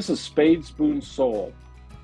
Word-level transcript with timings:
This 0.00 0.08
is 0.08 0.20
Spade 0.20 0.64
Spoon 0.64 1.02
Soul, 1.02 1.52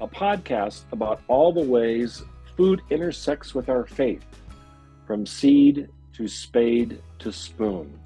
a 0.02 0.06
podcast 0.06 0.82
about 0.92 1.22
all 1.28 1.50
the 1.50 1.62
ways 1.62 2.22
food 2.54 2.82
intersects 2.90 3.54
with 3.54 3.70
our 3.70 3.86
faith, 3.86 4.22
from 5.06 5.24
seed 5.24 5.88
to 6.12 6.28
spade 6.28 7.00
to 7.20 7.32
spoon. 7.32 7.98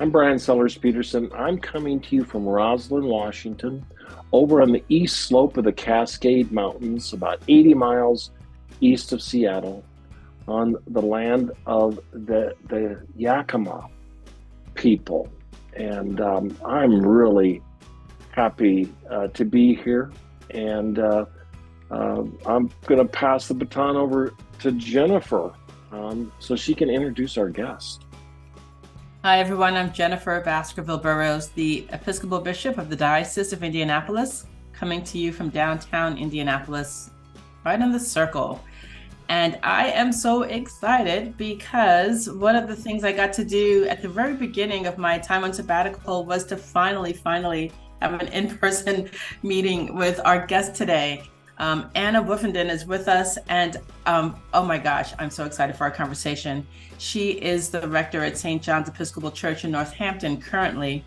I'm 0.00 0.10
Brian 0.10 0.40
Sellers 0.40 0.76
Petersen. 0.76 1.30
I'm 1.36 1.56
coming 1.56 2.00
to 2.00 2.16
you 2.16 2.24
from 2.24 2.44
Roslyn, 2.44 3.04
Washington, 3.04 3.86
over 4.32 4.60
on 4.60 4.72
the 4.72 4.82
east 4.88 5.20
slope 5.20 5.56
of 5.56 5.62
the 5.62 5.72
Cascade 5.72 6.50
Mountains, 6.50 7.12
about 7.12 7.40
80 7.46 7.74
miles 7.74 8.32
east 8.80 9.12
of 9.12 9.22
Seattle, 9.22 9.84
on 10.48 10.74
the 10.88 11.02
land 11.02 11.52
of 11.64 12.00
the, 12.10 12.56
the 12.66 13.00
Yakima 13.14 13.88
people. 14.74 15.28
And 15.76 16.20
um, 16.20 16.58
I'm 16.66 17.00
really 17.06 17.62
happy 18.40 18.90
uh, 19.10 19.26
to 19.28 19.44
be 19.44 19.74
here. 19.74 20.10
And 20.50 20.98
uh, 20.98 21.26
uh, 21.90 22.22
I'm 22.46 22.70
going 22.86 22.98
to 22.98 23.04
pass 23.04 23.48
the 23.48 23.54
baton 23.54 23.96
over 23.96 24.32
to 24.60 24.72
Jennifer 24.72 25.52
um, 25.92 26.32
so 26.38 26.56
she 26.56 26.74
can 26.74 26.88
introduce 26.88 27.36
our 27.36 27.50
guest. 27.50 28.06
Hi, 29.22 29.40
everyone. 29.40 29.74
I'm 29.74 29.92
Jennifer 29.92 30.40
Baskerville 30.40 30.96
Burrows, 30.96 31.48
the 31.48 31.86
Episcopal 31.90 32.40
Bishop 32.40 32.78
of 32.78 32.88
the 32.88 32.96
Diocese 32.96 33.52
of 33.52 33.62
Indianapolis, 33.62 34.46
coming 34.72 35.04
to 35.04 35.18
you 35.18 35.32
from 35.32 35.50
downtown 35.50 36.16
Indianapolis, 36.16 37.10
right 37.66 37.78
in 37.78 37.92
the 37.92 38.00
circle. 38.00 38.58
And 39.28 39.58
I 39.62 39.88
am 39.88 40.12
so 40.12 40.44
excited 40.44 41.36
because 41.36 42.30
one 42.30 42.56
of 42.56 42.66
the 42.68 42.74
things 42.74 43.04
I 43.04 43.12
got 43.12 43.34
to 43.34 43.44
do 43.44 43.86
at 43.90 44.00
the 44.00 44.08
very 44.08 44.32
beginning 44.32 44.86
of 44.86 44.96
my 44.96 45.18
time 45.18 45.44
on 45.44 45.52
sabbatical 45.52 46.24
was 46.24 46.44
to 46.46 46.56
finally, 46.56 47.12
finally 47.12 47.70
have 48.00 48.20
an 48.20 48.28
in 48.28 48.56
person 48.56 49.10
meeting 49.42 49.94
with 49.94 50.20
our 50.24 50.46
guest 50.46 50.74
today. 50.74 51.24
Um, 51.58 51.90
Anna 51.94 52.22
Woofenden 52.22 52.70
is 52.70 52.86
with 52.86 53.06
us, 53.06 53.36
and 53.48 53.76
um, 54.06 54.40
oh 54.54 54.64
my 54.64 54.78
gosh, 54.78 55.12
I'm 55.18 55.28
so 55.28 55.44
excited 55.44 55.76
for 55.76 55.84
our 55.84 55.90
conversation. 55.90 56.66
She 56.96 57.32
is 57.32 57.68
the 57.68 57.86
rector 57.86 58.24
at 58.24 58.38
St. 58.38 58.62
John's 58.62 58.88
Episcopal 58.88 59.30
Church 59.30 59.64
in 59.64 59.70
Northampton 59.70 60.40
currently, 60.40 61.04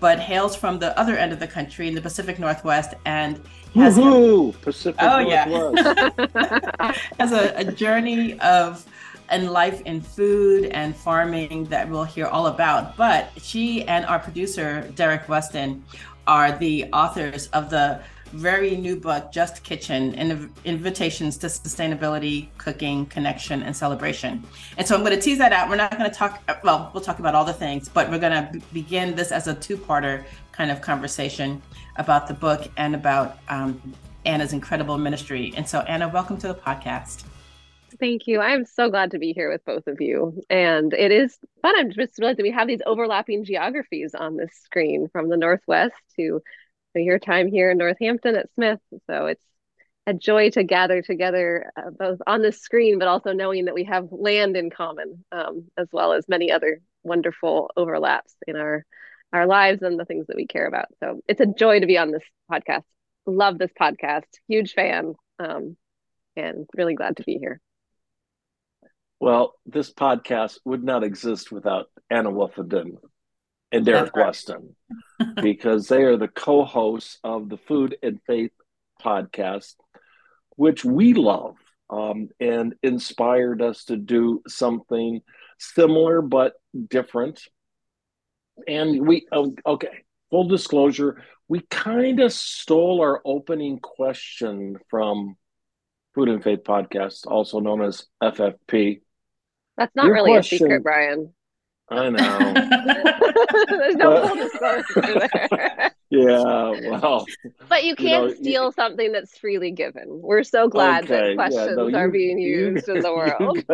but 0.00 0.18
hails 0.18 0.56
from 0.56 0.80
the 0.80 0.98
other 0.98 1.16
end 1.16 1.32
of 1.32 1.38
the 1.38 1.46
country 1.46 1.86
in 1.86 1.94
the 1.94 2.00
Pacific 2.00 2.40
Northwest 2.40 2.94
and 3.04 3.40
has 3.76 3.96
Woo-hoo! 3.96 4.52
Pacific 4.60 5.00
oh, 5.00 5.22
Northwest. 5.22 6.18
Yeah. 6.34 6.92
has 7.20 7.30
a, 7.30 7.54
a 7.58 7.64
journey 7.64 8.38
of 8.40 8.84
and 9.32 9.50
life 9.50 9.80
in 9.82 10.00
food 10.00 10.66
and 10.66 10.94
farming 10.94 11.64
that 11.64 11.88
we'll 11.88 12.04
hear 12.04 12.26
all 12.26 12.48
about. 12.48 12.96
But 12.96 13.30
she 13.38 13.82
and 13.84 14.04
our 14.04 14.18
producer, 14.18 14.90
Derrick 14.94 15.28
Weston, 15.28 15.82
are 16.26 16.56
the 16.58 16.86
authors 16.92 17.48
of 17.48 17.70
the 17.70 18.00
very 18.32 18.76
new 18.76 18.96
book, 18.96 19.30
Just 19.30 19.62
Kitchen, 19.62 20.14
Invitations 20.64 21.36
to 21.38 21.48
Sustainability, 21.48 22.48
Cooking, 22.56 23.06
Connection, 23.06 23.62
and 23.62 23.76
Celebration. 23.76 24.42
And 24.78 24.86
so 24.86 24.94
I'm 24.94 25.02
going 25.02 25.14
to 25.14 25.20
tease 25.20 25.38
that 25.38 25.52
out. 25.52 25.68
We're 25.68 25.76
not 25.76 25.96
going 25.96 26.10
to 26.10 26.16
talk, 26.16 26.42
well, 26.64 26.90
we'll 26.94 27.02
talk 27.02 27.18
about 27.18 27.34
all 27.34 27.44
the 27.44 27.52
things, 27.52 27.88
but 27.88 28.10
we're 28.10 28.18
going 28.18 28.32
to 28.32 28.60
begin 28.72 29.14
this 29.14 29.32
as 29.32 29.48
a 29.48 29.54
two 29.54 29.76
parter 29.76 30.24
kind 30.50 30.70
of 30.70 30.80
conversation 30.80 31.60
about 31.96 32.26
the 32.26 32.34
book 32.34 32.68
and 32.78 32.94
about 32.94 33.38
um, 33.48 33.80
Anna's 34.24 34.52
incredible 34.52 34.96
ministry. 34.96 35.52
And 35.56 35.68
so, 35.68 35.80
Anna, 35.80 36.08
welcome 36.08 36.38
to 36.38 36.48
the 36.48 36.54
podcast. 36.54 37.24
Thank 38.02 38.26
you. 38.26 38.40
I'm 38.40 38.64
so 38.64 38.90
glad 38.90 39.12
to 39.12 39.20
be 39.20 39.32
here 39.32 39.48
with 39.48 39.64
both 39.64 39.86
of 39.86 40.00
you. 40.00 40.42
And 40.50 40.92
it 40.92 41.12
is 41.12 41.38
fun. 41.62 41.74
I'm 41.78 41.92
just 41.92 42.18
realized 42.18 42.40
that 42.40 42.42
we 42.42 42.50
have 42.50 42.66
these 42.66 42.82
overlapping 42.84 43.44
geographies 43.44 44.12
on 44.12 44.36
this 44.36 44.52
screen 44.64 45.06
from 45.12 45.28
the 45.28 45.36
Northwest 45.36 45.94
to 46.16 46.40
your 46.96 47.20
time 47.20 47.46
here 47.46 47.70
in 47.70 47.78
Northampton 47.78 48.34
at 48.34 48.52
Smith. 48.54 48.80
So 49.06 49.26
it's 49.26 49.44
a 50.08 50.14
joy 50.14 50.50
to 50.50 50.64
gather 50.64 51.00
together 51.00 51.70
uh, 51.76 51.90
both 51.96 52.18
on 52.26 52.42
the 52.42 52.50
screen, 52.50 52.98
but 52.98 53.06
also 53.06 53.34
knowing 53.34 53.66
that 53.66 53.74
we 53.74 53.84
have 53.84 54.08
land 54.10 54.56
in 54.56 54.68
common, 54.68 55.24
um, 55.30 55.68
as 55.78 55.86
well 55.92 56.12
as 56.12 56.28
many 56.28 56.50
other 56.50 56.80
wonderful 57.04 57.70
overlaps 57.76 58.34
in 58.48 58.56
our 58.56 58.84
our 59.32 59.46
lives 59.46 59.80
and 59.82 59.96
the 59.96 60.04
things 60.04 60.26
that 60.26 60.36
we 60.36 60.48
care 60.48 60.66
about. 60.66 60.86
So 60.98 61.20
it's 61.28 61.40
a 61.40 61.46
joy 61.46 61.78
to 61.78 61.86
be 61.86 61.98
on 61.98 62.10
this 62.10 62.24
podcast. 62.50 62.82
Love 63.26 63.58
this 63.58 63.70
podcast. 63.80 64.26
Huge 64.48 64.72
fan, 64.72 65.14
um, 65.38 65.76
and 66.34 66.66
really 66.76 66.96
glad 66.96 67.18
to 67.18 67.22
be 67.22 67.38
here. 67.38 67.60
Well, 69.22 69.54
this 69.66 69.92
podcast 69.92 70.58
would 70.64 70.82
not 70.82 71.04
exist 71.04 71.52
without 71.52 71.86
Anna 72.10 72.32
Woofenden 72.32 72.96
and 73.70 73.86
Derrick 73.86 74.16
right. 74.16 74.26
Weston 74.26 74.74
because 75.40 75.86
they 75.86 76.02
are 76.02 76.16
the 76.16 76.26
co-hosts 76.26 77.20
of 77.22 77.48
the 77.48 77.56
Food 77.56 77.96
and 78.02 78.18
Faith 78.26 78.50
podcast, 79.00 79.76
which 80.56 80.84
we 80.84 81.14
love 81.14 81.54
um, 81.88 82.30
and 82.40 82.74
inspired 82.82 83.62
us 83.62 83.84
to 83.84 83.96
do 83.96 84.42
something 84.48 85.20
similar 85.56 86.20
but 86.20 86.54
different. 86.88 87.42
And 88.66 89.06
we 89.06 89.28
oh, 89.30 89.54
okay, 89.64 90.02
full 90.30 90.48
disclosure, 90.48 91.22
we 91.46 91.60
kind 91.70 92.18
of 92.18 92.32
stole 92.32 93.00
our 93.00 93.22
opening 93.24 93.78
question 93.78 94.78
from 94.90 95.36
Food 96.12 96.28
and 96.28 96.42
Faith 96.42 96.64
podcast, 96.64 97.24
also 97.28 97.60
known 97.60 97.82
as 97.82 98.06
FFP 98.20 99.02
that's 99.76 99.94
not 99.94 100.06
Your 100.06 100.14
really 100.14 100.32
question, 100.32 100.56
a 100.56 100.58
secret, 100.58 100.82
Brian. 100.82 101.32
I 101.90 102.08
know. 102.10 102.52
There's 103.68 103.94
no 103.96 104.26
full 104.26 104.36
disclosure 104.36 105.02
there. 105.02 105.90
yeah, 106.10 106.90
well. 106.90 107.26
But 107.68 107.84
you 107.84 107.96
can't 107.96 108.24
you 108.24 108.28
know, 108.28 108.34
steal 108.34 108.64
you, 108.66 108.72
something 108.72 109.12
that's 109.12 109.36
freely 109.38 109.72
given. 109.72 110.06
We're 110.08 110.44
so 110.44 110.68
glad 110.68 111.04
okay, 111.04 111.28
that 111.28 111.34
questions 111.36 111.68
yeah, 111.68 111.74
no, 111.74 111.86
you, 111.88 111.96
are 111.96 112.10
being 112.10 112.38
used 112.38 112.88
in 112.88 113.00
the 113.00 113.12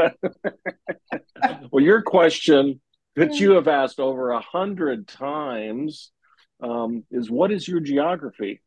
world. 1.41 1.71
well, 1.71 1.85
your 1.85 2.03
question 2.03 2.81
that 3.17 3.35
you 3.35 3.53
have 3.53 3.69
asked 3.69 4.01
over 4.01 4.31
a 4.31 4.41
hundred 4.41 5.07
times 5.09 6.11
um, 6.61 7.05
is 7.11 7.31
what 7.31 7.53
is 7.53 7.69
your 7.69 7.81
geography? 7.81 8.61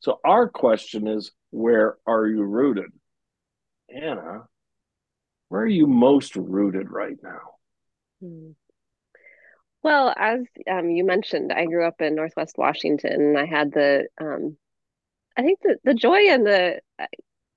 So 0.00 0.20
our 0.24 0.48
question 0.48 1.08
is, 1.08 1.32
where 1.50 1.96
are 2.06 2.26
you 2.26 2.42
rooted? 2.42 2.90
Anna, 3.90 4.44
where 5.48 5.62
are 5.62 5.66
you 5.66 5.86
most 5.86 6.36
rooted 6.36 6.90
right 6.90 7.16
now? 7.22 7.40
Hmm. 8.20 8.50
Well, 9.82 10.12
as 10.16 10.40
um, 10.70 10.90
you 10.90 11.04
mentioned, 11.04 11.52
I 11.52 11.64
grew 11.64 11.86
up 11.86 12.00
in 12.00 12.14
Northwest 12.14 12.58
Washington. 12.58 13.12
And 13.12 13.38
I 13.38 13.46
had 13.46 13.72
the, 13.72 14.08
um, 14.20 14.56
I 15.36 15.42
think 15.42 15.60
the 15.62 15.76
the 15.84 15.94
joy 15.94 16.28
and 16.28 16.44
the, 16.44 16.80
I 16.98 17.06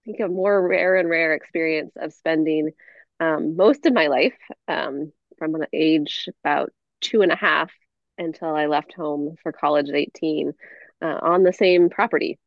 think 0.05 0.19
a 0.19 0.27
more 0.27 0.67
rare 0.67 0.95
and 0.95 1.09
rare 1.09 1.33
experience 1.33 1.93
of 1.95 2.13
spending 2.13 2.71
um, 3.19 3.55
most 3.55 3.85
of 3.85 3.93
my 3.93 4.07
life 4.07 4.37
um, 4.67 5.11
from 5.37 5.55
an 5.55 5.65
age 5.73 6.29
about 6.43 6.71
two 7.01 7.21
and 7.21 7.31
a 7.31 7.35
half 7.35 7.71
until 8.17 8.55
I 8.55 8.67
left 8.67 8.93
home 8.93 9.35
for 9.41 9.51
college 9.51 9.89
at 9.89 9.95
18 9.95 10.53
uh, 11.01 11.05
on 11.05 11.43
the 11.43 11.53
same 11.53 11.89
property. 11.89 12.39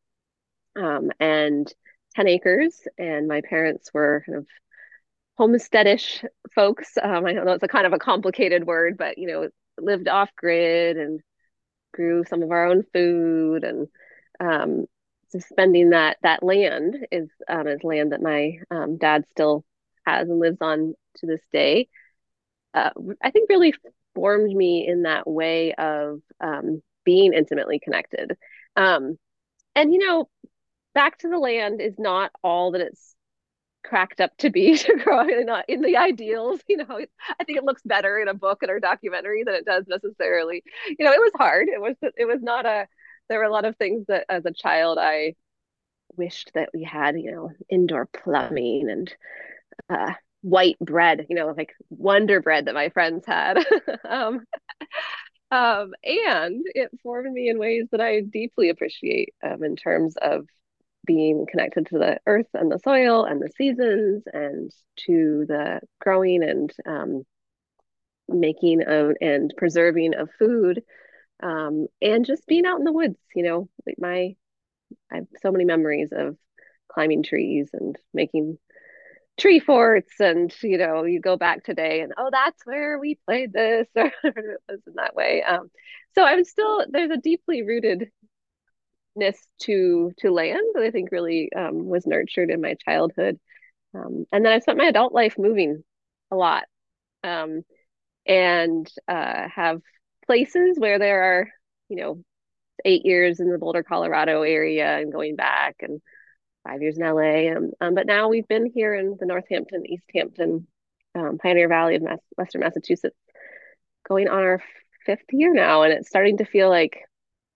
Um, 0.77 1.11
and 1.21 1.73
10 2.15 2.29
acres. 2.29 2.87
And 2.99 3.29
my 3.29 3.41
parents 3.43 3.91
were 3.93 4.23
kind 4.27 4.39
of 4.39 4.47
homesteadish 5.39 6.25
folks. 6.55 6.97
Um, 7.03 7.27
I 7.27 7.33
don't 7.33 7.45
know 7.45 7.53
it's 7.53 7.63
a 7.63 7.69
kind 7.69 7.87
of 7.87 7.93
a 7.93 7.99
complicated 7.99 8.67
word, 8.67 8.97
but 8.97 9.19
you 9.19 9.27
know, 9.27 9.49
lived 9.79 10.09
off 10.09 10.31
grid 10.37 10.97
and 10.97 11.21
grew 11.93 12.25
some 12.25 12.43
of 12.43 12.51
our 12.51 12.67
own 12.67 12.85
food, 12.93 13.65
and 13.65 13.89
um, 14.41 14.87
so 15.29 15.39
spending 15.39 15.91
that 15.91 16.19
that 16.23 16.43
land 16.43 17.07
is 17.11 17.29
um, 17.49 17.67
is 17.67 17.83
land 17.83 18.13
that 18.13 18.23
my 18.23 18.59
um, 18.71 18.97
dad 18.99 19.25
still 19.31 19.65
has 20.07 20.29
and 20.29 20.39
lives 20.39 20.59
on 20.61 20.95
to 21.17 21.27
this 21.27 21.43
day. 21.53 21.89
Uh, 22.75 22.91
I 23.23 23.31
think 23.31 23.49
really 23.49 23.75
formed 24.15 24.55
me 24.55 24.87
in 24.87 25.03
that 25.03 25.27
way 25.27 25.73
of 25.75 26.21
um, 26.41 26.83
being 27.05 27.33
intimately 27.33 27.79
connected. 27.79 28.37
Um, 28.77 29.19
and 29.77 29.93
you 29.93 30.07
know, 30.07 30.29
back 30.95 31.19
to 31.19 31.29
the 31.29 31.39
land 31.39 31.81
is 31.81 31.95
not 31.99 32.31
all 32.43 32.73
that 32.73 32.81
it's 32.81 33.14
cracked 33.85 34.21
up 34.21 34.37
to 34.39 34.51
be 34.51 34.77
to 34.79 34.97
grow 34.97 35.21
in, 35.21 35.49
in 35.69 35.83
the 35.83 35.97
ideals 35.97 36.61
you 36.69 36.79
know? 36.79 37.01
I 37.41 37.45
think 37.45 37.59
it 37.59 37.65
looks 37.65 37.83
better 37.85 38.19
in 38.19 38.29
a 38.29 38.35
book 38.35 38.63
and 38.63 38.71
or 38.71 38.81
documentary 38.81 39.45
than 39.45 39.55
it 39.55 39.65
does 39.65 39.85
necessarily. 39.87 40.63
You 40.99 41.05
know 41.05 41.13
it 41.13 41.21
was 41.21 41.33
hard. 41.37 41.69
It 41.69 41.81
was 41.81 41.97
it 42.03 42.27
was 42.27 42.41
not 42.43 42.67
a 42.67 42.87
there 43.29 43.39
were 43.39 43.45
a 43.45 43.53
lot 43.53 43.65
of 43.65 43.77
things 43.77 44.07
that 44.09 44.27
as 44.29 44.45
a 44.45 44.53
child 44.53 44.99
i 45.01 45.35
wished 46.17 46.51
that 46.55 46.71
we 46.75 46.83
had 46.83 47.19
you 47.19 47.31
know 47.31 47.51
indoor 47.69 48.07
plumbing 48.07 48.89
and 48.91 49.15
uh, 49.91 50.13
white 50.43 50.79
bread 50.79 51.27
you 51.29 51.37
know 51.37 51.53
like 51.57 51.73
wonder 51.91 52.41
bread 52.41 52.67
that 52.67 52.75
my 52.75 52.89
friends 52.91 53.25
had. 53.27 53.65
Um, 54.09 54.45
um, 55.51 55.93
and 56.05 56.63
it 56.75 56.91
formed 57.03 57.33
me 57.33 57.49
in 57.49 57.59
ways 57.59 57.87
that 57.91 58.01
i 58.01 58.21
deeply 58.21 58.69
appreciate 58.69 59.35
um, 59.43 59.65
in 59.65 59.77
terms 59.77 60.17
of 60.21 60.47
being 61.05 61.47
connected 61.51 61.87
to 61.87 61.99
the 61.99 62.19
earth 62.27 62.49
and 62.55 62.71
the 62.71 62.79
soil 62.79 63.25
and 63.25 63.41
the 63.41 63.51
seasons 63.57 64.23
and 64.33 64.73
to 64.97 65.45
the 65.49 65.81
growing 66.01 66.43
and 66.43 66.73
um, 66.87 67.25
making 68.29 68.83
of, 68.83 69.13
and 69.21 69.53
preserving 69.57 70.15
of 70.15 70.31
food 70.39 70.83
um, 71.43 71.87
and 72.01 72.25
just 72.25 72.47
being 72.47 72.67
out 72.67 72.79
in 72.79 72.85
the 72.85 72.93
woods. 72.93 73.19
You 73.35 73.45
know, 73.45 73.69
my 73.99 74.35
I 75.11 75.17
have 75.17 75.27
so 75.43 75.51
many 75.53 75.65
memories 75.65 76.11
of 76.13 76.37
climbing 76.89 77.23
trees 77.23 77.71
and 77.73 77.97
making 78.13 78.59
tree 79.39 79.59
forts 79.59 80.21
and 80.21 80.55
you 80.63 80.79
know 80.79 81.03
you 81.05 81.21
go 81.21 81.37
back 81.37 81.65
today 81.65 82.03
and 82.03 82.13
oh 82.17 82.29
that's 82.31 82.65
where 82.67 82.99
we 83.01 83.19
played 83.27 83.53
this 83.53 83.89
or 83.97 84.13
it 84.23 84.61
was 84.69 84.81
in 84.87 84.95
that 84.95 85.17
way 85.17 85.43
um, 85.43 85.71
so 86.15 86.23
i'm 86.23 86.45
still 86.45 86.85
there's 86.89 87.11
a 87.11 87.17
deeply 87.17 87.63
rootedness 87.63 88.11
to 89.61 90.13
to 90.19 90.31
land 90.31 90.61
that 90.75 90.83
i 90.83 90.91
think 90.91 91.11
really 91.13 91.51
um, 91.55 91.87
was 91.87 92.07
nurtured 92.07 92.51
in 92.51 92.61
my 92.61 92.75
childhood 92.85 93.39
um, 93.95 94.25
and 94.33 94.45
then 94.45 94.53
i 94.53 94.59
spent 94.59 94.79
my 94.79 94.87
adult 94.87 95.13
life 95.13 95.37
moving 95.39 95.83
a 96.31 96.37
lot 96.37 96.65
um, 97.23 97.63
and 98.27 98.91
uh, 99.09 99.49
have 99.55 99.81
places 100.27 100.79
where 100.79 100.99
there 100.99 101.23
are 101.23 101.49
you 101.89 101.97
know 101.97 102.23
eight 102.85 103.07
years 103.07 103.41
in 103.41 103.51
the 103.51 103.59
boulder 103.59 103.83
colorado 103.83 104.43
area 104.43 104.99
and 104.99 105.13
going 105.13 105.37
back 105.37 105.77
and 105.81 106.01
five 106.67 106.83
years 106.83 106.99
in 106.99 107.05
LA. 107.05 107.55
Um, 107.55 107.71
um, 107.81 107.95
but 107.95 108.07
now 108.07 108.29
we've 108.29 108.49
been 108.49 108.67
here 108.67 108.95
in 108.95 109.17
the 109.19 109.27
Northampton, 109.27 109.85
Easthampton, 109.87 110.67
um, 111.15 111.39
Pioneer 111.39 111.69
Valley 111.69 111.97
of 111.97 112.03
Mass- 112.03 112.19
Western 112.37 112.63
Massachusetts, 112.63 113.17
going 114.09 114.29
on 114.29 114.43
our 114.43 114.63
fifth 115.07 115.27
year 115.31 115.53
now, 115.53 115.83
and 115.83 115.93
it's 115.93 116.09
starting 116.09 116.39
to 116.39 116.45
feel 116.45 116.69
like 116.69 117.03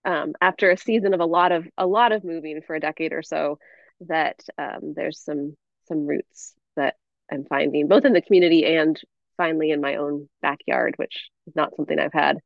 um, 0.05 0.33
after 0.41 0.71
a 0.71 0.77
season 0.77 1.13
of 1.13 1.19
a 1.19 1.25
lot 1.25 1.51
of 1.51 1.67
a 1.77 1.85
lot 1.87 2.11
of 2.11 2.23
moving 2.23 2.61
for 2.65 2.75
a 2.75 2.79
decade 2.79 3.13
or 3.13 3.23
so, 3.23 3.59
that 4.01 4.39
um, 4.57 4.93
there's 4.95 5.19
some 5.19 5.55
some 5.87 6.05
roots 6.07 6.53
that 6.75 6.95
I'm 7.31 7.45
finding 7.45 7.87
both 7.87 8.05
in 8.05 8.13
the 8.13 8.21
community 8.21 8.65
and 8.65 8.99
finally 9.37 9.71
in 9.71 9.81
my 9.81 9.95
own 9.95 10.29
backyard, 10.41 10.95
which 10.97 11.29
is 11.47 11.55
not 11.55 11.75
something 11.75 11.99
I've 11.99 12.13
had 12.13 12.37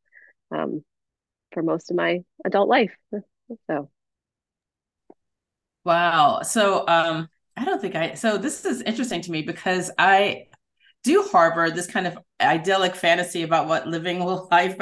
um, 0.51 0.83
for 1.53 1.63
most 1.63 1.91
of 1.91 1.97
my 1.97 2.21
adult 2.45 2.69
life. 2.69 2.93
So 3.67 3.89
Wow. 5.85 6.41
So 6.43 6.87
um 6.87 7.29
I 7.57 7.65
don't 7.65 7.81
think 7.81 7.95
I 7.95 8.13
so 8.13 8.37
this 8.37 8.65
is 8.65 8.81
interesting 8.81 9.21
to 9.21 9.31
me 9.31 9.41
because 9.41 9.91
I 9.97 10.47
do 11.03 11.23
harbor 11.31 11.69
this 11.69 11.87
kind 11.87 12.07
of 12.07 12.17
idyllic 12.41 12.95
fantasy 12.95 13.43
about 13.43 13.67
what 13.67 13.87
living 13.87 14.19
life 14.51 14.77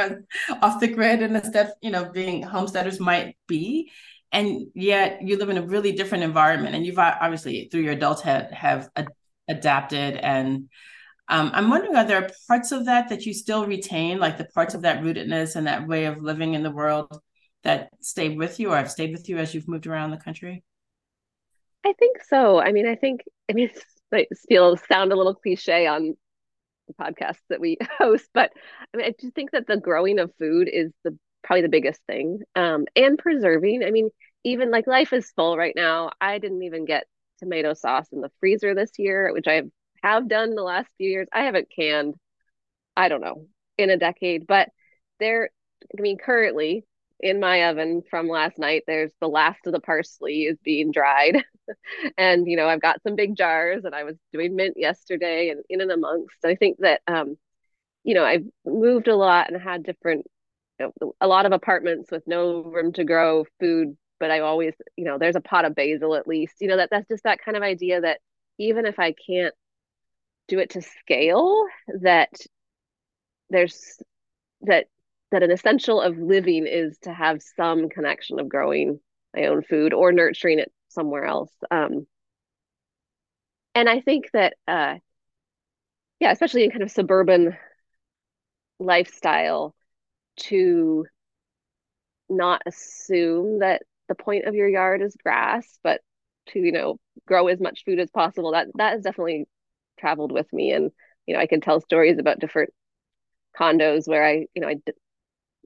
off 0.61 0.79
the 0.79 0.87
grid 0.87 1.21
and 1.21 1.35
the 1.35 1.43
steps, 1.43 1.71
you 1.81 1.91
know, 1.91 2.09
being 2.11 2.43
homesteaders 2.43 2.99
might 2.99 3.35
be. 3.47 3.91
And 4.31 4.67
yet 4.73 5.21
you 5.21 5.37
live 5.37 5.49
in 5.49 5.57
a 5.57 5.65
really 5.65 5.91
different 5.91 6.23
environment 6.23 6.75
and 6.75 6.85
you've 6.85 6.99
obviously 6.99 7.67
through 7.69 7.81
your 7.81 7.93
adulthood 7.93 8.51
have 8.51 8.89
ad- 8.95 9.09
adapted 9.49 10.15
and 10.15 10.69
um, 11.27 11.49
I'm 11.53 11.69
wondering, 11.69 11.95
are 11.95 12.05
there 12.05 12.29
parts 12.49 12.73
of 12.73 12.85
that 12.85 13.07
that 13.07 13.25
you 13.25 13.33
still 13.33 13.65
retain, 13.65 14.19
like 14.19 14.37
the 14.37 14.45
parts 14.53 14.73
of 14.73 14.81
that 14.81 15.01
rootedness 15.01 15.55
and 15.55 15.65
that 15.65 15.87
way 15.87 16.03
of 16.05 16.21
living 16.21 16.55
in 16.55 16.63
the 16.63 16.71
world 16.71 17.21
that 17.63 17.89
stay 18.01 18.35
with 18.35 18.59
you 18.59 18.71
or 18.71 18.75
have 18.75 18.91
stayed 18.91 19.13
with 19.13 19.29
you 19.29 19.37
as 19.37 19.53
you've 19.53 19.67
moved 19.67 19.87
around 19.87 20.11
the 20.11 20.17
country? 20.17 20.61
I 21.85 21.93
think 21.93 22.21
so. 22.23 22.59
I 22.59 22.71
mean, 22.71 22.87
I 22.87 22.95
think 22.95 23.21
I 23.49 23.53
mean 23.53 23.69
it's 23.73 23.85
like 24.11 24.29
feel 24.47 24.77
sound 24.77 25.11
a 25.11 25.15
little 25.15 25.35
cliche 25.35 25.87
on 25.87 26.15
the 26.87 26.93
podcasts 26.95 27.41
that 27.49 27.61
we 27.61 27.77
host, 27.99 28.29
but 28.33 28.51
I 28.93 28.97
mean, 28.97 29.07
I 29.07 29.15
do 29.19 29.31
think 29.31 29.51
that 29.51 29.67
the 29.67 29.77
growing 29.77 30.19
of 30.19 30.33
food 30.39 30.69
is 30.71 30.91
the 31.03 31.17
probably 31.43 31.63
the 31.63 31.69
biggest 31.69 32.01
thing. 32.07 32.41
Um, 32.55 32.85
and 32.95 33.17
preserving. 33.17 33.83
I 33.83 33.91
mean, 33.91 34.09
even 34.45 34.71
like 34.71 34.87
life 34.87 35.13
is 35.13 35.31
full 35.31 35.57
right 35.57 35.75
now. 35.75 36.11
I 36.21 36.39
didn't 36.39 36.63
even 36.63 36.85
get 36.85 37.07
tomato 37.39 37.73
sauce 37.73 38.07
in 38.13 38.21
the 38.21 38.31
freezer 38.39 38.75
this 38.75 38.91
year, 38.99 39.33
which 39.33 39.47
I 39.47 39.63
have 40.03 40.27
done 40.29 40.55
the 40.55 40.63
last 40.63 40.89
few 40.97 41.09
years. 41.09 41.27
I 41.33 41.43
haven't 41.45 41.69
canned, 41.75 42.15
I 42.95 43.09
don't 43.09 43.21
know, 43.21 43.47
in 43.77 43.89
a 43.89 43.97
decade, 43.97 44.47
but 44.47 44.69
there, 45.19 45.49
I 45.97 46.01
mean, 46.01 46.17
currently 46.17 46.85
in 47.19 47.39
my 47.39 47.69
oven 47.69 48.01
from 48.09 48.27
last 48.27 48.57
night, 48.57 48.83
there's 48.87 49.11
the 49.21 49.29
last 49.29 49.65
of 49.67 49.73
the 49.73 49.79
parsley 49.79 50.43
is 50.43 50.57
being 50.63 50.91
dried. 50.91 51.43
and 52.17 52.47
you 52.47 52.57
know 52.57 52.67
i've 52.67 52.81
got 52.81 53.01
some 53.03 53.15
big 53.15 53.35
jars 53.35 53.83
and 53.85 53.95
i 53.95 54.03
was 54.03 54.15
doing 54.33 54.55
mint 54.55 54.75
yesterday 54.77 55.49
and 55.49 55.61
in 55.69 55.81
and 55.81 55.91
amongst. 55.91 56.37
I 56.45 56.55
think 56.55 56.77
that 56.79 57.01
um 57.07 57.37
you 58.03 58.13
know 58.13 58.25
i've 58.25 58.45
moved 58.65 59.07
a 59.07 59.15
lot 59.15 59.51
and 59.51 59.61
had 59.61 59.83
different 59.83 60.25
you 60.79 60.91
know, 61.01 61.13
a 61.21 61.27
lot 61.27 61.45
of 61.45 61.51
apartments 61.51 62.11
with 62.11 62.23
no 62.27 62.63
room 62.63 62.93
to 62.93 63.03
grow 63.03 63.45
food 63.59 63.97
but 64.19 64.31
i 64.31 64.39
always 64.39 64.73
you 64.95 65.05
know 65.05 65.17
there's 65.17 65.35
a 65.35 65.41
pot 65.41 65.65
of 65.65 65.75
basil 65.75 66.15
at 66.15 66.27
least. 66.27 66.55
You 66.59 66.67
know 66.69 66.77
that 66.77 66.89
that's 66.91 67.07
just 67.07 67.23
that 67.23 67.39
kind 67.43 67.57
of 67.57 67.63
idea 67.63 68.01
that 68.01 68.19
even 68.57 68.85
if 68.85 68.99
i 68.99 69.13
can't 69.27 69.53
do 70.47 70.59
it 70.59 70.71
to 70.71 70.81
scale 70.81 71.65
that 72.01 72.31
there's 73.49 74.01
that 74.61 74.85
that 75.31 75.43
an 75.43 75.51
essential 75.51 76.01
of 76.01 76.17
living 76.17 76.67
is 76.67 76.97
to 76.99 77.13
have 77.13 77.41
some 77.55 77.89
connection 77.89 78.39
of 78.39 78.49
growing 78.49 78.99
my 79.35 79.45
own 79.45 79.63
food 79.63 79.93
or 79.93 80.11
nurturing 80.11 80.59
it 80.59 80.71
somewhere 80.93 81.25
else. 81.25 81.51
Um, 81.69 82.07
and 83.75 83.89
I 83.89 84.01
think 84.01 84.29
that, 84.33 84.55
uh, 84.67 84.95
yeah, 86.19 86.31
especially 86.31 86.63
in 86.63 86.71
kind 86.71 86.83
of 86.83 86.91
suburban 86.91 87.57
lifestyle, 88.79 89.75
to 90.37 91.05
not 92.29 92.61
assume 92.65 93.59
that 93.59 93.83
the 94.07 94.15
point 94.15 94.45
of 94.45 94.55
your 94.55 94.67
yard 94.67 95.01
is 95.01 95.15
grass, 95.21 95.79
but 95.83 96.01
to 96.47 96.59
you 96.59 96.71
know 96.71 96.97
grow 97.27 97.47
as 97.47 97.59
much 97.59 97.83
food 97.85 97.99
as 97.99 98.09
possible. 98.09 98.51
That 98.51 98.67
that 98.75 98.93
has 98.93 99.01
definitely 99.03 99.45
traveled 99.99 100.31
with 100.31 100.51
me, 100.53 100.71
and 100.71 100.91
you 101.25 101.35
know 101.35 101.41
I 101.41 101.47
can 101.47 101.61
tell 101.61 101.81
stories 101.81 102.17
about 102.19 102.39
different 102.39 102.71
condos 103.59 104.07
where 104.07 104.25
I 104.25 104.47
you 104.53 104.61
know 104.61 104.67
I 104.67 104.75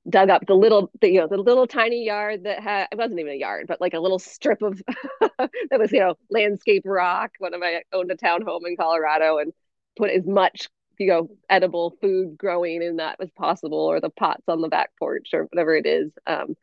dug 0.07 0.30
up 0.30 0.46
the 0.46 0.54
little 0.54 0.92
the, 1.02 1.10
you 1.10 1.19
know 1.19 1.28
the 1.28 1.38
little 1.38 1.66
tiny 1.66 2.06
yard 2.06 2.44
that 2.44 2.60
had 2.60 2.88
it 2.92 2.98
wasn't 2.98 3.19
even 3.19 3.34
a 3.34 3.38
yard 3.38 3.66
but 3.68 3.81
like 3.81 3.94
a 3.94 4.00
little 4.00 4.19
strip 4.19 4.62
of 4.62 4.81
that 5.40 5.80
was 5.80 5.92
you 5.92 6.00
know 6.00 6.16
landscape 6.30 6.84
rock. 6.86 7.31
When 7.39 7.53
I 7.63 7.84
owned 7.91 8.12
a 8.12 8.18
townhome 8.18 8.68
in 8.68 8.77
Colorado 8.77 9.38
and 9.38 9.53
put 9.98 10.12
as 10.12 10.25
much 10.25 10.70
you 11.00 11.08
know 11.08 11.30
edible 11.50 11.98
food 12.01 12.38
growing 12.38 12.84
in 12.84 12.98
that 12.98 13.18
as 13.20 13.32
possible 13.32 13.80
or 13.80 14.00
the 14.00 14.10
pots 14.10 14.44
on 14.48 14.62
the 14.62 14.68
back 14.68 14.91
porch 15.00 15.30
or 15.34 15.44
whatever 15.46 15.75
it 15.75 15.86
is. 15.86 16.12
Um, 16.27 16.56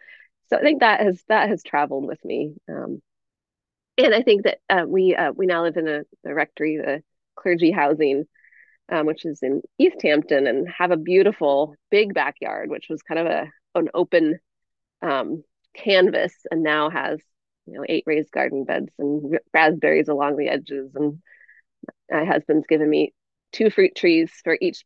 so 0.48 0.58
I 0.58 0.60
think 0.60 0.80
that 0.80 1.00
has 1.00 1.22
that 1.28 1.48
has 1.48 1.62
traveled 1.62 2.06
with 2.06 2.24
me. 2.24 2.54
Um, 2.68 3.02
and 3.98 4.14
I 4.14 4.22
think 4.22 4.44
that 4.44 4.58
uh, 4.70 4.84
we 4.86 5.14
uh, 5.14 5.32
we 5.32 5.46
now 5.46 5.62
live 5.62 5.76
in 5.76 5.88
a 5.88 6.02
the 6.22 6.34
rectory 6.34 6.76
the 6.76 7.02
clergy 7.34 7.70
housing 7.70 8.24
um, 8.90 9.06
which 9.06 9.24
is 9.24 9.40
in 9.42 9.62
Easthampton, 9.78 10.46
and 10.46 10.68
have 10.68 10.90
a 10.90 10.96
beautiful 10.96 11.74
big 11.90 12.14
backyard, 12.14 12.70
which 12.70 12.86
was 12.88 13.02
kind 13.02 13.20
of 13.20 13.26
a 13.26 13.46
an 13.74 13.88
open 13.94 14.38
um, 15.02 15.42
canvas, 15.74 16.34
and 16.50 16.62
now 16.62 16.90
has 16.90 17.20
you 17.66 17.74
know 17.74 17.84
eight 17.88 18.04
raised 18.06 18.30
garden 18.30 18.64
beds 18.64 18.92
and 18.98 19.38
raspberries 19.52 20.08
along 20.08 20.36
the 20.36 20.48
edges. 20.48 20.90
And 20.94 21.22
my 22.10 22.24
husband's 22.24 22.66
given 22.66 22.88
me 22.88 23.14
two 23.52 23.70
fruit 23.70 23.94
trees 23.94 24.30
for 24.44 24.56
each 24.60 24.84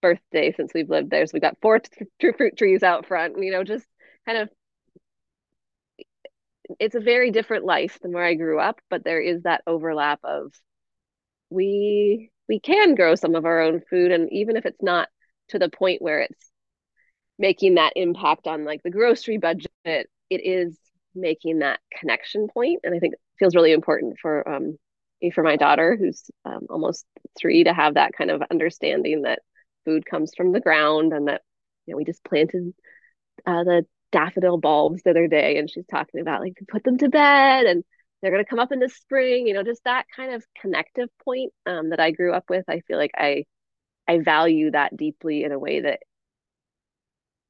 birthday 0.00 0.52
since 0.52 0.72
we've 0.74 0.90
lived 0.90 1.10
there. 1.10 1.26
So 1.26 1.32
we 1.34 1.40
got 1.40 1.58
four 1.62 1.80
true 2.20 2.32
fruit 2.36 2.56
trees 2.56 2.82
out 2.82 3.06
front. 3.06 3.42
You 3.42 3.52
know, 3.52 3.64
just 3.64 3.86
kind 4.26 4.38
of 4.38 4.50
it's 6.78 6.94
a 6.94 7.00
very 7.00 7.30
different 7.30 7.64
life 7.64 7.98
than 8.02 8.12
where 8.12 8.24
I 8.24 8.34
grew 8.34 8.58
up, 8.58 8.80
but 8.90 9.04
there 9.04 9.20
is 9.20 9.42
that 9.42 9.62
overlap 9.66 10.20
of 10.24 10.52
we 11.52 12.30
we 12.48 12.60
can 12.60 12.94
grow 12.94 13.14
some 13.14 13.34
of 13.34 13.44
our 13.44 13.60
own 13.60 13.80
food 13.90 14.10
and 14.10 14.32
even 14.32 14.56
if 14.56 14.66
it's 14.66 14.82
not 14.82 15.08
to 15.48 15.58
the 15.58 15.68
point 15.68 16.02
where 16.02 16.20
it's 16.20 16.50
making 17.38 17.74
that 17.74 17.92
impact 17.96 18.46
on 18.46 18.64
like 18.64 18.82
the 18.82 18.90
grocery 18.90 19.38
budget 19.38 19.70
it 19.84 20.06
is 20.30 20.78
making 21.14 21.60
that 21.60 21.80
connection 21.98 22.48
point 22.48 22.80
and 22.84 22.94
i 22.94 22.98
think 22.98 23.14
it 23.14 23.20
feels 23.38 23.54
really 23.54 23.72
important 23.72 24.16
for 24.20 24.48
um 24.48 24.76
for 25.34 25.44
my 25.44 25.56
daughter 25.56 25.96
who's 25.96 26.30
um, 26.44 26.66
almost 26.68 27.06
three 27.38 27.62
to 27.64 27.72
have 27.72 27.94
that 27.94 28.12
kind 28.12 28.30
of 28.30 28.42
understanding 28.50 29.22
that 29.22 29.38
food 29.84 30.04
comes 30.04 30.32
from 30.36 30.50
the 30.52 30.60
ground 30.60 31.12
and 31.12 31.28
that 31.28 31.42
you 31.86 31.92
know 31.92 31.96
we 31.96 32.04
just 32.04 32.24
planted 32.24 32.74
uh, 33.46 33.64
the 33.64 33.86
daffodil 34.12 34.58
bulbs 34.58 35.02
the 35.02 35.10
other 35.10 35.28
day 35.28 35.58
and 35.58 35.70
she's 35.70 35.86
talking 35.86 36.20
about 36.20 36.40
like 36.40 36.54
put 36.68 36.84
them 36.84 36.98
to 36.98 37.08
bed 37.08 37.66
and 37.66 37.84
they're 38.22 38.30
going 38.30 38.44
to 38.44 38.48
come 38.48 38.60
up 38.60 38.72
in 38.72 38.78
the 38.78 38.88
spring 38.88 39.46
you 39.46 39.54
know 39.54 39.62
just 39.62 39.82
that 39.84 40.06
kind 40.14 40.32
of 40.32 40.44
connective 40.60 41.08
point 41.24 41.52
um, 41.66 41.90
that 41.90 42.00
i 42.00 42.10
grew 42.10 42.32
up 42.32 42.44
with 42.48 42.64
i 42.68 42.80
feel 42.80 42.96
like 42.96 43.12
i 43.16 43.44
i 44.08 44.18
value 44.18 44.70
that 44.70 44.96
deeply 44.96 45.44
in 45.44 45.52
a 45.52 45.58
way 45.58 45.80
that 45.80 46.00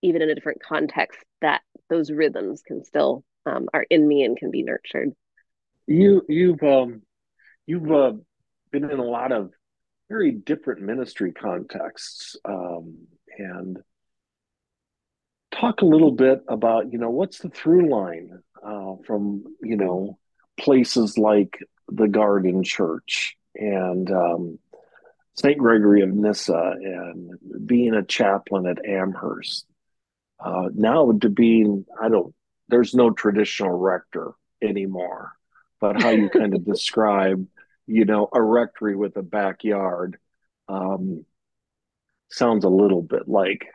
even 0.02 0.22
in 0.22 0.30
a 0.30 0.34
different 0.34 0.62
context 0.62 1.20
that 1.40 1.62
those 1.88 2.10
rhythms 2.10 2.62
can 2.66 2.84
still 2.84 3.24
um, 3.46 3.68
are 3.72 3.86
in 3.88 4.06
me 4.06 4.24
and 4.24 4.36
can 4.36 4.50
be 4.50 4.62
nurtured. 4.62 5.12
You 5.86 6.22
you've 6.28 6.62
um 6.62 7.02
you've 7.66 7.90
uh, 7.90 8.12
been 8.70 8.90
in 8.90 8.98
a 8.98 9.04
lot 9.04 9.32
of 9.32 9.50
very 10.08 10.32
different 10.32 10.82
ministry 10.82 11.32
contexts 11.32 12.36
um, 12.44 12.98
and 13.38 13.78
talk 15.50 15.82
a 15.82 15.86
little 15.86 16.10
bit 16.10 16.40
about 16.48 16.92
you 16.92 16.98
know 16.98 17.10
what's 17.10 17.38
the 17.38 17.48
through 17.48 17.90
line 17.90 18.30
uh, 18.64 18.94
from 19.06 19.44
you 19.62 19.76
know 19.76 20.18
places 20.62 21.18
like 21.18 21.58
the 21.88 22.08
Garden 22.08 22.62
Church 22.62 23.36
and 23.54 24.10
um, 24.10 24.58
St. 25.34 25.58
Gregory 25.58 26.02
of 26.02 26.10
Nyssa 26.10 26.74
and 26.80 27.66
being 27.66 27.94
a 27.94 28.04
chaplain 28.04 28.66
at 28.66 28.84
Amherst. 28.84 29.66
uh, 30.40 30.68
now 30.74 31.12
to 31.12 31.28
being, 31.28 31.84
I 32.00 32.08
don't, 32.08 32.34
there's 32.68 32.94
no 32.94 33.10
traditional 33.10 33.70
rector 33.76 34.32
anymore, 34.62 35.32
but 35.80 36.00
how 36.00 36.10
you 36.10 36.30
kind 36.30 36.54
of 36.54 36.64
describe, 36.72 37.46
you 37.86 38.04
know, 38.04 38.28
a 38.32 38.40
rectory 38.40 38.96
with 38.96 39.16
a 39.16 39.22
backyard 39.22 40.18
um, 40.68 41.24
sounds 42.30 42.64
a 42.64 42.68
little 42.68 43.02
bit 43.02 43.28
like 43.28 43.66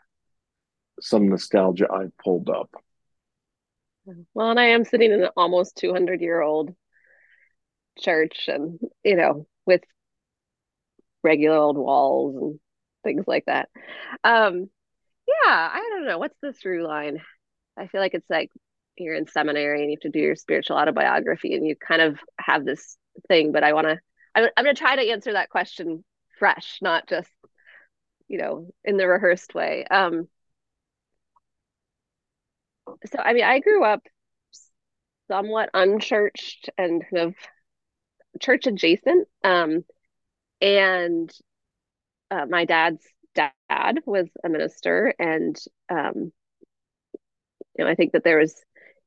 some 1.01 1.29
nostalgia 1.29 1.87
I 1.91 2.05
pulled 2.23 2.49
up. 2.49 2.71
Well, 4.33 4.51
and 4.51 4.59
I 4.59 4.67
am 4.67 4.85
sitting 4.85 5.11
in 5.11 5.23
an 5.23 5.29
almost 5.35 5.75
200 5.77 6.21
year 6.21 6.41
old 6.41 6.75
church 7.99 8.45
and, 8.47 8.79
you 9.03 9.15
know, 9.15 9.47
with 9.65 9.81
regular 11.23 11.57
old 11.57 11.77
walls 11.77 12.35
and 12.35 12.59
things 13.03 13.25
like 13.27 13.45
that. 13.45 13.69
Um, 14.23 14.69
yeah, 15.27 15.69
I 15.73 15.89
don't 15.93 16.07
know. 16.07 16.19
What's 16.19 16.39
the 16.41 16.53
through 16.53 16.87
line? 16.87 17.21
I 17.77 17.87
feel 17.87 18.01
like 18.01 18.13
it's 18.13 18.29
like 18.29 18.51
you're 18.97 19.15
in 19.15 19.27
seminary 19.27 19.81
and 19.81 19.91
you 19.91 19.97
have 19.97 20.11
to 20.11 20.19
do 20.19 20.23
your 20.23 20.35
spiritual 20.37 20.77
autobiography 20.77 21.55
and 21.55 21.67
you 21.67 21.75
kind 21.75 22.01
of 22.01 22.19
have 22.39 22.65
this 22.65 22.97
thing, 23.27 23.51
but 23.51 23.63
I 23.63 23.73
want 23.73 23.87
to, 23.87 23.99
I'm, 24.35 24.49
I'm 24.57 24.65
going 24.65 24.75
to 24.75 24.81
try 24.81 24.95
to 24.97 25.11
answer 25.11 25.33
that 25.33 25.49
question 25.49 26.03
fresh, 26.39 26.79
not 26.81 27.07
just, 27.07 27.29
you 28.27 28.37
know, 28.37 28.69
in 28.83 28.97
the 28.97 29.07
rehearsed 29.07 29.55
way. 29.55 29.85
Um, 29.85 30.27
so, 33.05 33.19
I 33.19 33.33
mean, 33.33 33.43
I 33.43 33.59
grew 33.59 33.83
up 33.83 34.01
somewhat 35.29 35.69
unchurched 35.73 36.69
and 36.77 37.03
kind 37.09 37.27
of 37.29 37.35
church 38.41 38.67
adjacent. 38.67 39.27
Um, 39.43 39.83
and 40.61 41.31
uh, 42.31 42.45
my 42.49 42.65
dad's 42.65 43.05
dad 43.35 43.99
was 44.05 44.27
a 44.43 44.49
minister, 44.49 45.13
and 45.19 45.55
um, 45.89 46.31
you 47.77 47.85
know, 47.85 47.91
I 47.91 47.95
think 47.95 48.13
that 48.13 48.23
there 48.23 48.39
was, 48.39 48.55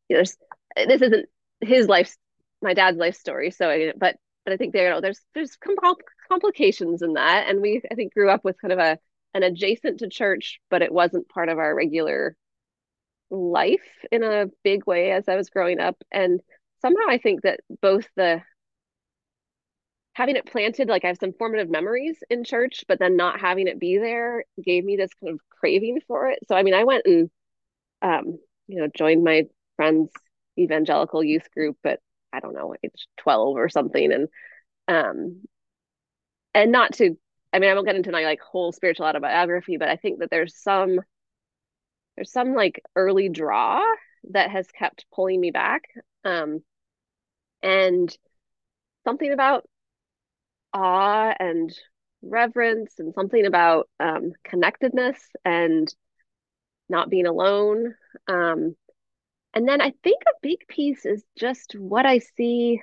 you 0.08 0.16
know, 0.16 0.22
this 0.22 1.02
isn't 1.02 1.28
his 1.60 1.88
life, 1.88 2.16
my 2.62 2.74
dad's 2.74 2.98
life 2.98 3.16
story. 3.16 3.50
So, 3.50 3.68
I, 3.68 3.92
but 3.96 4.16
but 4.44 4.54
I 4.54 4.56
think 4.56 4.72
there, 4.72 4.88
you 4.88 4.90
know, 4.90 5.00
there's 5.00 5.20
there's 5.34 5.56
complications 6.28 7.02
in 7.02 7.14
that, 7.14 7.48
and 7.48 7.60
we 7.60 7.82
I 7.90 7.94
think 7.94 8.14
grew 8.14 8.30
up 8.30 8.44
with 8.44 8.60
kind 8.60 8.72
of 8.72 8.78
a 8.78 8.98
an 9.34 9.42
adjacent 9.42 10.00
to 10.00 10.08
church, 10.08 10.60
but 10.70 10.82
it 10.82 10.92
wasn't 10.92 11.28
part 11.28 11.48
of 11.48 11.58
our 11.58 11.74
regular 11.74 12.36
life 13.30 13.88
in 14.10 14.22
a 14.22 14.46
big 14.64 14.86
way 14.86 15.12
as 15.12 15.28
I 15.28 15.36
was 15.36 15.50
growing 15.50 15.80
up, 15.80 15.96
and 16.10 16.40
somehow 16.82 17.04
I 17.08 17.18
think 17.18 17.42
that 17.42 17.60
both 17.80 18.06
the 18.16 18.42
having 20.12 20.36
it 20.36 20.46
planted, 20.46 20.88
like 20.88 21.04
I 21.04 21.08
have 21.08 21.18
some 21.18 21.32
formative 21.32 21.70
memories 21.70 22.18
in 22.28 22.44
church, 22.44 22.84
but 22.88 22.98
then 22.98 23.16
not 23.16 23.40
having 23.40 23.68
it 23.68 23.78
be 23.78 23.98
there 23.98 24.44
gave 24.62 24.84
me 24.84 24.96
this 24.96 25.14
kind 25.14 25.32
of 25.32 25.40
craving 25.48 26.00
for 26.06 26.30
it. 26.30 26.40
So, 26.48 26.56
I 26.56 26.62
mean, 26.62 26.74
I 26.74 26.84
went 26.84 27.06
and, 27.06 27.30
um, 28.02 28.38
you 28.66 28.80
know, 28.80 28.88
joined 28.94 29.24
my 29.24 29.44
friend's 29.76 30.12
evangelical 30.58 31.24
youth 31.24 31.50
group 31.52 31.76
at, 31.84 32.00
I 32.32 32.40
don't 32.40 32.54
know, 32.54 32.74
age 32.82 33.06
12 33.18 33.56
or 33.56 33.68
something. 33.68 34.12
And, 34.12 34.28
um, 34.88 35.42
and 36.54 36.72
not 36.72 36.94
to, 36.94 37.16
I 37.52 37.58
mean, 37.58 37.70
I 37.70 37.74
won't 37.74 37.86
get 37.86 37.96
into 37.96 38.12
my 38.12 38.24
like 38.24 38.40
whole 38.40 38.72
spiritual 38.72 39.06
autobiography, 39.06 39.76
but 39.76 39.88
I 39.88 39.96
think 39.96 40.20
that 40.20 40.30
there's 40.30 40.56
some, 40.56 41.00
there's 42.16 42.32
some 42.32 42.54
like 42.54 42.82
early 42.96 43.28
draw 43.28 43.82
that 44.30 44.50
has 44.50 44.66
kept 44.68 45.06
pulling 45.14 45.40
me 45.40 45.50
back. 45.50 45.82
Um, 46.24 46.62
and 47.62 48.14
something 49.04 49.32
about 49.32 49.68
awe 50.72 51.34
and 51.38 51.72
reverence 52.22 52.94
and 52.98 53.14
something 53.14 53.46
about 53.46 53.88
um, 53.98 54.32
connectedness 54.44 55.18
and 55.44 55.92
not 56.88 57.10
being 57.10 57.26
alone. 57.26 57.94
Um, 58.28 58.76
and 59.54 59.68
then 59.68 59.80
I 59.80 59.92
think 60.02 60.22
a 60.22 60.38
big 60.42 60.66
piece 60.68 61.06
is 61.06 61.24
just 61.38 61.74
what 61.74 62.06
I 62.06 62.18
see 62.18 62.80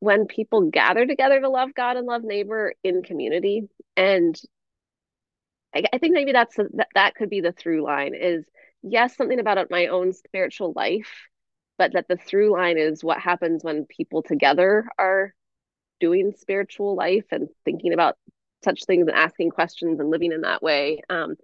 when 0.00 0.26
people 0.26 0.70
gather 0.70 1.06
together 1.06 1.40
to 1.40 1.48
love 1.48 1.70
God 1.74 1.96
and 1.96 2.06
love 2.06 2.22
neighbor 2.24 2.74
in 2.82 3.02
community. 3.02 3.68
And 3.96 4.38
I, 5.74 5.84
I 5.92 5.98
think 5.98 6.14
maybe 6.14 6.32
that's 6.32 6.58
a, 6.58 6.64
that, 6.74 6.88
that 6.94 7.14
could 7.14 7.30
be 7.30 7.40
the 7.40 7.52
through 7.52 7.82
line 7.82 8.14
is 8.14 8.44
yes, 8.82 9.16
something 9.16 9.40
about 9.40 9.70
my 9.70 9.86
own 9.86 10.12
spiritual 10.12 10.72
life, 10.76 11.28
but 11.78 11.92
that 11.94 12.06
the 12.08 12.16
through 12.16 12.52
line 12.52 12.78
is 12.78 13.02
what 13.02 13.18
happens 13.18 13.64
when 13.64 13.86
people 13.86 14.22
together 14.22 14.86
are 14.98 15.34
doing 16.00 16.32
spiritual 16.36 16.94
life 16.94 17.24
and 17.30 17.48
thinking 17.64 17.92
about 17.92 18.16
such 18.62 18.84
things 18.84 19.06
and 19.08 19.16
asking 19.16 19.50
questions 19.50 20.00
and 20.00 20.10
living 20.10 20.32
in 20.32 20.42
that 20.42 20.62
way. 20.62 21.00
Um, 21.08 21.36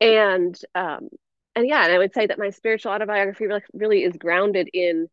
and 0.00 0.58
um, 0.74 1.08
and 1.56 1.68
yeah, 1.68 1.84
and 1.84 1.92
I 1.92 1.98
would 1.98 2.14
say 2.14 2.26
that 2.26 2.38
my 2.38 2.50
spiritual 2.50 2.92
autobiography 2.92 3.46
really, 3.46 3.62
really 3.72 4.02
is 4.02 4.16
grounded 4.16 4.68
in 4.72 5.08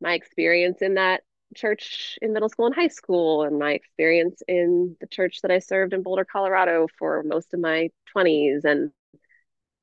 my 0.00 0.14
experience 0.14 0.82
in 0.82 0.94
that 0.94 1.22
church 1.54 2.18
in 2.20 2.32
middle 2.32 2.48
school 2.48 2.66
and 2.66 2.74
high 2.74 2.88
school, 2.88 3.42
and 3.44 3.58
my 3.58 3.72
experience 3.72 4.42
in 4.48 4.96
the 5.00 5.06
church 5.06 5.40
that 5.42 5.50
I 5.50 5.58
served 5.58 5.92
in 5.92 6.02
Boulder, 6.02 6.24
Colorado 6.24 6.86
for 6.98 7.22
most 7.22 7.54
of 7.54 7.60
my 7.60 7.90
20s, 8.16 8.64
and 8.64 8.90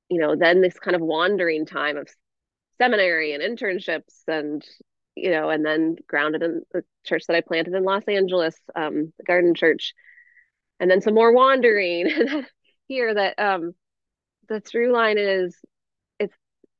you 0.10 0.20
know, 0.20 0.36
then 0.36 0.62
this 0.62 0.78
kind 0.78 0.96
of 0.96 1.02
wandering 1.02 1.66
time 1.66 1.98
of 1.98 2.10
seminary 2.78 3.34
and 3.34 3.42
internships 3.42 4.24
and 4.28 4.66
you 5.16 5.32
know, 5.32 5.50
and 5.50 5.66
then 5.66 5.98
grounded 6.08 6.42
in 6.44 6.64
the 6.72 6.84
church 7.06 7.26
that 7.28 7.36
I 7.36 7.42
planted 7.42 7.74
in 7.74 7.84
Los 7.84 8.04
Angeles, 8.08 8.56
um, 8.76 9.14
the 9.18 9.24
Garden 9.26 9.54
Church, 9.54 9.94
and 10.80 10.90
then 10.90 11.02
some 11.02 11.14
more 11.14 11.34
wandering 11.34 12.46
here. 12.88 13.14
That 13.14 13.38
um, 13.38 13.74
the 14.48 14.62
through 14.62 14.94
line 14.94 15.18
is 15.18 15.56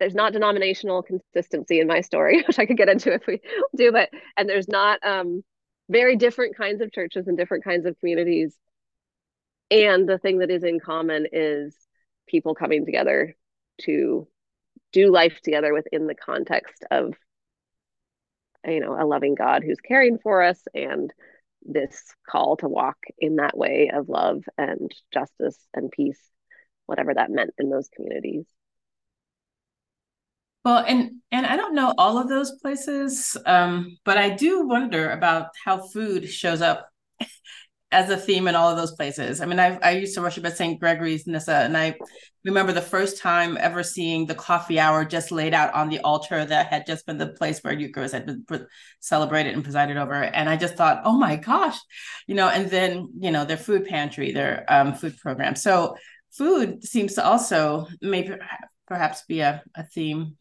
there's 0.02 0.16
not 0.16 0.34
denominational 0.34 1.04
consistency 1.04 1.80
in 1.80 1.86
my 1.86 2.02
story, 2.02 2.44
which 2.48 2.58
I 2.58 2.66
could 2.66 2.76
get 2.76 2.90
into 2.90 3.14
if 3.14 3.28
we 3.28 3.40
do, 3.76 3.92
but 3.92 4.10
and 4.36 4.50
there's 4.50 4.68
not 4.68 5.00
um, 5.06 5.44
very 5.90 6.16
different 6.16 6.58
kinds 6.58 6.82
of 6.82 6.92
churches 6.92 7.28
and 7.28 7.38
different 7.38 7.64
kinds 7.64 7.86
of 7.86 7.98
communities. 8.00 8.58
And 9.70 10.10
the 10.10 10.18
thing 10.18 10.40
that 10.40 10.50
is 10.50 10.64
in 10.64 10.80
common 10.80 11.28
is 11.32 11.76
people 12.28 12.56
coming 12.56 12.84
together 12.84 13.36
to 13.82 14.28
do 14.92 15.12
life 15.12 15.40
together 15.44 15.72
within 15.72 16.08
the 16.08 16.16
context 16.16 16.84
of 16.90 17.14
you 18.66 18.80
know 18.80 18.96
a 19.00 19.06
loving 19.06 19.36
god 19.36 19.64
who's 19.64 19.80
caring 19.80 20.18
for 20.20 20.42
us 20.42 20.60
and 20.74 21.14
this 21.64 22.04
call 22.30 22.58
to 22.58 22.68
walk 22.68 22.98
in 23.18 23.38
that 23.38 23.58
way 23.58 23.90
of 23.94 24.10
love 24.10 24.44
and 24.58 24.94
justice 25.14 25.58
and 25.74 25.90
peace 25.92 26.20
whatever 26.86 27.14
that 27.14 27.32
meant 27.32 27.52
in 27.58 27.70
those 27.70 27.90
communities 27.96 28.46
well 30.64 30.84
and 30.88 31.12
and 31.32 31.46
i 31.46 31.56
don't 31.56 31.76
know 31.76 31.94
all 31.98 32.18
of 32.18 32.30
those 32.30 32.52
places 32.62 33.38
um, 33.46 33.98
but 34.06 34.18
i 34.18 34.30
do 34.30 34.68
wonder 34.68 35.12
about 35.12 35.48
how 35.64 35.82
food 35.90 36.30
shows 36.30 36.62
up 36.62 36.92
as 37.92 38.10
a 38.10 38.16
theme 38.16 38.48
in 38.48 38.56
all 38.56 38.70
of 38.70 38.78
those 38.78 38.94
places. 38.94 39.42
I 39.42 39.46
mean, 39.46 39.60
I 39.60 39.78
I 39.84 39.92
used 39.92 40.16
to 40.16 40.22
worship 40.22 40.46
at 40.46 40.56
St. 40.56 40.80
Gregory's 40.80 41.28
Nyssa, 41.28 41.54
and 41.54 41.78
I 41.78 41.96
remember 42.46 42.72
the 42.72 42.82
first 42.82 43.22
time 43.22 43.58
ever 43.60 43.84
seeing 43.84 44.26
the 44.26 44.36
coffee 44.36 44.80
hour 44.80 45.04
just 45.04 45.32
laid 45.32 45.54
out 45.54 45.74
on 45.74 45.90
the 45.90 46.00
altar 46.00 46.44
that 46.46 46.68
had 46.68 46.86
just 46.86 47.06
been 47.06 47.18
the 47.18 47.28
place 47.28 47.60
where 47.60 47.74
Eucharist 47.74 48.14
had 48.14 48.26
been 48.26 48.66
celebrated 49.02 49.54
and 49.54 49.64
presided 49.64 49.98
over. 49.98 50.14
And 50.14 50.50
I 50.50 50.56
just 50.56 50.76
thought, 50.76 51.02
oh 51.04 51.18
my 51.18 51.36
gosh, 51.36 51.78
you 52.28 52.36
know. 52.36 52.48
And 52.48 52.70
then 52.70 53.10
you 53.20 53.32
know 53.32 53.44
their 53.44 53.58
food 53.58 53.86
pantry, 53.86 54.32
their 54.32 54.66
um, 54.70 54.94
food 54.94 55.18
program. 55.18 55.56
So 55.56 55.98
food 56.32 56.86
seems 56.86 57.16
to 57.16 57.26
also 57.26 57.88
maybe 58.02 58.36
perhaps 58.88 59.24
be 59.28 59.42
a, 59.42 59.62
a 59.76 59.84
theme 59.84 60.38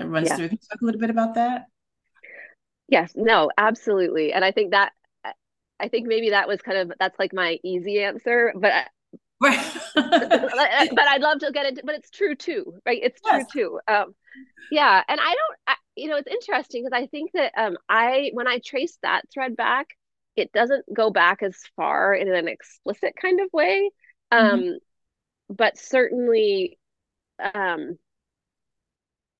that 0.00 0.08
runs 0.08 0.28
yeah. 0.28 0.36
through. 0.36 0.48
Can 0.48 0.58
you 0.60 0.68
talk 0.70 0.80
a 0.80 0.84
little 0.84 1.00
bit 1.00 1.10
about 1.10 1.34
that? 1.34 1.66
Yes, 2.88 3.12
no, 3.14 3.50
absolutely. 3.56 4.32
And 4.32 4.44
I 4.44 4.50
think 4.50 4.72
that 4.72 4.92
I 5.80 5.88
think 5.88 6.06
maybe 6.06 6.30
that 6.30 6.46
was 6.46 6.60
kind 6.60 6.78
of 6.78 6.92
that's 6.98 7.18
like 7.18 7.32
my 7.32 7.58
easy 7.64 8.02
answer, 8.02 8.52
but 8.54 8.72
but 9.40 9.48
I'd 10.04 11.22
love 11.22 11.38
to 11.38 11.50
get 11.50 11.66
into 11.66 11.82
but 11.84 11.94
it's 11.94 12.10
true 12.10 12.34
too, 12.34 12.74
right? 12.84 13.00
It's 13.02 13.20
true 13.20 13.38
yes. 13.38 13.50
too. 13.50 13.80
Um, 13.88 14.14
yeah, 14.70 15.02
and 15.08 15.18
I 15.20 15.34
don't 15.34 15.58
I, 15.66 15.74
you 15.96 16.08
know, 16.08 16.16
it's 16.16 16.30
interesting 16.30 16.84
because 16.84 16.96
I 16.96 17.06
think 17.06 17.30
that 17.32 17.52
um 17.56 17.78
I 17.88 18.30
when 18.34 18.46
I 18.46 18.60
trace 18.64 18.98
that 19.02 19.22
thread 19.32 19.56
back, 19.56 19.88
it 20.36 20.52
doesn't 20.52 20.84
go 20.92 21.10
back 21.10 21.42
as 21.42 21.56
far 21.76 22.14
in 22.14 22.32
an 22.32 22.48
explicit 22.48 23.14
kind 23.20 23.40
of 23.40 23.48
way. 23.52 23.90
Um 24.30 24.60
mm-hmm. 24.60 25.54
but 25.54 25.78
certainly 25.78 26.78
um 27.54 27.98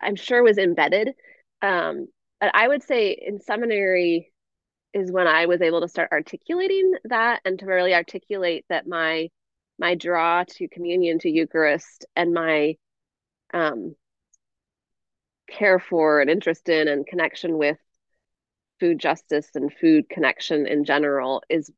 I'm 0.01 0.17
sure 0.17 0.43
was 0.43 0.59
embedded. 0.59 1.15
Um 1.63 2.09
but 2.41 2.53
I 2.55 2.69
would 2.69 2.83
say 2.83 3.11
in 3.11 3.41
seminary 3.41 4.33
is 4.95 5.13
when 5.13 5.27
I 5.27 5.47
was 5.47 5.61
able 5.61 5.83
to 5.83 5.89
start 5.89 6.11
articulating 6.13 6.95
that 7.05 7.41
and 7.45 7.59
to 7.59 7.67
really 7.67 7.95
articulate 7.95 8.65
that 8.69 8.87
my 8.87 9.29
my 9.79 9.95
draw 9.95 10.45
to 10.47 10.69
communion 10.69 11.19
to 11.21 11.31
Eucharist 11.31 12.05
and 12.15 12.35
my 12.35 12.77
um, 13.55 13.95
care 15.51 15.79
for 15.79 16.21
and 16.21 16.31
interest 16.31 16.69
in 16.69 16.87
and 16.87 17.07
connection 17.07 17.57
with 17.59 17.79
food 18.79 18.99
justice 18.99 19.49
and 19.55 19.73
food 19.81 20.09
connection 20.09 20.67
in 20.67 20.85
general 20.85 21.43
is 21.49 21.71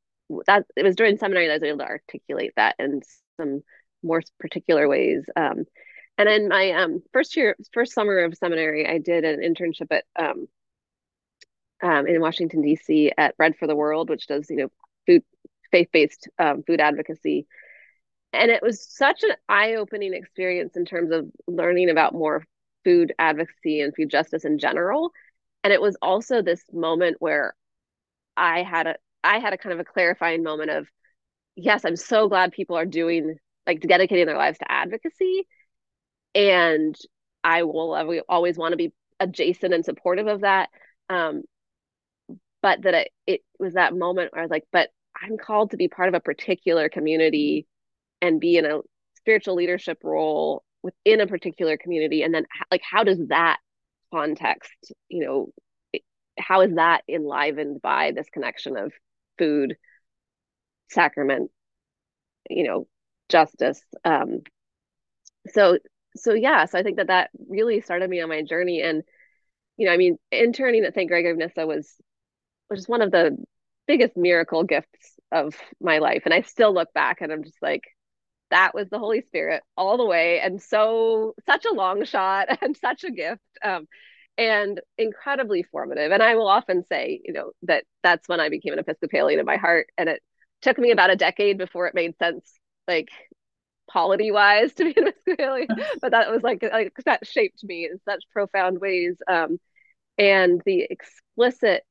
that 0.47 0.65
it 0.77 0.85
was 0.85 0.97
during 0.97 1.17
seminary 1.17 1.47
that 1.47 1.55
I 1.55 1.57
was 1.57 1.63
able 1.63 1.79
to 1.79 1.85
articulate 1.85 2.53
that 2.57 2.77
in 2.79 3.03
some 3.37 3.63
more 4.03 4.23
particular 4.39 4.89
ways. 4.89 5.25
Um, 5.37 5.65
and 6.19 6.29
in 6.29 6.49
my 6.49 6.71
um, 6.73 7.03
first 7.13 7.37
year, 7.37 7.57
first 7.73 7.93
summer 7.93 8.19
of 8.19 8.37
seminary, 8.37 8.87
I 8.87 8.99
did 8.99 9.25
an 9.25 9.41
internship 9.41 9.89
at 9.91 10.05
um, 10.19 10.49
um, 11.83 12.07
in 12.07 12.21
Washington 12.21 12.63
D.C. 12.63 13.13
at 13.17 13.37
Bread 13.37 13.57
for 13.59 13.67
the 13.67 13.77
World, 13.77 14.09
which 14.09 14.27
does 14.27 14.49
you 14.51 14.57
know 14.57 14.69
food 15.07 15.23
faith 15.71 15.89
based 15.93 16.29
um, 16.39 16.63
food 16.63 16.81
advocacy, 16.81 17.47
and 18.33 18.51
it 18.51 18.63
was 18.63 18.87
such 18.89 19.23
an 19.25 19.33
eye 19.49 19.75
opening 19.75 20.15
experience 20.15 20.77
in 20.77 20.85
terms 20.85 21.11
of 21.11 21.27
learning 21.47 21.91
about 21.91 22.15
more 22.15 22.45
food 22.85 23.13
advocacy 23.19 23.81
and 23.81 23.95
food 23.95 24.11
justice 24.11 24.45
in 24.45 24.59
general. 24.59 25.11
And 25.65 25.73
it 25.73 25.81
was 25.81 25.97
also 26.03 26.43
this 26.43 26.63
moment 26.73 27.17
where 27.21 27.55
I 28.37 28.63
had 28.63 28.87
a 28.87 28.97
I 29.25 29.39
had 29.39 29.53
a 29.53 29.59
kind 29.59 29.73
of 29.73 29.81
a 29.81 29.85
clarifying 29.85 30.43
moment 30.43 30.71
of 30.71 30.89
yes, 31.57 31.85
I'm 31.85 31.97
so 31.97 32.29
glad 32.29 32.53
people 32.53 32.77
are 32.77 32.87
doing 32.87 33.37
like 33.67 33.81
dedicating 33.81 34.27
their 34.27 34.39
lives 34.39 34.59
to 34.59 34.71
advocacy. 34.71 35.47
And 36.35 36.97
I 37.45 37.65
will 37.65 38.23
always 38.29 38.57
want 38.57 38.73
to 38.73 38.77
be 38.77 38.93
adjacent 39.21 39.75
and 39.75 39.85
supportive 39.85 40.27
of 40.27 40.43
that. 40.43 40.69
Um, 41.09 41.43
but 42.63 42.83
that 42.83 42.95
it, 42.95 43.09
it 43.27 43.41
was 43.59 43.75
that 43.75 43.95
moment 43.95 44.33
where 44.33 44.41
I 44.41 44.45
was 44.45 44.51
like, 44.51 44.65
but 44.73 44.91
I'm 45.21 45.37
called 45.37 45.73
to 45.73 45.77
be 45.77 45.89
part 45.89 46.09
of 46.09 46.15
a 46.15 46.21
particular 46.21 46.89
community 46.89 47.67
and 48.21 48.41
be 48.41 48.57
in 48.57 48.65
a 48.65 48.81
spiritual 49.17 49.57
leadership 49.57 49.99
role 50.03 50.65
within 50.83 51.21
a 51.21 51.27
particular 51.27 51.77
community. 51.77 52.23
And 52.23 52.35
then, 52.35 52.47
like, 52.71 52.83
how 52.89 53.05
does 53.05 53.19
that 53.29 53.59
context, 54.13 54.93
you 55.09 55.25
know, 55.25 56.01
how 56.39 56.63
is 56.63 56.75
that 56.75 57.03
enlivened 57.09 57.83
by 57.83 58.13
this 58.13 58.29
connection 58.33 58.77
of 58.77 58.93
food, 59.39 59.77
sacrament, 60.89 61.51
you 62.49 62.65
know, 62.65 62.87
justice? 63.29 63.83
Um, 64.05 64.41
so, 65.49 65.79
so 66.17 66.35
yeah, 66.35 66.65
so 66.67 66.79
I 66.79 66.83
think 66.83 66.97
that 66.99 67.09
that 67.09 67.31
really 67.49 67.81
started 67.81 68.09
me 68.09 68.21
on 68.21 68.29
my 68.29 68.43
journey. 68.43 68.83
And, 68.83 69.03
you 69.77 69.87
know, 69.87 69.93
I 69.93 69.97
mean, 69.97 70.19
interning 70.31 70.85
at 70.85 70.95
St. 70.95 71.09
Gregory 71.09 71.33
of 71.33 71.39
Nyssa 71.39 71.67
was, 71.67 71.93
was 72.71 72.81
just 72.81 72.89
one 72.89 73.03
of 73.03 73.11
the 73.11 73.37
biggest 73.87 74.17
miracle 74.17 74.65
gifts 74.65 75.19
of 75.33 75.57
my 75.81 75.99
life. 75.99 76.23
And 76.25 76.35
I 76.35 76.43
still 76.43 76.75
look 76.75 76.93
back 76.95 77.21
and 77.21 77.33
I'm 77.33 77.45
just 77.45 77.63
like, 77.63 77.83
that 78.51 78.75
was 78.75 78.89
the 78.91 78.99
Holy 78.99 79.23
Spirit 79.23 79.63
all 79.77 79.97
the 79.97 80.07
way. 80.07 80.41
And 80.41 80.61
so, 80.61 81.35
such 81.47 81.65
a 81.65 81.73
long 81.73 82.05
shot 82.05 82.49
and 82.63 82.77
such 82.77 83.05
a 83.05 83.11
gift. 83.11 83.43
Um, 83.63 83.87
and 84.39 84.81
incredibly 84.97 85.63
formative. 85.63 86.11
And 86.13 86.23
I 86.23 86.37
will 86.37 86.49
often 86.49 86.85
say, 86.89 87.21
you 87.25 87.33
know, 87.33 87.53
that 87.63 87.85
that's 88.03 88.29
when 88.29 88.41
I 88.41 88.49
became 88.49 88.73
an 88.73 88.79
Episcopalian 88.79 89.41
in 89.41 89.47
my 89.47 89.57
heart. 89.57 89.89
And 89.99 90.09
it 90.09 90.23
took 90.63 90.79
me 90.79 90.91
about 90.91 91.11
a 91.11 91.17
decade 91.17 91.59
before 91.59 91.87
it 91.87 91.95
made 91.95 92.17
sense, 92.19 92.51
like 92.89 93.11
polity 93.91 94.31
wise, 94.31 94.73
to 94.75 94.85
be 94.85 94.95
an 94.97 95.09
Episcopalian. 95.09 95.69
but 96.01 96.13
that 96.13 96.31
was 96.31 96.43
like, 96.43 96.63
like 96.63 96.93
that 97.05 97.27
shaped 97.27 97.63
me 97.65 97.89
in 97.91 97.99
such 98.05 98.25
profound 98.33 98.81
ways. 98.81 99.17
Um, 99.29 99.59
and 100.19 100.61
the 100.65 100.87
explicit, 100.89 101.83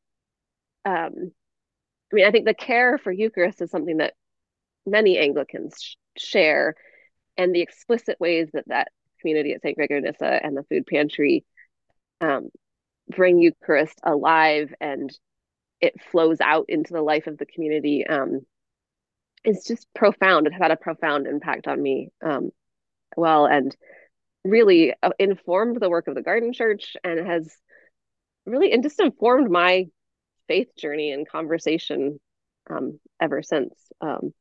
um, 0.86 1.13
I 2.12 2.15
mean, 2.15 2.25
I 2.25 2.31
think 2.31 2.45
the 2.45 2.53
care 2.53 2.97
for 2.97 3.12
Eucharist 3.12 3.62
is 3.62 3.71
something 3.71 3.97
that 3.97 4.13
many 4.86 5.17
Anglicans 5.17 5.75
sh- 5.80 5.95
share, 6.17 6.75
and 7.38 7.56
the 7.56 7.62
explicit 7.62 8.19
ways 8.19 8.49
that 8.54 8.67
that 8.67 8.89
community 9.21 9.54
at 9.54 9.62
St. 9.62 9.75
Gregory 9.75 10.01
Nyssa 10.01 10.39
and 10.43 10.58
the 10.58 10.63
food 10.63 10.86
pantry 10.86 11.45
um, 12.19 12.49
bring 13.10 13.39
Eucharist 13.39 13.99
alive 14.04 14.73
and 14.80 15.12
it 15.80 16.01
flows 16.12 16.39
out 16.41 16.65
into 16.69 16.93
the 16.93 17.01
life 17.01 17.27
of 17.27 17.38
the 17.38 17.45
community 17.45 18.06
um, 18.06 18.41
is 19.43 19.65
just 19.65 19.88
profound. 19.93 20.47
It 20.47 20.54
had 20.54 20.71
a 20.71 20.77
profound 20.77 21.27
impact 21.27 21.67
on 21.67 21.82
me. 21.82 22.10
Um, 22.23 22.51
well, 23.15 23.45
and 23.45 23.75
really 24.43 24.93
uh, 25.01 25.12
informed 25.19 25.80
the 25.80 25.89
work 25.89 26.08
of 26.08 26.15
the 26.15 26.21
Garden 26.21 26.54
Church 26.54 26.95
and 27.04 27.25
has 27.25 27.56
really 28.45 28.71
and 28.71 28.84
just 28.84 28.99
informed 28.99 29.49
my 29.51 29.88
faith 30.47 30.75
journey 30.77 31.12
and 31.12 31.27
conversation 31.27 32.19
um, 32.69 32.99
ever 33.19 33.43
since. 33.43 33.73
Um, 33.99 34.34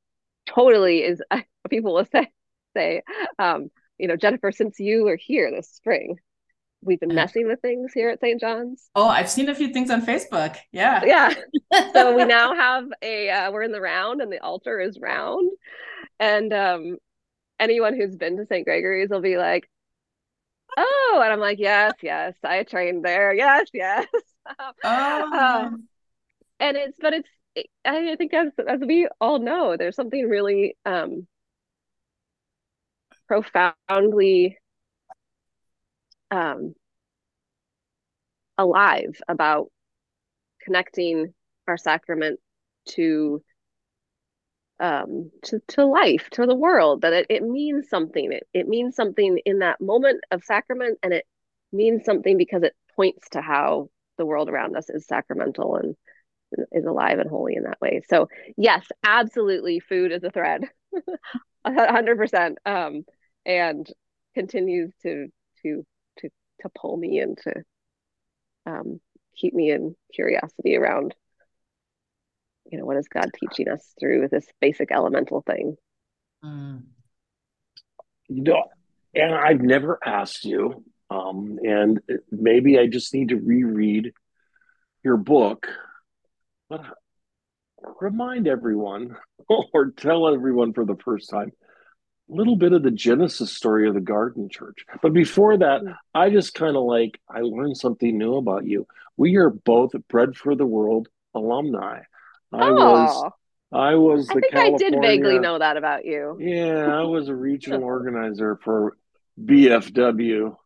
totally 0.46 0.98
is 0.98 1.22
people 1.70 1.94
will 1.94 2.06
say 2.10 2.30
say 2.76 3.02
um, 3.38 3.70
you 3.98 4.08
know 4.08 4.16
Jennifer, 4.16 4.52
since 4.52 4.78
you 4.78 5.08
are 5.08 5.18
here 5.20 5.50
this 5.50 5.70
spring, 5.70 6.16
we've 6.82 7.00
been 7.00 7.14
messing 7.14 7.46
with 7.46 7.60
things 7.60 7.92
here 7.92 8.10
at 8.10 8.20
St. 8.20 8.40
John's. 8.40 8.90
Oh, 8.94 9.08
I've 9.08 9.28
seen 9.28 9.48
a 9.48 9.54
few 9.54 9.68
things 9.68 9.90
on 9.90 10.04
Facebook. 10.04 10.56
Yeah. 10.72 11.04
Yeah. 11.04 11.34
so 11.92 12.16
we 12.16 12.24
now 12.24 12.54
have 12.54 12.84
a 13.02 13.30
uh, 13.30 13.50
we're 13.52 13.62
in 13.62 13.72
the 13.72 13.80
round 13.80 14.20
and 14.20 14.32
the 14.32 14.42
altar 14.42 14.80
is 14.80 14.98
round. 14.98 15.50
And 16.18 16.52
um 16.52 16.96
anyone 17.58 17.96
who's 17.96 18.16
been 18.16 18.36
to 18.38 18.46
St. 18.46 18.64
Gregory's 18.64 19.10
will 19.10 19.20
be 19.20 19.36
like, 19.36 19.68
"Oh," 20.76 21.20
and 21.22 21.32
I'm 21.32 21.40
like, 21.40 21.58
"Yes, 21.58 21.92
yes, 22.02 22.34
I 22.42 22.62
trained 22.64 23.04
there. 23.04 23.32
Yes, 23.34 23.68
yes." 23.72 24.06
oh. 24.58 24.74
Uh, 24.84 25.70
and 26.58 26.76
it's 26.76 26.98
but 27.00 27.12
it's 27.12 27.28
I 27.84 28.16
think 28.16 28.32
as 28.34 28.48
as 28.66 28.80
we 28.80 29.08
all 29.20 29.38
know, 29.38 29.76
there's 29.76 29.96
something 29.96 30.28
really 30.28 30.76
um 30.86 31.26
profoundly 33.28 34.58
um, 36.30 36.74
alive 38.58 39.20
about 39.28 39.70
connecting 40.62 41.32
our 41.66 41.76
sacrament 41.76 42.40
to 42.86 43.42
um 44.80 45.30
to, 45.42 45.60
to 45.68 45.84
life 45.84 46.28
to 46.30 46.46
the 46.46 46.54
world 46.54 47.02
that 47.02 47.12
it, 47.12 47.26
it 47.28 47.42
means 47.42 47.88
something. 47.88 48.32
It, 48.32 48.46
it 48.54 48.66
means 48.66 48.96
something 48.96 49.38
in 49.44 49.58
that 49.58 49.80
moment 49.80 50.20
of 50.30 50.42
sacrament 50.44 50.98
and 51.02 51.12
it 51.12 51.26
means 51.72 52.04
something 52.04 52.36
because 52.36 52.62
it 52.62 52.74
points 52.96 53.28
to 53.30 53.42
how 53.42 53.90
the 54.16 54.26
world 54.26 54.48
around 54.48 54.76
us 54.76 54.88
is 54.90 55.06
sacramental 55.06 55.76
and 55.76 55.96
is 56.72 56.84
alive 56.84 57.18
and 57.18 57.28
holy 57.30 57.54
in 57.56 57.64
that 57.64 57.80
way. 57.80 58.00
So 58.08 58.28
yes 58.56 58.86
absolutely 59.04 59.80
food 59.80 60.12
is 60.12 60.24
a 60.24 60.30
thread. 60.30 60.64
100% 61.62 62.58
um 62.64 63.04
and 63.44 63.86
continues 64.34 64.92
to 65.02 65.28
to 65.62 65.84
to 66.60 66.68
pull 66.68 66.96
me 66.96 67.18
and 67.18 67.38
to 67.38 67.52
um, 68.66 69.00
keep 69.36 69.54
me 69.54 69.70
in 69.70 69.94
curiosity 70.14 70.76
around 70.76 71.14
you 72.70 72.78
know 72.78 72.84
what 72.84 72.96
is 72.96 73.08
god 73.08 73.30
teaching 73.34 73.68
us 73.68 73.94
through 73.98 74.28
this 74.28 74.46
basic 74.60 74.92
elemental 74.92 75.42
thing 75.42 75.76
mm. 76.44 76.82
you 78.28 78.42
know 78.42 78.64
and 79.14 79.34
i've 79.34 79.60
never 79.60 79.98
asked 80.04 80.44
you 80.44 80.84
um, 81.10 81.58
and 81.62 82.00
maybe 82.30 82.78
i 82.78 82.86
just 82.86 83.12
need 83.14 83.30
to 83.30 83.36
reread 83.36 84.12
your 85.02 85.16
book 85.16 85.68
but 86.68 86.84
remind 88.00 88.46
everyone 88.46 89.16
or 89.72 89.90
tell 89.90 90.32
everyone 90.32 90.72
for 90.72 90.84
the 90.84 90.96
first 91.04 91.30
time 91.30 91.50
little 92.30 92.56
bit 92.56 92.72
of 92.72 92.82
the 92.82 92.90
genesis 92.90 93.52
story 93.52 93.88
of 93.88 93.94
the 93.94 94.00
garden 94.00 94.48
church. 94.48 94.84
But 95.02 95.12
before 95.12 95.56
that 95.58 95.82
mm. 95.82 95.96
i 96.14 96.30
just 96.30 96.54
kind 96.54 96.76
of 96.76 96.84
like 96.84 97.20
i 97.28 97.40
learned 97.40 97.76
something 97.76 98.16
new 98.16 98.36
about 98.36 98.66
you. 98.66 98.86
We 99.16 99.36
are 99.36 99.50
both 99.50 99.92
bread 100.08 100.36
for 100.36 100.54
the 100.54 100.66
world 100.66 101.08
alumni. 101.34 102.00
I 102.52 102.68
oh, 102.68 102.74
was 102.74 103.32
i 103.72 103.94
was 103.94 104.28
i 104.30 104.34
think 104.34 104.50
California, 104.50 104.86
i 104.86 104.90
did 104.90 105.00
vaguely 105.00 105.38
know 105.38 105.58
that 105.58 105.76
about 105.76 106.04
you. 106.04 106.36
Yeah 106.40 106.88
i 106.92 107.02
was 107.02 107.28
a 107.28 107.34
regional 107.34 107.84
organizer 107.94 108.58
for 108.62 108.96
bfw 109.40 110.56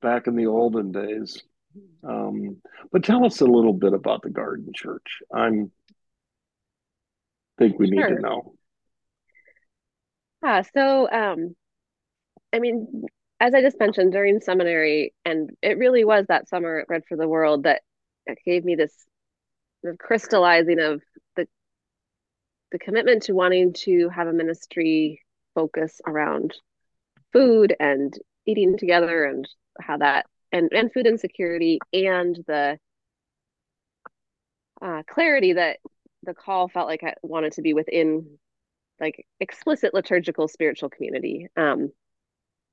back 0.00 0.26
in 0.26 0.36
the 0.36 0.46
olden 0.46 0.92
days. 0.92 1.42
Um, 2.06 2.58
but 2.90 3.04
tell 3.04 3.24
us 3.24 3.40
a 3.40 3.46
little 3.46 3.72
bit 3.72 3.94
about 3.94 4.22
the 4.22 4.28
garden 4.28 4.72
church. 4.74 5.22
I'm 5.32 5.70
think 7.62 7.78
we 7.78 7.88
sure. 7.88 8.08
need 8.08 8.16
to 8.16 8.20
know 8.20 8.54
yeah, 10.42 10.62
so 10.74 11.10
um, 11.10 11.54
I 12.52 12.58
mean, 12.58 13.04
as 13.40 13.54
I 13.54 13.62
just 13.62 13.78
mentioned 13.80 14.12
during 14.12 14.40
seminary, 14.40 15.14
and 15.24 15.50
it 15.62 15.78
really 15.78 16.04
was 16.04 16.26
that 16.28 16.48
summer 16.48 16.80
at 16.80 16.86
Bread 16.86 17.02
for 17.08 17.16
the 17.16 17.28
World 17.28 17.64
that, 17.64 17.82
gave 18.46 18.64
me 18.64 18.76
this 18.76 18.94
sort 19.80 19.92
of 19.94 19.98
crystallizing 19.98 20.78
of 20.78 21.02
the 21.34 21.46
the 22.70 22.78
commitment 22.78 23.24
to 23.24 23.32
wanting 23.32 23.72
to 23.72 24.08
have 24.10 24.28
a 24.28 24.32
ministry 24.32 25.20
focus 25.56 26.00
around 26.06 26.54
food 27.32 27.74
and 27.80 28.16
eating 28.46 28.78
together 28.78 29.24
and 29.24 29.48
how 29.80 29.96
that 29.96 30.26
and 30.52 30.70
and 30.72 30.92
food 30.92 31.06
insecurity 31.06 31.78
and 31.92 32.36
the 32.46 32.78
uh, 34.80 35.02
clarity 35.12 35.54
that 35.54 35.78
the 36.22 36.34
call 36.34 36.68
felt 36.68 36.88
like 36.88 37.02
I 37.02 37.14
wanted 37.22 37.52
to 37.54 37.62
be 37.62 37.74
within 37.74 38.38
like 39.02 39.26
explicit 39.40 39.92
liturgical 39.92 40.48
spiritual 40.48 40.88
community. 40.88 41.48
Um, 41.56 41.92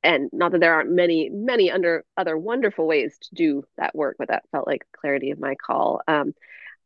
and 0.03 0.29
not 0.31 0.53
that 0.53 0.61
there 0.61 0.73
aren't 0.73 0.91
many, 0.91 1.29
many 1.29 1.71
under 1.71 2.05
other 2.15 2.37
wonderful 2.37 2.87
ways 2.87 3.17
to 3.23 3.35
do 3.35 3.63
that 3.77 3.93
work, 3.93 4.15
but 4.17 4.29
that 4.29 4.45
felt 4.51 4.67
like 4.67 4.85
clarity 4.95 5.31
of 5.31 5.39
my 5.39 5.55
call. 5.55 6.01
Um, 6.07 6.33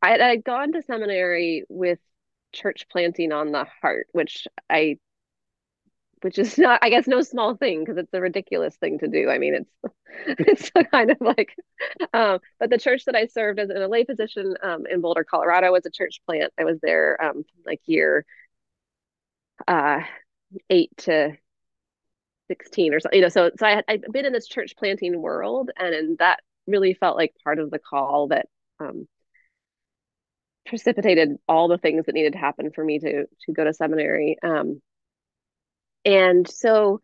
I 0.01 0.17
had 0.17 0.43
gone 0.43 0.71
to 0.73 0.81
seminary 0.81 1.63
with 1.69 1.99
church 2.53 2.87
planting 2.89 3.31
on 3.31 3.51
the 3.51 3.65
heart, 3.81 4.07
which 4.13 4.47
I 4.69 4.97
which 6.21 6.39
is 6.39 6.57
not, 6.57 6.79
I 6.81 6.89
guess, 6.89 7.05
no 7.05 7.21
small 7.21 7.55
thing 7.55 7.81
because 7.81 7.97
it's 7.97 8.13
a 8.13 8.21
ridiculous 8.21 8.75
thing 8.77 8.97
to 8.99 9.09
do. 9.09 9.29
I 9.29 9.37
mean, 9.37 9.55
it's 9.55 9.93
it's 10.39 10.71
kind 10.91 11.11
of 11.11 11.17
like, 11.19 11.53
um, 12.13 12.39
but 12.59 12.69
the 12.69 12.77
church 12.77 13.05
that 13.05 13.15
I 13.15 13.25
served 13.25 13.59
as 13.59 13.69
in 13.69 13.77
a 13.81 13.89
lay 13.89 14.05
position 14.05 14.55
um, 14.63 14.85
in 14.85 15.01
Boulder, 15.01 15.25
Colorado, 15.25 15.71
was 15.73 15.85
a 15.85 15.91
church 15.91 16.21
plant. 16.25 16.53
I 16.57 16.63
was 16.63 16.79
there 16.81 17.21
um, 17.21 17.43
like 17.65 17.81
year 17.85 18.25
uh, 19.67 20.01
eight 20.69 20.91
to 20.97 21.33
16 22.49 22.93
or 22.93 22.99
something, 22.99 23.17
you 23.17 23.23
know, 23.23 23.29
so, 23.29 23.51
so 23.57 23.65
I 23.65 23.83
I've 23.87 24.03
been 24.11 24.25
in 24.25 24.33
this 24.33 24.47
church 24.47 24.75
planting 24.77 25.21
world 25.21 25.71
and, 25.77 25.93
and 25.95 26.17
that 26.19 26.41
really 26.67 26.93
felt 26.93 27.17
like 27.17 27.33
part 27.43 27.59
of 27.59 27.71
the 27.71 27.79
call 27.79 28.27
that 28.29 28.47
um, 28.79 29.07
precipitated 30.65 31.37
all 31.47 31.67
the 31.67 31.77
things 31.77 32.05
that 32.05 32.15
needed 32.15 32.33
to 32.33 32.39
happen 32.39 32.71
for 32.71 32.83
me 32.83 32.99
to, 32.99 33.25
to 33.25 33.53
go 33.53 33.63
to 33.63 33.73
seminary. 33.73 34.37
Um, 34.43 34.81
and 36.05 36.47
so, 36.49 37.01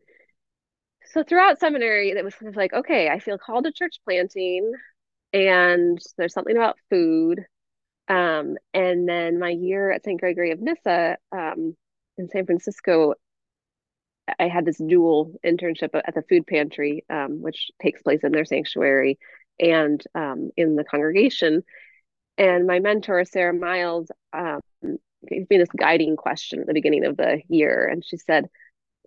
so 1.11 1.23
throughout 1.23 1.59
seminary, 1.59 2.11
it 2.11 2.23
was 2.23 2.35
kind 2.35 2.49
of 2.49 2.55
like, 2.55 2.73
okay, 2.73 3.09
I 3.09 3.19
feel 3.19 3.37
called 3.37 3.65
to 3.65 3.71
church 3.71 3.97
planting 4.05 4.71
and 5.33 5.99
there's 6.17 6.33
something 6.33 6.55
about 6.55 6.77
food. 6.89 7.45
Um, 8.07 8.57
and 8.73 9.07
then 9.07 9.39
my 9.39 9.49
year 9.51 9.91
at 9.91 10.03
St. 10.03 10.19
Gregory 10.19 10.51
of 10.51 10.61
Nyssa 10.61 11.17
um, 11.31 11.75
in 12.19 12.29
San 12.29 12.45
Francisco, 12.45 13.15
I 14.37 14.47
had 14.47 14.65
this 14.65 14.77
dual 14.77 15.33
internship 15.43 15.89
at 15.93 16.13
the 16.13 16.21
food 16.29 16.45
pantry, 16.45 17.03
um, 17.09 17.41
which 17.41 17.71
takes 17.81 18.03
place 18.03 18.19
in 18.23 18.31
their 18.31 18.45
sanctuary 18.45 19.17
and 19.59 20.03
um, 20.13 20.51
in 20.55 20.75
the 20.75 20.83
congregation. 20.83 21.63
And 22.37 22.67
my 22.67 22.79
mentor, 22.79 23.25
Sara 23.25 23.53
Miles, 23.53 24.11
um, 24.33 24.59
gave 25.27 25.49
me 25.49 25.57
this 25.57 25.69
guiding 25.77 26.15
question 26.15 26.59
at 26.61 26.67
the 26.67 26.73
beginning 26.73 27.05
of 27.05 27.17
the 27.17 27.41
year. 27.47 27.87
And 27.87 28.05
she 28.05 28.17
said, 28.17 28.49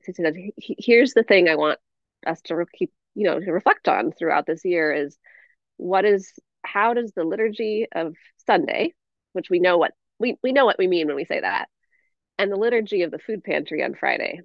she 0.05 0.12
said, 0.12 0.35
here's 0.59 1.14
the 1.14 1.22
thing 1.22 1.48
I 1.48 1.55
want 1.55 1.79
us 2.27 2.40
to 2.42 2.66
keep, 2.77 2.92
you 3.14 3.25
know, 3.25 3.38
to 3.38 3.53
reflect 3.53 3.88
on 3.88 4.12
throughout 4.12 4.46
this 4.46 4.64
year 4.64 4.92
is 4.92 5.16
what 5.77 6.05
is, 6.05 6.33
how 6.64 6.94
does 6.94 7.12
the 7.12 7.25
liturgy 7.25 7.87
of 7.94 8.14
Sunday, 8.46 8.94
which 9.33 9.48
we 9.48 9.61
know 9.61 9.79
what, 9.79 9.92
we, 10.18 10.37
we 10.42 10.53
know 10.53 10.64
what 10.64 10.79
we 10.79 10.88
mean 10.88 11.07
when 11.07 11.16
we 11.16 11.25
say 11.25 11.40
that, 11.40 11.68
and 12.38 12.51
the 12.51 12.57
liturgy 12.57 13.03
of 13.03 13.11
the 13.11 13.18
food 13.18 13.45
pantry 13.45 13.83
on 13.83 13.95
Friday, 13.95 14.40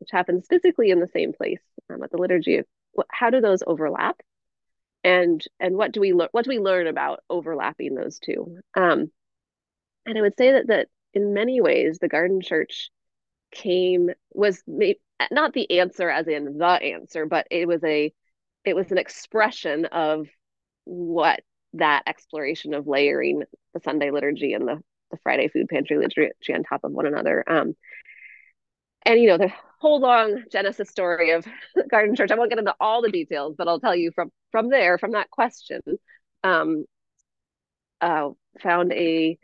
which 0.00 0.10
happens 0.12 0.46
physically 0.48 0.90
in 0.90 1.00
the 1.00 1.08
same 1.08 1.32
place, 1.32 1.60
um, 1.90 2.02
at 2.02 2.10
the 2.10 2.18
liturgy 2.18 2.58
of, 2.58 2.66
how 3.10 3.30
do 3.30 3.40
those 3.40 3.62
overlap? 3.66 4.20
And, 5.02 5.44
and 5.60 5.76
what 5.76 5.92
do 5.92 6.00
we 6.00 6.12
learn, 6.12 6.28
what 6.32 6.44
do 6.44 6.48
we 6.50 6.58
learn 6.58 6.86
about 6.86 7.22
overlapping 7.28 7.94
those 7.94 8.18
two? 8.18 8.58
Um, 8.74 9.10
and 10.06 10.16
I 10.16 10.20
would 10.20 10.36
say 10.38 10.52
that, 10.52 10.68
that 10.68 10.88
in 11.12 11.34
many 11.34 11.60
ways, 11.60 11.98
the 11.98 12.08
garden 12.08 12.40
church 12.40 12.90
came 13.54 14.10
was 14.32 14.62
made, 14.66 14.96
not 15.30 15.52
the 15.52 15.78
answer 15.78 16.10
as 16.10 16.26
in 16.26 16.58
the 16.58 16.66
answer 16.66 17.24
but 17.26 17.46
it 17.50 17.66
was 17.66 17.82
a 17.84 18.12
it 18.64 18.74
was 18.74 18.90
an 18.90 18.98
expression 18.98 19.86
of 19.86 20.26
what 20.84 21.40
that 21.74 22.02
exploration 22.06 22.74
of 22.74 22.86
layering 22.86 23.42
the 23.72 23.80
sunday 23.80 24.10
liturgy 24.10 24.52
and 24.52 24.66
the, 24.66 24.82
the 25.14 25.20
friday 25.22 25.48
food 25.48 25.68
pantry 25.68 25.98
liturgy 25.98 26.32
on 26.52 26.62
top 26.62 26.84
of 26.84 26.92
one 26.92 27.06
another 27.06 27.44
um 27.46 27.74
and 29.06 29.20
you 29.20 29.28
know 29.28 29.38
the 29.38 29.52
whole 29.80 30.00
long 30.00 30.42
genesis 30.50 30.88
story 30.88 31.30
of 31.30 31.46
garden 31.90 32.16
church 32.16 32.30
i 32.30 32.34
won't 32.34 32.50
get 32.50 32.58
into 32.58 32.74
all 32.80 33.02
the 33.02 33.10
details 33.10 33.54
but 33.56 33.68
i'll 33.68 33.80
tell 33.80 33.94
you 33.94 34.10
from 34.14 34.30
from 34.50 34.68
there 34.68 34.98
from 34.98 35.12
that 35.12 35.30
question 35.30 35.80
um 36.42 36.84
uh 38.00 38.30
found 38.60 38.92
a 38.92 39.38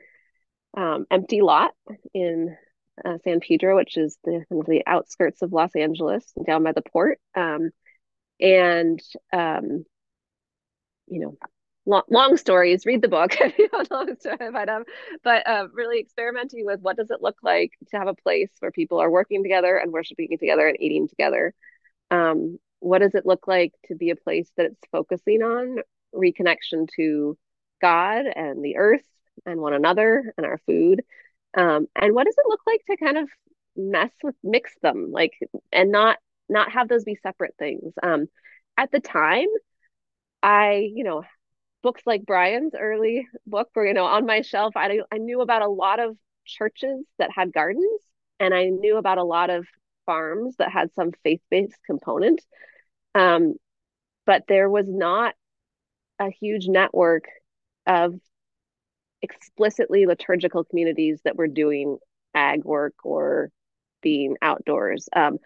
um, 0.77 1.07
empty 1.11 1.41
lot 1.43 1.73
in 2.15 2.57
uh, 3.05 3.19
San 3.25 3.41
Pedro, 3.41 3.77
which 3.77 3.97
is 3.97 4.17
the 4.25 4.45
the 4.51 4.83
outskirts 4.87 5.43
of 5.43 5.53
Los 5.53 5.75
Angeles, 5.75 6.33
down 6.47 6.63
by 6.63 6.73
the 6.73 6.83
port. 6.83 7.19
Um, 7.35 7.71
and 8.41 9.01
um, 9.33 9.85
you 11.07 11.21
know, 11.21 11.37
long, 11.91 12.03
long 12.09 12.37
stories. 12.37 12.87
Read 12.87 13.03
the 13.03 13.09
book 13.09 13.37
if 13.41 13.59
you 13.59 13.69
but 13.71 14.69
but 15.25 15.47
uh, 15.47 15.69
really 15.73 16.01
experimenting 16.01 16.65
with 16.65 16.81
what 16.81 16.97
does 16.97 17.11
it 17.11 17.23
look 17.23 17.37
like 17.43 17.73
to 17.91 17.99
have 17.99 18.09
a 18.09 18.15
place 18.15 18.51
where 18.61 18.71
people 18.71 18.99
are 18.99 19.11
working 19.11 19.43
together 19.43 19.77
and 19.77 19.93
worshiping 19.93 20.29
together 20.39 20.67
and 20.67 20.81
eating 20.81 21.09
together. 21.09 21.55
Um, 22.11 22.59
what 22.81 23.01
does 23.01 23.15
it 23.15 23.27
look 23.27 23.47
like 23.47 23.73
to 23.87 23.95
be 23.95 24.11
a 24.11 24.17
place 24.17 24.51
that 24.57 24.67
it's 24.67 24.81
focusing 24.91 25.43
on 25.43 25.79
reconnection 26.15 26.89
to 26.97 27.37
God 27.81 28.27
and 28.27 28.65
the 28.65 28.77
earth 28.77 29.05
and 29.47 29.61
one 29.61 29.75
another 29.75 30.33
and 30.37 30.47
our 30.47 30.59
food 30.67 31.03
um, 31.57 31.87
and 31.97 32.15
what 32.15 32.25
does 32.25 32.37
it 32.39 32.49
look 32.49 32.61
like 32.67 32.83
to 32.87 32.97
kind 32.97 33.19
of 33.19 33.29
mess 33.77 34.11
with 34.23 34.35
mix 34.43 34.73
them 34.83 35.11
like 35.13 35.33
and 35.73 35.91
not 35.91 36.19
not 36.49 36.73
have 36.73 36.89
those 36.89 37.05
be 37.05 37.17
separate 37.23 37.55
things 37.59 37.95
um 38.03 38.27
at 38.77 38.91
the 38.91 39.01
time 39.01 39.47
i 40.43 40.91
you 40.95 41.05
know 41.05 41.23
books 41.83 42.03
like 42.07 42.25
brian's 42.27 42.75
early 42.79 43.27
book 43.47 43.69
were 43.75 43.87
you 43.87 43.95
know 43.95 44.05
on 44.05 44.27
my 44.27 44.43
shelf 44.43 44.77
i 44.77 45.01
i 45.13 45.19
knew 45.19 45.41
about 45.41 45.63
a 45.63 45.69
lot 45.69 46.01
of 46.01 46.17
churches 46.45 47.05
that 47.19 47.31
had 47.35 47.53
gardens 47.53 48.01
and 48.39 48.55
i 48.55 48.65
knew 48.65 48.97
about 48.97 49.19
a 49.19 49.25
lot 49.25 49.51
of 49.51 49.67
farms 50.07 50.57
that 50.59 50.71
had 50.71 50.93
some 50.95 51.13
faith-based 51.23 51.79
component 51.87 52.41
um 53.15 53.55
but 54.27 54.45
there 54.49 54.69
was 54.69 54.87
not 54.89 55.35
a 56.19 56.31
huge 56.31 56.69
network 56.69 57.25
of 57.87 58.15
explicitly 59.23 60.07
liturgical 60.07 60.65
communities 60.65 61.21
that 61.25 61.37
were 61.37 61.49
doing 61.49 61.99
ag 62.35 62.65
work 62.65 62.95
or 63.05 63.51
being 64.03 64.37
outdoors. 64.43 65.09
Um, 65.15 65.39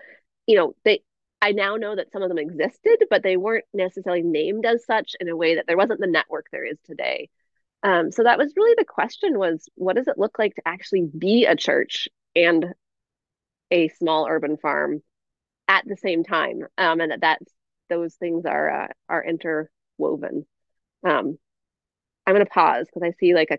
you 0.47 0.57
know, 0.57 0.75
they 0.85 1.01
I 1.45 1.53
now 1.53 1.77
know 1.77 1.95
that 1.95 2.11
some 2.11 2.23
of 2.23 2.31
them 2.31 2.39
existed, 2.39 3.05
but 3.11 3.23
they 3.23 3.37
weren't 3.37 3.67
necessarily 3.75 4.23
named 4.23 4.65
as 4.65 4.87
such 4.87 5.15
in 5.21 5.29
a 5.29 5.37
way 5.37 5.57
that 5.57 5.67
there 5.67 5.77
wasn't 5.77 6.01
the 6.01 6.07
network 6.07 6.47
there 6.51 6.65
is 6.65 6.79
today. 6.87 7.29
Um, 7.83 8.11
so 8.11 8.23
that 8.23 8.39
was 8.39 8.55
really 8.57 8.75
the 8.79 8.87
question 8.87 9.39
was 9.39 9.69
what 9.75 9.97
does 9.97 10.09
it 10.09 10.17
look 10.17 10.39
like 10.39 10.55
to 10.55 10.63
actually 10.65 11.03
be 11.03 11.45
a 11.45 11.55
church 11.55 12.09
and 12.35 12.73
a 13.71 13.89
small 13.89 14.27
urban 14.27 14.57
farm 14.57 15.03
at 15.69 15.85
the 15.87 15.99
same 15.99 16.25
time 16.25 16.63
um, 16.79 17.03
and 17.03 17.13
that 17.13 17.21
that's 17.21 17.53
those 17.91 18.15
things 18.15 18.47
are 18.47 18.85
uh, 18.85 18.89
are 19.11 19.23
interwoven 19.23 20.47
um, 21.07 21.39
I'm 22.27 22.35
going 22.35 22.45
to 22.45 22.51
pause 22.51 22.87
because 22.87 23.07
I 23.07 23.13
see 23.21 23.35
like 23.35 23.51
a 23.51 23.59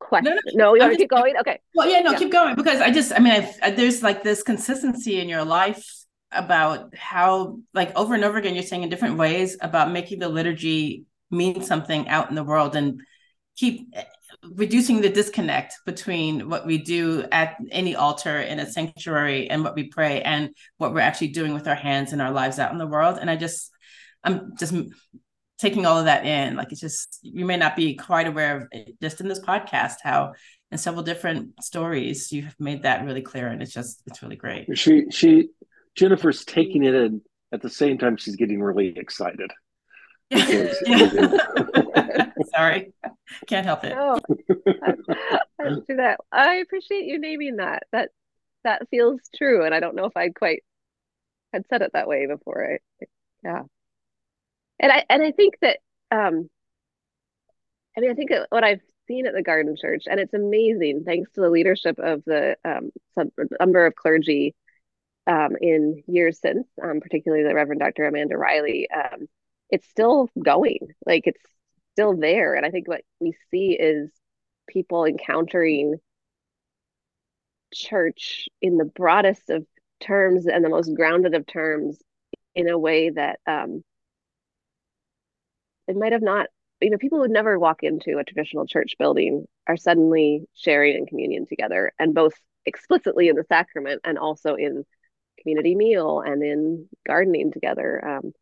question. 0.00 0.34
No, 0.34 0.40
no, 0.52 0.64
no 0.64 0.74
you 0.74 0.80
want 0.82 0.92
to 0.92 0.98
keep 0.98 1.08
going? 1.08 1.38
Okay. 1.38 1.60
Well, 1.74 1.88
yeah, 1.88 2.00
no, 2.00 2.12
yeah. 2.12 2.18
keep 2.18 2.32
going 2.32 2.56
because 2.56 2.82
I 2.82 2.90
just, 2.90 3.12
I 3.14 3.20
mean, 3.20 3.32
I've, 3.32 3.58
I, 3.62 3.70
there's 3.70 4.02
like 4.02 4.22
this 4.22 4.42
consistency 4.42 5.18
in 5.18 5.30
your 5.30 5.44
life 5.44 6.05
about 6.36 6.94
how, 6.94 7.58
like, 7.74 7.96
over 7.96 8.14
and 8.14 8.24
over 8.24 8.38
again, 8.38 8.54
you're 8.54 8.62
saying 8.62 8.82
in 8.82 8.88
different 8.88 9.18
ways 9.18 9.56
about 9.60 9.90
making 9.90 10.18
the 10.18 10.28
liturgy 10.28 11.04
mean 11.30 11.62
something 11.62 12.08
out 12.08 12.28
in 12.28 12.36
the 12.36 12.44
world 12.44 12.76
and 12.76 13.00
keep 13.56 13.94
reducing 14.54 15.00
the 15.00 15.08
disconnect 15.08 15.74
between 15.86 16.48
what 16.48 16.66
we 16.66 16.78
do 16.78 17.24
at 17.32 17.56
any 17.70 17.96
altar 17.96 18.40
in 18.40 18.58
a 18.60 18.70
sanctuary 18.70 19.48
and 19.48 19.64
what 19.64 19.74
we 19.74 19.84
pray 19.84 20.22
and 20.22 20.50
what 20.78 20.92
we're 20.92 21.00
actually 21.00 21.28
doing 21.28 21.54
with 21.54 21.66
our 21.66 21.74
hands 21.74 22.12
and 22.12 22.20
our 22.20 22.30
lives 22.30 22.58
out 22.58 22.72
in 22.72 22.78
the 22.78 22.86
world. 22.86 23.18
And 23.20 23.30
I 23.30 23.36
just, 23.36 23.70
I'm 24.22 24.56
just 24.56 24.74
taking 25.58 25.86
all 25.86 25.98
of 25.98 26.04
that 26.04 26.26
in 26.26 26.56
like 26.56 26.70
it's 26.70 26.80
just 26.80 27.18
you 27.22 27.44
may 27.44 27.56
not 27.56 27.76
be 27.76 27.94
quite 27.94 28.26
aware 28.26 28.56
of 28.56 28.68
it, 28.72 29.00
just 29.00 29.20
in 29.20 29.28
this 29.28 29.40
podcast 29.40 29.94
how 30.02 30.32
in 30.70 30.78
several 30.78 31.02
different 31.02 31.52
stories 31.62 32.30
you 32.32 32.42
have 32.42 32.54
made 32.58 32.82
that 32.82 33.04
really 33.04 33.22
clear 33.22 33.48
and 33.48 33.62
it's 33.62 33.72
just 33.72 34.02
it's 34.06 34.22
really 34.22 34.36
great 34.36 34.66
she 34.76 35.04
she 35.10 35.48
jennifer's 35.96 36.44
taking 36.44 36.84
it 36.84 36.94
in 36.94 37.20
at 37.52 37.62
the 37.62 37.70
same 37.70 37.98
time 37.98 38.16
she's 38.16 38.36
getting 38.36 38.62
really 38.62 38.96
excited. 38.96 39.50
Sorry. 42.54 42.92
Can't 43.46 43.66
help 43.66 43.84
it. 43.84 43.94
No, 43.94 44.20
I, 44.66 44.94
I 45.60 45.68
do 45.70 45.96
that. 45.96 46.18
I 46.32 46.54
appreciate 46.56 47.04
you 47.04 47.18
naming 47.18 47.56
that. 47.56 47.84
That 47.92 48.10
that 48.64 48.88
feels 48.90 49.20
true 49.36 49.64
and 49.64 49.72
i 49.72 49.78
don't 49.78 49.94
know 49.94 50.06
if 50.06 50.16
i 50.16 50.28
quite 50.28 50.64
had 51.52 51.64
said 51.68 51.82
it 51.82 51.92
that 51.94 52.08
way 52.08 52.26
before. 52.26 52.74
I, 52.74 53.06
yeah. 53.42 53.62
And 54.78 54.92
I 54.92 55.04
and 55.08 55.22
I 55.22 55.32
think 55.32 55.54
that 55.62 55.78
um, 56.10 56.48
I 57.96 58.00
mean 58.00 58.10
I 58.10 58.14
think 58.14 58.30
what 58.50 58.64
I've 58.64 58.82
seen 59.08 59.26
at 59.26 59.34
the 59.34 59.42
Garden 59.42 59.76
Church, 59.76 60.04
and 60.06 60.20
it's 60.20 60.34
amazing 60.34 61.04
thanks 61.04 61.30
to 61.32 61.40
the 61.40 61.50
leadership 61.50 61.98
of 61.98 62.22
the 62.26 62.56
um, 62.64 62.90
some 63.14 63.30
number 63.58 63.86
of 63.86 63.94
clergy 63.94 64.54
um, 65.26 65.56
in 65.60 66.02
years 66.06 66.40
since, 66.40 66.66
um, 66.82 67.00
particularly 67.00 67.44
the 67.44 67.54
Reverend 67.54 67.80
Dr. 67.80 68.04
Amanda 68.06 68.36
Riley. 68.36 68.88
Um, 68.90 69.26
it's 69.70 69.88
still 69.88 70.28
going, 70.42 70.78
like 71.04 71.26
it's 71.26 71.42
still 71.94 72.16
there, 72.16 72.54
and 72.54 72.64
I 72.64 72.70
think 72.70 72.88
what 72.88 73.02
we 73.20 73.34
see 73.50 73.72
is 73.72 74.10
people 74.68 75.04
encountering 75.04 75.96
church 77.74 78.48
in 78.62 78.76
the 78.76 78.84
broadest 78.84 79.50
of 79.50 79.66
terms 80.00 80.46
and 80.46 80.64
the 80.64 80.68
most 80.68 80.94
grounded 80.94 81.34
of 81.34 81.46
terms 81.46 81.98
in 82.54 82.68
a 82.68 82.78
way 82.78 83.10
that 83.10 83.38
um, 83.46 83.82
it 85.88 85.96
might 85.96 86.12
have 86.12 86.22
not 86.22 86.46
you 86.80 86.90
know 86.90 86.98
people 86.98 87.20
would 87.20 87.30
never 87.30 87.58
walk 87.58 87.82
into 87.82 88.18
a 88.18 88.24
traditional 88.24 88.66
church 88.66 88.94
building 88.98 89.46
are 89.66 89.76
suddenly 89.76 90.46
sharing 90.54 90.96
in 90.96 91.06
communion 91.06 91.46
together 91.46 91.92
and 91.98 92.14
both 92.14 92.34
explicitly 92.66 93.28
in 93.28 93.36
the 93.36 93.44
sacrament 93.48 94.00
and 94.04 94.18
also 94.18 94.54
in 94.54 94.84
community 95.46 95.76
meal 95.76 96.20
and 96.20 96.42
in 96.42 96.88
gardening 97.06 97.52
together. 97.52 98.04
Um, 98.04 98.32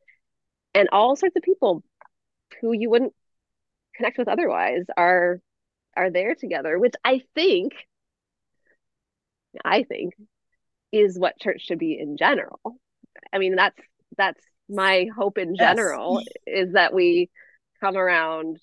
and 0.74 0.88
all 0.90 1.16
sorts 1.16 1.36
of 1.36 1.42
people 1.42 1.82
who 2.60 2.72
you 2.72 2.88
wouldn't 2.88 3.12
connect 3.94 4.16
with 4.16 4.28
otherwise 4.28 4.84
are 4.96 5.40
are 5.96 6.10
there 6.10 6.34
together, 6.34 6.78
which 6.78 6.94
I 7.04 7.20
think 7.34 7.72
I 9.64 9.82
think 9.82 10.14
is 10.92 11.18
what 11.18 11.38
church 11.38 11.62
should 11.66 11.78
be 11.78 11.98
in 11.98 12.16
general. 12.16 12.60
I 13.32 13.38
mean, 13.38 13.54
that's 13.54 13.78
that's 14.16 14.40
my 14.68 15.06
hope 15.14 15.36
in 15.36 15.56
general 15.56 16.22
yes. 16.46 16.66
is 16.66 16.72
that 16.72 16.94
we 16.94 17.30
come 17.80 17.96
around 17.96 18.56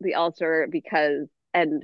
the 0.00 0.14
altar 0.14 0.68
because 0.70 1.28
and 1.54 1.82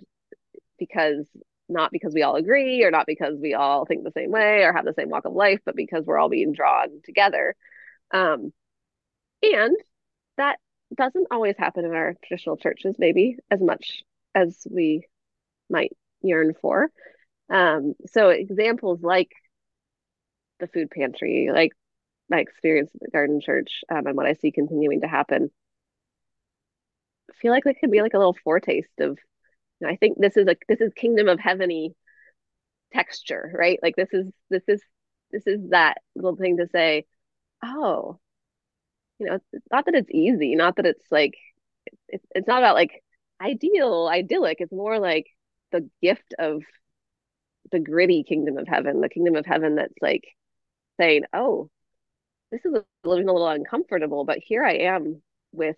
because 0.78 1.26
not 1.68 1.90
because 1.90 2.14
we 2.14 2.22
all 2.22 2.36
agree 2.36 2.84
or 2.84 2.90
not 2.90 3.06
because 3.06 3.36
we 3.40 3.54
all 3.54 3.84
think 3.84 4.04
the 4.04 4.12
same 4.12 4.30
way 4.30 4.62
or 4.62 4.72
have 4.72 4.84
the 4.84 4.94
same 4.94 5.08
walk 5.08 5.24
of 5.24 5.32
life, 5.32 5.60
but 5.64 5.76
because 5.76 6.04
we're 6.04 6.18
all 6.18 6.28
being 6.28 6.52
drawn 6.52 7.00
together. 7.04 7.54
Um, 8.12 8.52
and 9.42 9.76
that 10.36 10.58
doesn't 10.94 11.28
always 11.30 11.56
happen 11.58 11.84
in 11.84 11.92
our 11.92 12.14
traditional 12.24 12.56
churches, 12.56 12.96
maybe 12.98 13.38
as 13.50 13.60
much 13.60 14.02
as 14.34 14.66
we 14.70 15.06
might 15.68 15.92
yearn 16.22 16.54
for. 16.60 16.90
Um, 17.50 17.94
so 18.06 18.28
examples 18.28 19.02
like 19.02 19.30
the 20.60 20.68
food 20.68 20.90
pantry, 20.90 21.50
like 21.52 21.72
my 22.28 22.38
experience 22.38 22.90
at 22.94 23.00
the 23.00 23.10
Garden 23.10 23.40
Church, 23.40 23.82
um, 23.90 24.06
and 24.06 24.16
what 24.16 24.26
I 24.26 24.34
see 24.34 24.50
continuing 24.52 25.00
to 25.02 25.08
happen, 25.08 25.50
feel 27.40 27.52
like 27.52 27.66
it 27.66 27.76
could 27.80 27.90
be 27.90 28.02
like 28.02 28.14
a 28.14 28.18
little 28.18 28.36
foretaste 28.44 29.00
of. 29.00 29.18
I 29.84 29.96
think 29.96 30.18
this 30.18 30.36
is 30.36 30.46
like 30.46 30.64
this 30.68 30.80
is 30.80 30.92
kingdom 30.94 31.28
of 31.28 31.38
heaveny 31.38 31.94
texture, 32.92 33.52
right? 33.54 33.78
Like 33.82 33.96
this 33.96 34.08
is 34.12 34.26
this 34.50 34.62
is 34.68 34.82
this 35.32 35.46
is 35.46 35.70
that 35.70 35.98
little 36.14 36.36
thing 36.36 36.58
to 36.58 36.68
say, 36.68 37.06
oh, 37.64 38.20
you 39.18 39.26
know, 39.26 39.38
it's 39.52 39.66
not 39.72 39.86
that 39.86 39.94
it's 39.94 40.10
easy, 40.10 40.54
not 40.54 40.76
that 40.76 40.86
it's 40.86 41.04
like 41.10 41.34
it's 42.08 42.26
it's 42.34 42.48
not 42.48 42.58
about 42.60 42.76
like 42.76 43.02
ideal, 43.42 44.08
idyllic. 44.12 44.58
It's 44.60 44.72
more 44.72 44.98
like 44.98 45.26
the 45.72 45.88
gift 46.02 46.34
of 46.38 46.62
the 47.72 47.80
gritty 47.80 48.22
kingdom 48.22 48.58
of 48.58 48.68
heaven, 48.68 49.00
the 49.00 49.08
kingdom 49.08 49.36
of 49.36 49.46
heaven 49.46 49.76
that's 49.76 49.94
like 50.00 50.24
saying, 51.00 51.24
"Oh, 51.32 51.70
this 52.52 52.64
is 52.64 52.74
living 53.04 53.28
a 53.28 53.32
little 53.32 53.48
uncomfortable, 53.48 54.24
but 54.24 54.38
here 54.40 54.64
I 54.64 54.74
am 54.74 55.22
with 55.52 55.76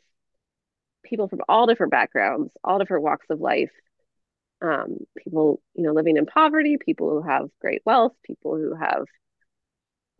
people 1.04 1.28
from 1.28 1.40
all 1.48 1.66
different 1.66 1.90
backgrounds, 1.92 2.52
all 2.64 2.78
different 2.78 3.04
walks 3.04 3.26
of 3.30 3.40
life. 3.40 3.70
Um, 4.60 4.98
people, 5.16 5.60
you 5.74 5.84
know, 5.84 5.92
living 5.92 6.16
in 6.16 6.26
poverty, 6.26 6.78
people 6.78 7.10
who 7.10 7.22
have 7.22 7.48
great 7.60 7.82
wealth, 7.84 8.12
people 8.24 8.56
who 8.56 8.74
have 8.74 9.04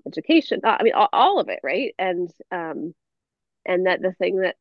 education. 0.07 0.61
I 0.65 0.83
mean, 0.83 0.95
all, 0.95 1.09
all 1.13 1.41
of 1.41 1.49
it, 1.49 1.61
right? 1.63 1.95
And 1.99 2.31
um, 2.51 2.95
and 3.67 3.87
that 3.87 4.01
the 4.01 4.13
thing 4.13 4.41
that 4.41 4.57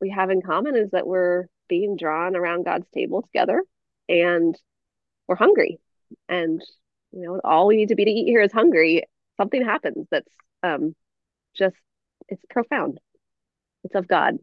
we 0.00 0.10
have 0.10 0.30
in 0.30 0.42
common 0.42 0.76
is 0.76 0.90
that 0.90 1.06
we're 1.06 1.46
being 1.68 1.96
drawn 1.96 2.34
around 2.34 2.64
God's 2.64 2.88
table 2.94 3.22
together, 3.22 3.62
and 4.08 4.58
we're 5.28 5.36
hungry, 5.36 5.80
and 6.28 6.62
you 7.12 7.22
know, 7.22 7.40
all 7.44 7.66
we 7.66 7.76
need 7.76 7.88
to 7.88 7.96
be 7.96 8.04
to 8.04 8.10
eat 8.10 8.26
here 8.26 8.42
is 8.42 8.52
hungry. 8.52 9.04
Something 9.36 9.64
happens 9.64 10.06
that's 10.10 10.32
um, 10.62 10.94
just 11.56 11.76
it's 12.28 12.42
profound. 12.50 13.00
It's 13.84 13.94
of 13.94 14.06
God. 14.06 14.38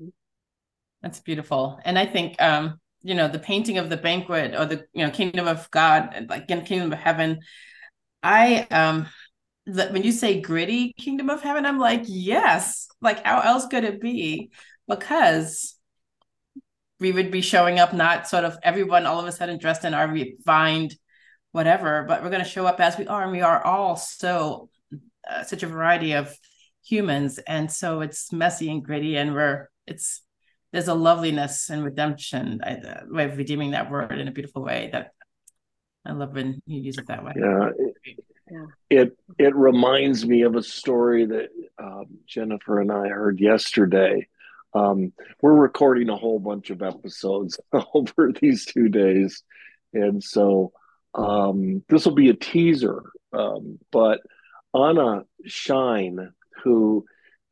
That's 1.02 1.20
beautiful. 1.20 1.80
And 1.86 1.98
I 1.98 2.06
think 2.06 2.42
um, 2.42 2.80
you 3.02 3.16
know, 3.16 3.28
the 3.28 3.40
painting 3.40 3.78
of 3.78 3.90
the 3.90 3.98
banquet 3.98 4.56
or 4.56 4.66
the 4.66 4.86
you 4.94 5.06
know, 5.06 5.12
kingdom 5.12 5.48
of 5.48 5.70
God, 5.72 6.28
like 6.30 6.50
in 6.50 6.62
kingdom 6.62 6.92
of 6.92 7.00
heaven. 7.00 7.40
I 8.24 8.68
um 8.72 9.08
when 9.66 10.04
you 10.04 10.12
say 10.12 10.42
gritty 10.42 10.94
kingdom 10.94 11.30
of 11.30 11.42
heaven, 11.42 11.66
I'm 11.66 11.80
like, 11.80 12.04
yes. 12.06 12.88
Like, 13.02 13.26
how 13.26 13.42
else 13.42 13.68
could 13.68 13.84
it 13.84 14.02
be? 14.02 14.50
Because 14.88 15.76
we 17.00 17.12
would 17.12 17.32
be 17.32 17.42
showing 17.42 17.78
up 17.78 17.94
not 17.94 18.28
sort 18.28 18.44
of 18.46 18.58
everyone 18.64 19.06
all 19.06 19.20
of 19.20 19.28
a 19.28 19.32
sudden 19.32 19.60
dressed 19.60 19.84
in 19.84 19.94
our 19.94 20.08
refined 20.08 20.96
whatever, 21.52 22.06
but 22.08 22.24
we're 22.24 22.30
going 22.30 22.44
to 22.44 22.50
show 22.50 22.66
up 22.66 22.80
as 22.80 22.98
we 22.98 23.08
are, 23.08 23.24
and 23.24 23.32
we 23.32 23.42
are 23.42 23.64
all 23.64 23.96
so 23.96 24.70
uh, 25.30 25.44
such 25.44 25.64
a 25.64 25.68
variety 25.68 26.14
of 26.14 26.34
humans 26.88 27.38
and 27.40 27.70
so 27.72 28.02
it's 28.02 28.32
messy 28.32 28.72
and 28.72 28.84
gritty 28.84 29.18
and 29.18 29.34
we're 29.34 29.70
it's 29.86 30.22
there's 30.78 30.88
a 30.88 30.94
loveliness 30.94 31.72
and 31.72 31.84
redemption 31.84 32.62
I, 32.63 32.74
uh, 32.74 33.02
way 33.10 33.26
of 33.26 33.36
redeeming 33.36 33.72
that 33.72 33.90
word 33.90 34.12
in 34.20 34.28
a 34.28 34.32
beautiful 34.32 34.62
way 34.62 34.92
that 34.92 35.12
i 36.06 36.12
love 36.12 36.34
when 36.34 36.62
you 36.68 36.82
use 36.82 37.00
it 37.00 37.08
that 37.08 37.26
way. 37.26 37.34
Yeah 37.36 37.70
it, 38.04 38.18
yeah. 38.52 38.66
it 38.92 39.18
it 39.40 39.56
reminds 39.56 40.24
me 40.24 40.44
of 40.44 40.56
a 40.56 40.62
story 40.62 41.26
that 41.26 41.50
um, 41.82 42.06
jennifer 42.28 42.80
and 42.80 42.92
i 42.92 43.08
heard 43.08 43.40
yesterday. 43.40 44.28
Um, 44.76 45.13
we're 45.42 45.56
recording 45.56 46.10
a 46.10 46.16
whole 46.16 46.38
bunch 46.38 46.70
of 46.70 46.84
episodes 46.84 47.60
over 47.96 48.32
these 48.40 48.66
two 48.66 48.88
days. 48.88 49.42
And 49.94 50.24
so 50.24 50.74
um, 51.16 51.84
this 51.90 52.06
will 52.06 52.13
be 52.13 52.30
a 52.30 52.36
teaser 52.36 53.02
um, 53.34 53.80
but 53.92 54.20
anna 54.76 55.24
shine 55.48 56.34
who 56.63 57.06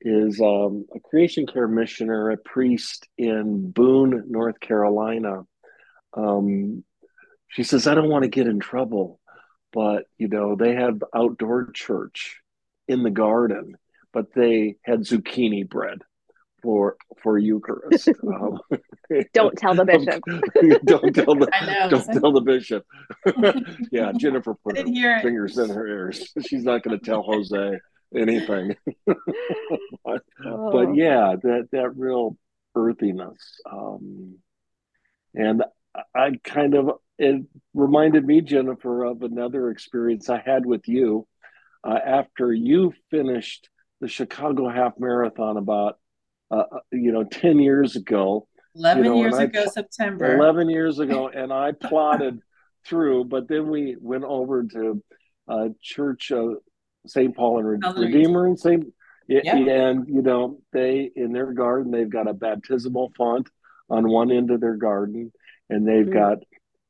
is 0.05 0.39
um, 0.39 0.85
a 0.95 0.99
creation 0.99 1.47
care 1.47 1.67
missioner, 1.67 2.29
a 2.29 2.37
priest 2.37 3.07
in 3.17 3.71
Boone, 3.71 4.25
North 4.27 4.59
Carolina. 4.59 5.41
Um, 6.15 6.83
she 7.47 7.63
says, 7.63 7.87
I 7.87 7.95
don't 7.95 8.09
want 8.09 8.21
to 8.21 8.29
get 8.29 8.45
in 8.45 8.59
trouble, 8.59 9.19
but 9.73 10.03
you 10.19 10.27
know, 10.27 10.55
they 10.55 10.75
have 10.75 11.03
outdoor 11.13 11.71
church 11.73 12.39
in 12.87 13.01
the 13.01 13.09
garden, 13.09 13.77
but 14.13 14.27
they 14.35 14.75
had 14.83 15.01
zucchini 15.01 15.67
bread 15.67 16.03
for 16.61 16.97
for 17.21 17.37
Eucharist. 17.37 18.09
Um, 18.25 18.59
don't 19.33 19.57
tell 19.57 19.73
the 19.75 19.85
bishop. 19.85 20.23
don't 20.85 21.15
tell 21.15 21.35
the 21.35 21.47
know, 21.65 21.89
don't 21.89 22.21
tell 22.21 22.31
the 22.31 22.41
bishop. 22.41 22.85
yeah, 23.91 24.11
Jennifer 24.17 24.55
put 24.63 24.77
her 24.77 25.19
fingers 25.21 25.57
in 25.57 25.69
her 25.69 25.87
ears. 25.87 26.31
She's 26.47 26.63
not 26.63 26.83
going 26.83 26.99
to 26.99 27.05
tell 27.05 27.21
Jose 27.23 27.79
anything. 28.15 28.75
but, 29.05 30.23
oh. 30.45 30.71
but, 30.71 30.95
yeah, 30.95 31.35
that 31.41 31.69
that 31.71 31.95
real 31.95 32.37
earthiness, 32.75 33.59
um, 33.71 34.37
and 35.33 35.63
I 36.13 36.31
kind 36.43 36.75
of 36.75 36.91
it 37.17 37.45
reminded 37.73 38.25
me, 38.25 38.41
Jennifer, 38.41 39.05
of 39.05 39.21
another 39.21 39.69
experience 39.69 40.29
I 40.29 40.41
had 40.45 40.65
with 40.65 40.87
you 40.87 41.27
uh, 41.83 41.99
after 42.05 42.51
you 42.51 42.93
finished 43.09 43.69
the 44.01 44.07
Chicago 44.07 44.67
Half 44.69 44.93
Marathon 44.99 45.57
about 45.57 45.97
uh, 46.51 46.63
uh 46.71 46.79
you 46.91 47.11
know 47.11 47.23
ten 47.23 47.59
years 47.59 47.95
ago. 47.95 48.47
Eleven 48.75 49.05
you 49.05 49.09
know, 49.09 49.17
years 49.17 49.37
ago, 49.37 49.63
I, 49.63 49.67
September. 49.67 50.35
Eleven 50.35 50.69
years 50.69 50.99
ago, 50.99 51.29
and 51.33 51.53
I 51.53 51.71
plotted 51.71 52.39
through, 52.85 53.25
but 53.25 53.47
then 53.47 53.69
we 53.69 53.95
went 53.99 54.25
over 54.25 54.63
to 54.63 55.03
uh, 55.47 55.69
Church 55.81 56.31
of 56.31 56.57
St. 57.07 57.35
Paul 57.35 57.59
and 57.59 57.83
Redeemer 57.97 58.45
and 58.45 58.59
St. 58.59 58.85
Yeah. 59.27 59.55
And 59.55 60.07
you 60.07 60.21
know, 60.21 60.59
they 60.71 61.09
in 61.15 61.31
their 61.31 61.51
garden 61.53 61.91
they've 61.91 62.09
got 62.09 62.27
a 62.27 62.33
baptismal 62.33 63.11
font 63.17 63.49
on 63.89 64.07
one 64.07 64.31
end 64.31 64.51
of 64.51 64.61
their 64.61 64.75
garden, 64.75 65.31
and 65.69 65.87
they've 65.87 66.05
mm-hmm. 66.05 66.13
got 66.13 66.37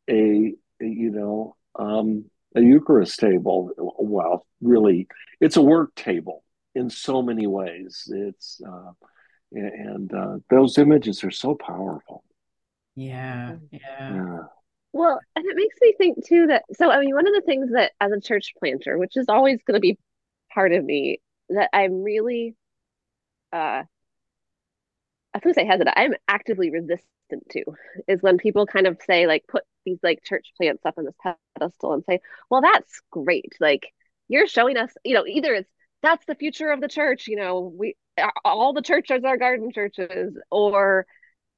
a, 0.10 0.54
a, 0.82 0.86
you 0.86 1.12
know 1.12 1.56
um, 1.78 2.26
a 2.56 2.62
Eucharist 2.62 3.20
table. 3.20 3.72
Well, 3.78 4.46
really, 4.62 5.08
it's 5.40 5.58
a 5.58 5.62
work 5.62 5.96
table 5.96 6.44
in 6.74 6.90
so 6.90 7.22
many 7.22 7.48
ways. 7.48 8.04
It's 8.12 8.62
uh, 8.68 8.92
and 9.52 10.14
uh, 10.14 10.38
those 10.50 10.78
images 10.78 11.24
are 11.24 11.32
so 11.32 11.56
powerful. 11.56 12.24
Yeah, 12.96 13.56
yeah. 13.72 13.80
yeah. 14.00 14.38
Well, 14.94 15.20
and 15.36 15.46
it 15.46 15.56
makes 15.58 15.76
me 15.82 15.94
think 15.98 16.26
too 16.26 16.48
that 16.48 16.64
so 16.74 16.90
I 16.90 17.00
mean 17.02 17.14
one 17.14 17.28
of 17.28 17.34
the 17.34 17.44
things 17.46 17.72
that 17.74 17.92
as 18.00 18.12
a 18.12 18.22
church 18.22 18.54
planter, 18.60 18.98
which 18.98 19.18
is 19.18 19.26
always 19.28 19.60
going 19.68 19.76
to 19.76 19.82
be 19.82 19.98
part 20.56 20.74
of 20.74 20.86
me 20.86 21.22
that 21.52 21.72
I'm 21.74 22.04
really 22.04 22.58
uh 23.54 23.84
I 25.34 25.38
was 25.38 25.44
gonna 25.44 25.54
say 25.54 25.66
hesitant. 25.66 25.96
I'm 25.98 26.14
actively 26.28 26.72
resistant 26.72 27.50
to 27.52 27.64
is 28.08 28.22
when 28.22 28.38
people 28.38 28.66
kind 28.66 28.88
of 28.88 29.00
say 29.06 29.28
like 29.28 29.46
put 29.48 29.64
these 29.86 30.00
like 30.04 30.24
church 30.24 30.54
plants 30.58 30.86
up 30.86 30.96
on 30.98 31.06
this 31.06 31.16
pedestal 31.58 31.94
and 31.94 32.04
say, 32.06 32.20
well, 32.50 32.62
that's 32.62 33.02
great. 33.12 33.54
Like 33.60 33.94
you're 34.28 34.48
showing 34.48 34.78
us, 34.78 34.92
you 35.04 35.14
know, 35.16 35.26
either 35.28 35.54
it's 35.54 35.70
that's 36.02 36.26
the 36.26 36.36
future 36.36 36.72
of 36.72 36.82
the 36.82 36.88
church, 36.88 37.28
you 37.28 37.36
know, 37.38 37.74
we 37.78 37.96
all 38.46 38.74
the 38.74 38.82
churches 38.82 39.24
are 39.26 39.38
garden 39.38 39.72
churches, 39.74 40.38
or 40.52 41.06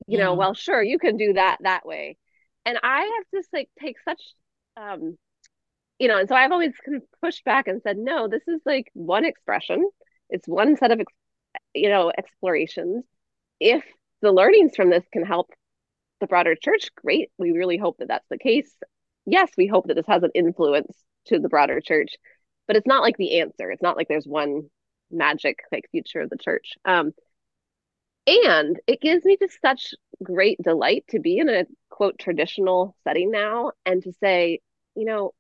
you 0.07 0.17
know, 0.19 0.35
well, 0.35 0.55
sure, 0.55 0.83
you 0.83 0.99
can 0.99 1.17
do 1.17 1.33
that 1.33 1.59
that 1.61 1.85
way. 1.85 2.17
And 2.65 2.79
I 2.83 3.01
have 3.01 3.43
to 3.43 3.49
like 3.53 3.69
take 3.81 3.97
such 4.01 4.21
um 4.77 5.17
you 5.99 6.07
know, 6.07 6.17
and 6.17 6.29
so 6.29 6.35
I've 6.35 6.51
always 6.51 6.73
kind 6.85 6.97
of 6.97 7.03
pushed 7.21 7.43
back 7.43 7.67
and 7.67 7.81
said, 7.81 7.97
no, 7.97 8.27
this 8.27 8.43
is 8.47 8.61
like 8.65 8.89
one 8.93 9.25
expression. 9.25 9.89
It's 10.29 10.47
one 10.47 10.75
set 10.77 10.91
of, 10.91 11.01
you 11.73 11.89
know, 11.89 12.11
explorations. 12.17 13.03
If 13.59 13.83
the 14.21 14.31
learnings 14.31 14.75
from 14.75 14.89
this 14.89 15.05
can 15.11 15.25
help 15.25 15.51
the 16.21 16.27
broader 16.27 16.55
church, 16.55 16.89
great. 16.95 17.31
We 17.37 17.51
really 17.51 17.77
hope 17.77 17.97
that 17.99 18.09
that's 18.09 18.27
the 18.29 18.37
case. 18.37 18.71
Yes, 19.25 19.51
we 19.57 19.67
hope 19.67 19.87
that 19.87 19.95
this 19.95 20.07
has 20.07 20.23
an 20.23 20.31
influence 20.35 20.91
to 21.27 21.39
the 21.39 21.49
broader 21.49 21.81
church. 21.81 22.15
but 22.67 22.75
it's 22.75 22.87
not 22.87 23.03
like 23.03 23.17
the 23.17 23.39
answer. 23.41 23.71
It's 23.71 23.81
not 23.81 23.97
like 23.97 24.07
there's 24.07 24.27
one 24.27 24.69
magic 25.11 25.59
like 25.71 25.85
future 25.91 26.21
of 26.21 26.29
the 26.29 26.37
church. 26.37 26.75
Um, 26.85 27.13
and 28.25 28.79
it 28.87 28.99
gives 29.01 29.23
me 29.23 29.37
just 29.39 29.59
such 29.61 29.93
great 30.21 30.61
delight 30.61 31.05
to 31.09 31.19
be 31.19 31.37
in 31.37 31.49
a 31.49 31.65
quote 31.89 32.19
traditional 32.19 32.95
setting 33.03 33.31
now 33.31 33.71
and 33.85 34.03
to 34.03 34.11
say, 34.21 34.59
you 34.95 35.05
know, 35.05 35.31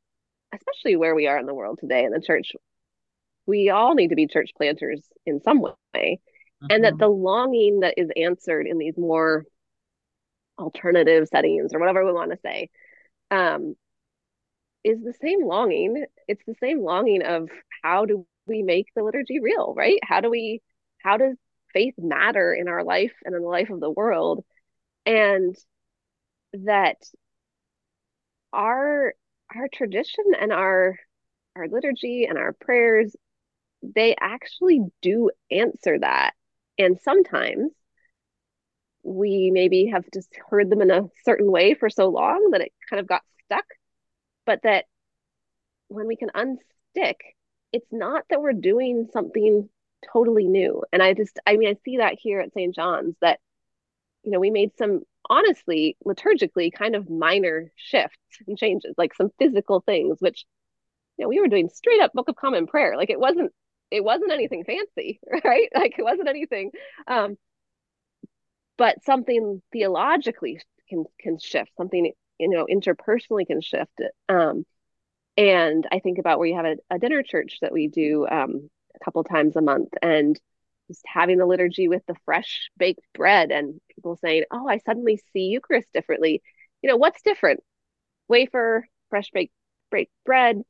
especially 0.53 0.95
where 0.95 1.15
we 1.15 1.27
are 1.27 1.37
in 1.37 1.45
the 1.45 1.53
world 1.53 1.79
today 1.79 2.03
in 2.03 2.11
the 2.11 2.21
church, 2.21 2.51
we 3.45 3.69
all 3.69 3.95
need 3.95 4.09
to 4.09 4.15
be 4.15 4.27
church 4.27 4.51
planters 4.55 5.01
in 5.25 5.41
some 5.41 5.61
way. 5.61 5.73
Mm-hmm. 5.95 6.67
And 6.69 6.83
that 6.83 6.93
mm-hmm. 6.93 6.99
the 6.99 7.07
longing 7.07 7.79
that 7.81 7.95
is 7.97 8.09
answered 8.15 8.67
in 8.67 8.77
these 8.77 8.97
more 8.97 9.45
alternative 10.59 11.27
settings 11.27 11.73
or 11.73 11.79
whatever 11.79 12.05
we 12.05 12.11
want 12.11 12.31
to 12.31 12.39
say 12.43 12.69
um, 13.31 13.75
is 14.83 14.99
the 15.03 15.13
same 15.21 15.45
longing. 15.45 16.05
It's 16.27 16.43
the 16.47 16.55
same 16.59 16.81
longing 16.81 17.23
of 17.23 17.49
how 17.83 18.05
do 18.05 18.25
we 18.47 18.63
make 18.63 18.87
the 18.95 19.03
liturgy 19.03 19.39
real, 19.39 19.73
right? 19.75 19.99
How 20.03 20.21
do 20.21 20.29
we, 20.29 20.61
how 21.03 21.17
does 21.17 21.35
faith 21.73 21.95
matter 21.97 22.53
in 22.53 22.67
our 22.67 22.83
life 22.83 23.13
and 23.23 23.35
in 23.35 23.41
the 23.41 23.47
life 23.47 23.69
of 23.69 23.79
the 23.79 23.91
world? 23.91 24.43
And 25.05 25.55
that 26.53 26.97
our 28.51 29.13
our 29.55 29.67
tradition 29.71 30.25
and 30.39 30.51
our 30.51 30.97
our 31.55 31.67
liturgy 31.67 32.25
and 32.25 32.37
our 32.37 32.53
prayers 32.53 33.15
they 33.81 34.15
actually 34.19 34.81
do 35.01 35.29
answer 35.51 35.99
that. 35.99 36.33
And 36.77 36.99
sometimes 36.99 37.71
we 39.03 39.51
maybe 39.51 39.87
have 39.87 40.03
just 40.13 40.29
heard 40.49 40.69
them 40.69 40.81
in 40.81 40.91
a 40.91 41.07
certain 41.23 41.49
way 41.51 41.73
for 41.73 41.89
so 41.89 42.07
long 42.09 42.49
that 42.51 42.61
it 42.61 42.73
kind 42.89 42.99
of 42.99 43.07
got 43.07 43.21
stuck 43.45 43.63
but 44.45 44.61
that 44.63 44.85
when 45.87 46.07
we 46.07 46.17
can 46.17 46.29
unstick 46.29 47.15
it's 47.71 47.87
not 47.91 48.23
that 48.29 48.41
we're 48.41 48.53
doing 48.53 49.07
something 49.13 49.69
totally 50.11 50.47
new. 50.47 50.83
And 50.91 51.01
i 51.01 51.13
just 51.13 51.39
i 51.47 51.55
mean 51.55 51.69
i 51.69 51.77
see 51.85 51.97
that 51.97 52.17
here 52.19 52.41
at 52.41 52.53
st 52.53 52.75
john's 52.75 53.15
that 53.21 53.39
you 54.27 54.33
know 54.33 54.41
we 54.41 54.51
made 54.51 54.71
some 54.77 55.03
honestly 55.29 55.95
liturgically 56.05 56.69
kind 56.71 56.97
of 56.97 57.09
minor 57.09 57.71
shifts 57.77 58.17
and 58.45 58.57
changes 58.57 58.93
like 58.97 59.13
some 59.15 59.29
physical 59.39 59.79
things 59.79 60.17
which 60.19 60.45
you 61.17 61.23
know 61.23 61.29
we 61.29 61.39
were 61.39 61.47
doing 61.47 61.69
straight 61.69 62.01
up 62.01 62.11
book 62.13 62.27
of 62.27 62.35
common 62.35 62.67
prayer. 62.67 62.97
Like 62.97 63.09
it 63.09 63.19
wasn't 63.21 63.53
it 63.89 64.03
wasn't 64.03 64.33
anything 64.33 64.65
fancy 64.65 65.21
right? 65.45 65.69
Like 65.73 65.95
it 65.97 66.03
wasn't 66.03 66.27
anything 66.27 66.71
um 67.07 67.37
but 68.77 69.01
something 69.05 69.61
theologically 69.71 70.59
can 70.89 71.05
can 71.21 71.39
shift 71.39 71.71
something 71.77 72.11
you 72.37 72.49
know 72.49 72.67
interpersonally 72.69 73.47
can 73.47 73.61
shift 73.61 74.01
um 74.27 74.65
and 75.37 75.87
i 75.91 75.99
think 75.99 76.19
about 76.19 76.39
where 76.39 76.47
you 76.47 76.55
have 76.55 76.65
a, 76.65 76.75
a 76.91 76.99
dinner 76.99 77.23
church 77.23 77.59
that 77.61 77.73
we 77.73 77.87
do 77.87 78.27
um 78.27 78.69
a 78.99 79.05
couple 79.05 79.23
times 79.23 79.55
a 79.55 79.61
month 79.61 79.89
and 80.01 80.39
just 80.87 81.03
having 81.07 81.37
the 81.37 81.45
liturgy 81.45 81.87
with 81.87 82.05
the 82.07 82.15
fresh 82.25 82.69
baked 82.77 83.01
bread 83.13 83.51
and 83.51 83.79
people 83.95 84.15
saying, 84.17 84.45
"Oh, 84.51 84.67
I 84.67 84.79
suddenly 84.79 85.17
see 85.33 85.47
Eucharist 85.47 85.89
differently." 85.93 86.41
You 86.81 86.89
know, 86.89 86.97
what's 86.97 87.21
different? 87.23 87.61
Wafer, 88.29 88.87
fresh 89.09 89.31
baked 89.31 89.53
baked 89.91 90.13
bread. 90.25 90.63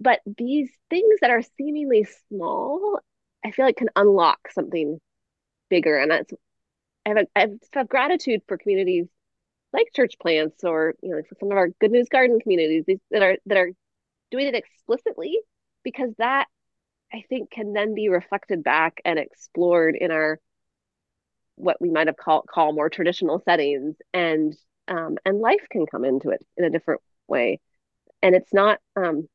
But 0.00 0.20
these 0.26 0.70
things 0.90 1.20
that 1.20 1.30
are 1.30 1.42
seemingly 1.56 2.04
small, 2.28 2.98
I 3.44 3.50
feel 3.50 3.64
like 3.64 3.76
can 3.76 3.90
unlock 3.96 4.50
something 4.50 5.00
bigger. 5.70 5.98
And 5.98 6.10
that's 6.12 6.32
I 7.06 7.10
have 7.10 7.18
a, 7.18 7.26
I 7.36 7.48
have 7.74 7.88
gratitude 7.88 8.42
for 8.48 8.58
communities 8.58 9.08
like 9.72 9.92
church 9.94 10.16
plants 10.20 10.64
or 10.64 10.94
you 11.02 11.10
know 11.10 11.22
some 11.40 11.50
of 11.52 11.58
our 11.58 11.68
good 11.80 11.92
news 11.92 12.08
garden 12.10 12.40
communities 12.40 12.84
that 13.10 13.22
are 13.22 13.38
that 13.46 13.58
are 13.58 13.72
doing 14.30 14.46
it 14.48 14.54
explicitly 14.56 15.40
because 15.84 16.12
that 16.18 16.48
I 17.14 17.24
think 17.28 17.50
can 17.50 17.72
then 17.72 17.94
be 17.94 18.08
reflected 18.08 18.64
back 18.64 19.00
and 19.04 19.18
explored 19.18 19.94
in 19.94 20.10
our 20.10 20.40
what 21.56 21.80
we 21.80 21.90
might 21.90 22.08
have 22.08 22.16
call 22.16 22.42
call 22.42 22.72
more 22.72 22.90
traditional 22.90 23.40
settings 23.44 23.96
and 24.12 24.54
um, 24.88 25.16
and 25.24 25.38
life 25.38 25.64
can 25.70 25.86
come 25.86 26.04
into 26.04 26.30
it 26.30 26.44
in 26.56 26.64
a 26.64 26.70
different 26.70 27.00
way. 27.28 27.60
And 28.22 28.34
it's 28.34 28.52
not 28.52 28.80
um 28.96 29.28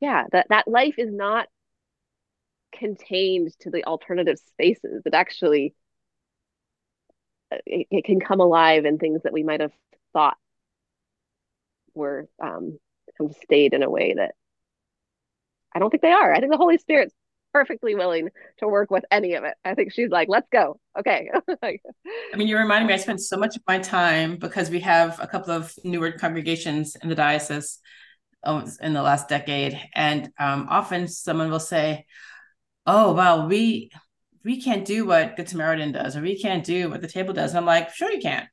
yeah 0.00 0.24
that 0.32 0.46
that 0.50 0.68
life 0.68 0.94
is 0.98 1.12
not 1.12 1.48
contained 2.72 3.50
to 3.60 3.70
the 3.70 3.84
alternative 3.84 4.38
spaces 4.38 5.02
it 5.06 5.14
actually 5.14 5.74
uh, 7.52 7.56
it, 7.66 7.86
it 7.90 8.04
can 8.04 8.20
come 8.20 8.40
alive 8.40 8.84
in 8.84 8.98
things 8.98 9.22
that 9.22 9.32
we 9.32 9.42
might 9.42 9.60
have 9.60 9.72
thought 10.12 10.36
were 11.94 12.28
um 12.40 12.78
kind 13.16 13.30
of 13.30 13.36
stayed 13.42 13.72
in 13.74 13.82
a 13.82 13.90
way 13.90 14.14
that 14.14 14.34
I 15.74 15.78
don't 15.78 15.90
think 15.90 16.02
they 16.02 16.12
are. 16.12 16.32
I 16.32 16.40
think 16.40 16.52
the 16.52 16.58
Holy 16.58 16.78
Spirit's 16.78 17.14
perfectly 17.52 17.94
willing 17.94 18.28
to 18.58 18.68
work 18.68 18.90
with 18.90 19.04
any 19.10 19.34
of 19.34 19.44
it. 19.44 19.54
I 19.64 19.74
think 19.74 19.92
she's 19.92 20.10
like, 20.10 20.28
let's 20.28 20.48
go. 20.50 20.78
Okay. 20.98 21.30
I 21.62 22.36
mean, 22.36 22.48
you're 22.48 22.60
reminding 22.60 22.88
me, 22.88 22.94
I 22.94 22.98
spent 22.98 23.20
so 23.20 23.36
much 23.36 23.56
of 23.56 23.62
my 23.66 23.78
time 23.78 24.36
because 24.36 24.70
we 24.70 24.80
have 24.80 25.18
a 25.20 25.26
couple 25.26 25.52
of 25.52 25.74
newer 25.84 26.12
congregations 26.12 26.96
in 27.02 27.08
the 27.08 27.14
diocese 27.14 27.78
um, 28.44 28.64
in 28.80 28.92
the 28.92 29.02
last 29.02 29.28
decade. 29.28 29.80
And 29.94 30.30
um, 30.38 30.66
often 30.70 31.08
someone 31.08 31.50
will 31.50 31.60
say, 31.60 32.06
oh, 32.86 33.12
well, 33.12 33.48
we 33.48 33.90
we 34.44 34.62
can't 34.62 34.84
do 34.84 35.04
what 35.04 35.36
Good 35.36 35.48
Samaritan 35.48 35.92
does, 35.92 36.16
or 36.16 36.22
we 36.22 36.40
can't 36.40 36.64
do 36.64 36.88
what 36.88 37.00
the 37.00 37.08
table 37.08 37.34
does. 37.34 37.50
And 37.50 37.58
I'm 37.58 37.66
like, 37.66 37.92
sure 37.92 38.10
you 38.10 38.20
can. 38.20 38.48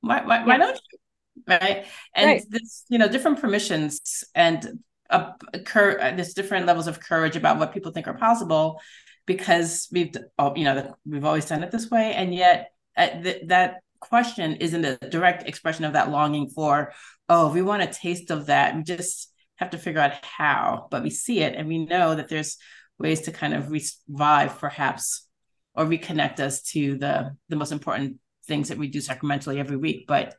Why, 0.00 0.24
why, 0.24 0.38
yeah. 0.38 0.46
why 0.46 0.56
don't 0.56 0.80
you? 0.90 0.98
Right. 1.46 1.86
And 2.14 2.26
right. 2.26 2.42
this, 2.48 2.84
you 2.88 2.98
know, 2.98 3.06
different 3.06 3.40
permissions 3.40 4.24
and 4.34 4.80
a, 5.10 5.32
a 5.54 5.58
cur- 5.60 5.98
uh, 6.00 6.12
there's 6.12 6.34
different 6.34 6.66
levels 6.66 6.86
of 6.86 7.00
courage 7.00 7.36
about 7.36 7.58
what 7.58 7.72
people 7.72 7.92
think 7.92 8.06
are 8.06 8.16
possible 8.16 8.80
because 9.26 9.88
we've 9.92 10.14
oh, 10.38 10.54
you 10.56 10.64
know 10.64 10.94
we've 11.06 11.24
always 11.24 11.46
done 11.46 11.62
it 11.62 11.70
this 11.70 11.90
way. 11.90 12.12
And 12.14 12.34
yet 12.34 12.72
uh, 12.96 13.08
th- 13.22 13.48
that 13.48 13.76
question 14.00 14.56
isn't 14.56 14.84
a 14.84 14.96
direct 14.96 15.48
expression 15.48 15.84
of 15.84 15.94
that 15.94 16.10
longing 16.10 16.48
for 16.48 16.92
oh 17.28 17.52
we 17.52 17.62
want 17.62 17.82
a 17.82 17.86
taste 17.86 18.30
of 18.30 18.46
that. 18.46 18.76
We 18.76 18.82
just 18.82 19.32
have 19.56 19.70
to 19.70 19.78
figure 19.78 20.00
out 20.00 20.24
how 20.24 20.86
but 20.90 21.02
we 21.02 21.10
see 21.10 21.40
it 21.40 21.54
and 21.56 21.68
we 21.68 21.84
know 21.84 22.14
that 22.14 22.28
there's 22.28 22.56
ways 22.98 23.22
to 23.22 23.32
kind 23.32 23.54
of 23.54 23.70
revive 23.70 24.58
perhaps 24.58 25.26
or 25.74 25.84
reconnect 25.84 26.40
us 26.40 26.62
to 26.62 26.96
the 26.98 27.36
the 27.48 27.56
most 27.56 27.72
important 27.72 28.18
things 28.46 28.70
that 28.70 28.78
we 28.78 28.88
do 28.88 29.00
sacramentally 29.00 29.60
every 29.60 29.76
week. 29.76 30.06
But 30.08 30.34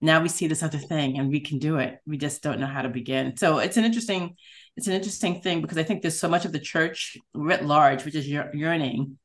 now 0.00 0.22
we 0.22 0.28
see 0.28 0.46
this 0.46 0.62
other 0.62 0.78
thing 0.78 1.18
and 1.18 1.28
we 1.28 1.40
can 1.40 1.58
do 1.58 1.78
it. 1.78 1.98
We 2.06 2.18
just 2.18 2.42
don't 2.42 2.60
know 2.60 2.66
how 2.66 2.82
to 2.82 2.88
begin. 2.88 3.36
So 3.36 3.58
it's 3.58 3.76
an 3.76 3.84
interesting 3.84 4.36
it's 4.76 4.86
an 4.86 4.92
interesting 4.92 5.40
thing 5.40 5.60
because 5.60 5.76
i 5.76 5.82
think 5.82 6.02
there's 6.02 6.20
so 6.20 6.28
much 6.28 6.44
of 6.44 6.52
the 6.52 6.60
church 6.60 7.16
writ 7.34 7.64
large 7.64 8.04
which 8.04 8.14
is 8.14 8.28
yearning 8.28 9.18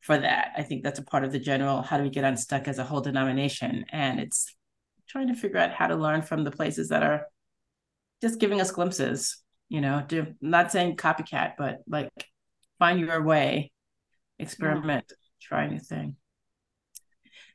for 0.00 0.16
that. 0.16 0.52
I 0.56 0.62
think 0.62 0.82
that's 0.82 0.98
a 0.98 1.04
part 1.04 1.24
of 1.24 1.32
the 1.32 1.38
general 1.38 1.82
how 1.82 1.98
do 1.98 2.04
we 2.04 2.10
get 2.10 2.24
unstuck 2.24 2.68
as 2.68 2.78
a 2.78 2.84
whole 2.84 3.00
denomination? 3.00 3.84
And 3.90 4.20
it's 4.20 4.54
trying 5.08 5.28
to 5.28 5.34
figure 5.34 5.58
out 5.58 5.72
how 5.72 5.88
to 5.88 5.96
learn 5.96 6.22
from 6.22 6.44
the 6.44 6.50
places 6.50 6.88
that 6.88 7.02
are 7.02 7.26
just 8.22 8.40
giving 8.40 8.60
us 8.60 8.70
glimpses 8.70 9.42
you 9.68 9.80
know 9.80 10.02
do 10.06 10.26
not 10.40 10.72
saying 10.72 10.96
copycat 10.96 11.52
but 11.58 11.78
like 11.86 12.10
find 12.78 13.00
your 13.00 13.22
way 13.22 13.70
experiment 14.38 15.04
yeah. 15.10 15.16
try 15.40 15.64
a 15.64 15.70
new 15.70 15.78
thing. 15.78 16.16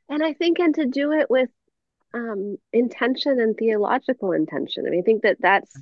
And 0.10 0.24
i 0.24 0.34
think 0.34 0.60
and 0.60 0.76
to 0.76 0.86
do 0.86 1.12
it 1.12 1.30
with 1.30 1.50
um, 2.14 2.58
intention 2.74 3.40
and 3.40 3.56
theological 3.58 4.32
intention. 4.32 4.86
I 4.88 4.90
mean, 4.90 5.02
I 5.02 5.04
think 5.04 5.24
that 5.24 5.38
that's 5.40 5.82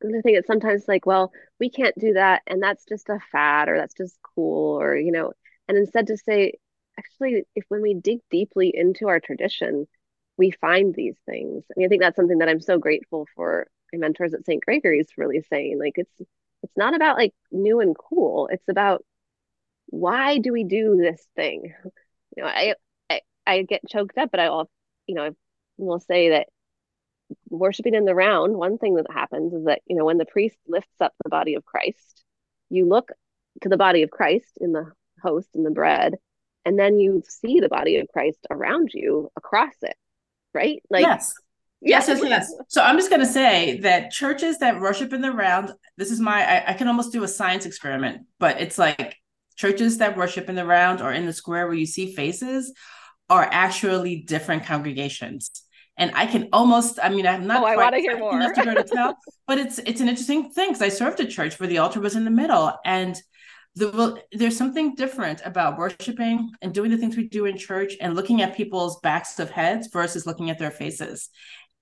the 0.00 0.22
thing. 0.22 0.36
It's 0.36 0.46
sometimes 0.46 0.86
like, 0.88 1.06
well, 1.06 1.32
we 1.60 1.70
can't 1.70 1.98
do 1.98 2.14
that, 2.14 2.42
and 2.46 2.62
that's 2.62 2.84
just 2.84 3.08
a 3.08 3.18
fad, 3.32 3.68
or 3.68 3.76
that's 3.76 3.94
just 3.94 4.18
cool, 4.34 4.80
or 4.80 4.96
you 4.96 5.12
know. 5.12 5.32
And 5.68 5.78
instead, 5.78 6.08
to 6.08 6.16
say, 6.16 6.54
actually, 6.98 7.44
if 7.56 7.64
when 7.68 7.82
we 7.82 7.94
dig 7.94 8.20
deeply 8.30 8.72
into 8.74 9.08
our 9.08 9.20
tradition, 9.20 9.86
we 10.36 10.50
find 10.52 10.94
these 10.94 11.16
things. 11.26 11.64
I 11.70 11.74
mean, 11.76 11.86
I 11.86 11.88
think 11.88 12.02
that's 12.02 12.16
something 12.16 12.38
that 12.38 12.48
I'm 12.48 12.60
so 12.60 12.78
grateful 12.78 13.26
for 13.34 13.66
my 13.92 13.98
mentors 13.98 14.34
at 14.34 14.46
St. 14.46 14.64
Gregory's 14.64 15.08
really 15.16 15.42
saying. 15.50 15.78
Like, 15.78 15.94
it's 15.96 16.20
it's 16.62 16.76
not 16.76 16.94
about 16.94 17.16
like 17.18 17.34
new 17.52 17.80
and 17.80 17.96
cool. 17.96 18.48
It's 18.52 18.68
about 18.68 19.04
why 19.88 20.38
do 20.38 20.52
we 20.52 20.64
do 20.64 20.96
this 20.96 21.26
thing? 21.36 21.74
You 22.36 22.42
know, 22.42 22.48
I 22.48 22.74
I, 23.08 23.20
I 23.46 23.62
get 23.62 23.88
choked 23.88 24.18
up, 24.18 24.32
but 24.32 24.40
I 24.40 24.48
all 24.48 24.68
you 25.06 25.14
know 25.14 25.36
will 25.76 26.00
say 26.00 26.30
that 26.30 26.48
worshiping 27.48 27.94
in 27.94 28.04
the 28.04 28.14
round, 28.14 28.54
one 28.54 28.78
thing 28.78 28.96
that 28.96 29.06
happens 29.10 29.52
is 29.52 29.64
that, 29.64 29.80
you 29.86 29.96
know, 29.96 30.04
when 30.04 30.18
the 30.18 30.26
priest 30.26 30.56
lifts 30.66 31.00
up 31.00 31.12
the 31.22 31.30
body 31.30 31.54
of 31.54 31.64
Christ, 31.64 32.24
you 32.70 32.86
look 32.86 33.10
to 33.62 33.68
the 33.68 33.76
body 33.76 34.02
of 34.02 34.10
Christ 34.10 34.58
in 34.60 34.72
the 34.72 34.92
host 35.22 35.48
and 35.54 35.64
the 35.64 35.70
bread, 35.70 36.16
and 36.64 36.78
then 36.78 36.98
you 36.98 37.22
see 37.26 37.60
the 37.60 37.68
body 37.68 37.98
of 37.98 38.08
Christ 38.08 38.46
around 38.50 38.90
you 38.92 39.30
across 39.36 39.74
it, 39.82 39.96
right? 40.52 40.82
Like, 40.90 41.02
yes. 41.02 41.34
Yes, 41.86 42.08
yes, 42.08 42.22
yes. 42.22 42.54
So 42.68 42.82
I'm 42.82 42.96
just 42.96 43.10
going 43.10 43.20
to 43.20 43.26
say 43.26 43.78
that 43.80 44.10
churches 44.10 44.58
that 44.60 44.80
worship 44.80 45.12
in 45.12 45.20
the 45.20 45.32
round, 45.32 45.70
this 45.98 46.10
is 46.10 46.18
my, 46.18 46.42
I, 46.42 46.70
I, 46.70 46.72
can 46.72 46.88
almost 46.88 47.12
do 47.12 47.24
a 47.24 47.28
science 47.28 47.66
experiment, 47.66 48.22
but 48.38 48.58
it's 48.58 48.78
like 48.78 49.16
churches 49.56 49.98
that 49.98 50.16
worship 50.16 50.48
in 50.48 50.54
the 50.54 50.64
round 50.64 51.02
or 51.02 51.12
in 51.12 51.26
the 51.26 51.32
square 51.34 51.66
where 51.66 51.76
you 51.76 51.84
see 51.84 52.14
faces 52.14 52.72
are 53.28 53.46
actually 53.52 54.22
different 54.22 54.64
congregations 54.64 55.63
and 55.96 56.10
I 56.14 56.26
can 56.26 56.48
almost, 56.52 56.98
I 57.02 57.08
mean, 57.08 57.26
I'm 57.26 57.46
not 57.46 57.62
oh, 57.62 57.66
I 57.66 57.76
want 57.76 57.94
to 57.94 58.00
hear 58.00 58.18
more. 58.18 58.34
enough 58.34 58.54
to 58.54 58.74
to 58.74 58.82
tell, 58.92 59.16
but 59.46 59.58
it's 59.58 59.78
it's 59.80 60.00
an 60.00 60.08
interesting 60.08 60.50
thing 60.50 60.70
because 60.70 60.82
I 60.82 60.88
served 60.88 61.20
a 61.20 61.26
church 61.26 61.58
where 61.60 61.68
the 61.68 61.78
altar 61.78 62.00
was 62.00 62.16
in 62.16 62.24
the 62.24 62.30
middle, 62.30 62.72
and 62.84 63.16
the, 63.76 63.90
well, 63.90 64.18
there's 64.32 64.56
something 64.56 64.94
different 64.94 65.42
about 65.44 65.78
worshiping 65.78 66.50
and 66.62 66.72
doing 66.72 66.90
the 66.90 66.96
things 66.96 67.16
we 67.16 67.28
do 67.28 67.44
in 67.44 67.56
church 67.56 67.94
and 68.00 68.14
looking 68.14 68.40
at 68.40 68.56
people's 68.56 69.00
backs 69.00 69.38
of 69.40 69.50
heads 69.50 69.88
versus 69.92 70.26
looking 70.26 70.50
at 70.50 70.58
their 70.58 70.70
faces. 70.70 71.28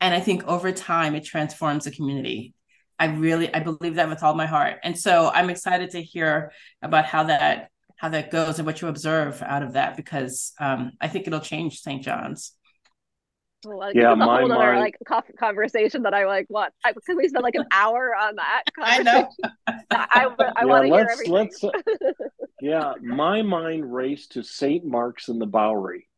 And 0.01 0.15
I 0.15 0.21
think 0.21 0.45
over 0.45 0.73
time 0.73 1.15
it 1.15 1.25
transforms 1.25 1.85
the 1.85 1.91
community. 1.91 2.55
I 2.99 3.07
really 3.07 3.53
I 3.53 3.61
believe 3.61 3.97
that 3.97 4.09
with 4.09 4.23
all 4.23 4.35
my 4.35 4.47
heart. 4.47 4.79
And 4.83 4.99
so 4.99 5.31
I'm 5.33 5.51
excited 5.51 5.91
to 5.91 6.03
hear 6.03 6.53
about 6.83 7.05
how 7.05 7.25
that 7.25 7.69
how 7.97 8.09
that 8.09 8.31
goes 8.31 8.59
and 8.59 8.67
what 8.67 8.81
you 8.81 8.89
observe 8.89 9.43
out 9.43 9.63
of 9.63 9.75
that 9.75 9.97
because 9.97 10.53
um, 10.59 10.93
I 11.01 11.09
think 11.09 11.27
it'll 11.27 11.41
change 11.41 11.81
St. 11.81 12.03
John's. 12.03 12.53
Well, 13.65 13.93
yeah, 13.95 14.15
my, 14.15 14.25
a 14.25 14.41
whole 14.41 14.53
other 14.53 14.79
like 14.79 14.97
conversation 15.39 16.03
that 16.03 16.15
I 16.15 16.27
like. 16.27 16.47
What? 16.49 16.73
Because 16.85 17.17
we 17.17 17.29
spent 17.29 17.45
like 17.45 17.55
an 17.55 17.67
hour 17.71 18.15
on 18.15 18.37
that. 18.37 18.63
I 18.79 19.03
know. 19.03 19.29
I, 19.67 19.73
I, 19.91 20.27
I 20.39 20.61
yeah, 20.61 20.65
want 20.65 20.87
to 20.87 20.93
hear 20.93 21.09
everything. 21.11 21.33
Let's, 21.33 21.63
uh, 21.63 21.71
yeah, 22.61 22.95
my 23.01 23.43
mind 23.43 23.93
raced 23.93 24.33
to 24.33 24.43
St. 24.43 24.85
Mark's 24.85 25.29
in 25.29 25.39
the 25.39 25.47
Bowery. 25.47 26.09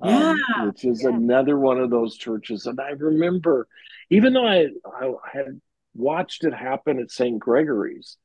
Um, 0.00 0.36
yeah, 0.56 0.66
which 0.66 0.84
is 0.84 1.02
yeah. 1.02 1.10
another 1.10 1.58
one 1.58 1.78
of 1.78 1.90
those 1.90 2.16
churches. 2.16 2.66
And 2.66 2.80
I 2.80 2.90
remember, 2.90 3.68
even 4.10 4.32
though 4.32 4.46
I, 4.46 4.66
I 4.84 5.12
had 5.32 5.60
watched 5.94 6.44
it 6.44 6.52
happen 6.52 6.98
at 6.98 7.10
St. 7.10 7.38
Gregory's, 7.38 8.16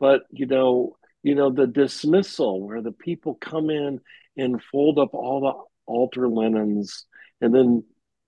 but 0.00 0.22
you 0.30 0.46
know, 0.46 0.96
you 1.22 1.36
know, 1.36 1.50
the 1.50 1.68
dismissal 1.68 2.66
where 2.66 2.82
the 2.82 2.92
people 2.92 3.36
come 3.40 3.70
in 3.70 4.00
and 4.36 4.62
fold 4.62 4.98
up 4.98 5.14
all 5.14 5.40
the 5.40 5.92
altar 5.92 6.28
linens 6.28 7.06
and 7.42 7.54
then 7.54 7.84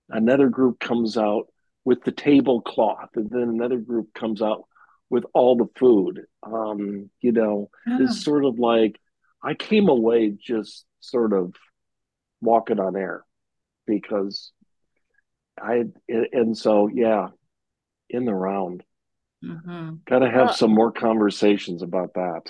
another 0.09 0.49
group 0.49 0.79
comes 0.79 1.17
out 1.17 1.47
with 1.83 2.03
the 2.03 2.11
tablecloth 2.11 3.09
and 3.15 3.29
then 3.29 3.43
another 3.43 3.77
group 3.77 4.13
comes 4.13 4.41
out 4.41 4.65
with 5.09 5.25
all 5.33 5.55
the 5.55 5.69
food. 5.77 6.25
Um 6.43 7.09
you 7.21 7.31
know 7.31 7.69
yeah. 7.87 7.99
it's 8.01 8.23
sort 8.23 8.45
of 8.45 8.59
like 8.59 8.99
i 9.41 9.53
came 9.53 9.89
away 9.89 10.29
just 10.29 10.85
sort 10.99 11.33
of 11.33 11.55
walking 12.41 12.79
on 12.79 12.95
air 12.95 13.25
because 13.87 14.51
i 15.59 15.83
and 16.07 16.57
so 16.57 16.87
yeah 16.87 17.29
in 18.09 18.25
the 18.25 18.33
round. 18.33 18.83
Mm-hmm. 19.43 19.95
gotta 20.05 20.29
have 20.29 20.47
well, 20.47 20.53
some 20.53 20.73
more 20.73 20.91
conversations 20.91 21.83
about 21.83 22.15
that. 22.15 22.41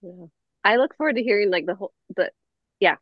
Yeah. 0.00 0.26
I 0.62 0.76
look 0.76 0.96
forward 0.96 1.16
to 1.16 1.22
hearing 1.22 1.50
like 1.50 1.66
the 1.66 1.74
whole 1.74 1.92
the 2.16 2.30
yeah. 2.80 2.96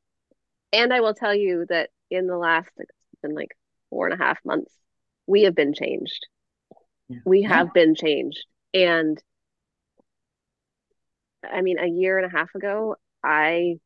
And 0.73 0.93
i 0.93 1.01
will 1.01 1.15
tell 1.15 1.35
you 1.35 1.67
that 1.69 1.91
in 2.13 2.27
the 2.27 2.37
last 2.37 2.71
it's 2.79 2.91
been 3.23 3.35
like 3.35 3.57
four 3.91 4.07
and 4.07 4.21
a 4.21 4.25
half 4.25 4.39
months, 4.45 4.73
we 5.27 5.43
have 5.43 5.55
been 5.55 5.75
changed. 5.75 6.27
Yeah. 7.09 7.19
We 7.25 7.43
have 7.43 7.69
yeah. 7.69 7.73
been 7.75 7.95
changed. 7.95 8.45
And 8.75 9.23
I 11.45 11.61
mean, 11.63 11.79
a 11.79 11.87
year 11.87 12.19
and 12.19 12.27
a 12.27 12.37
half 12.37 12.55
ago, 12.55 12.97
I 13.25 13.77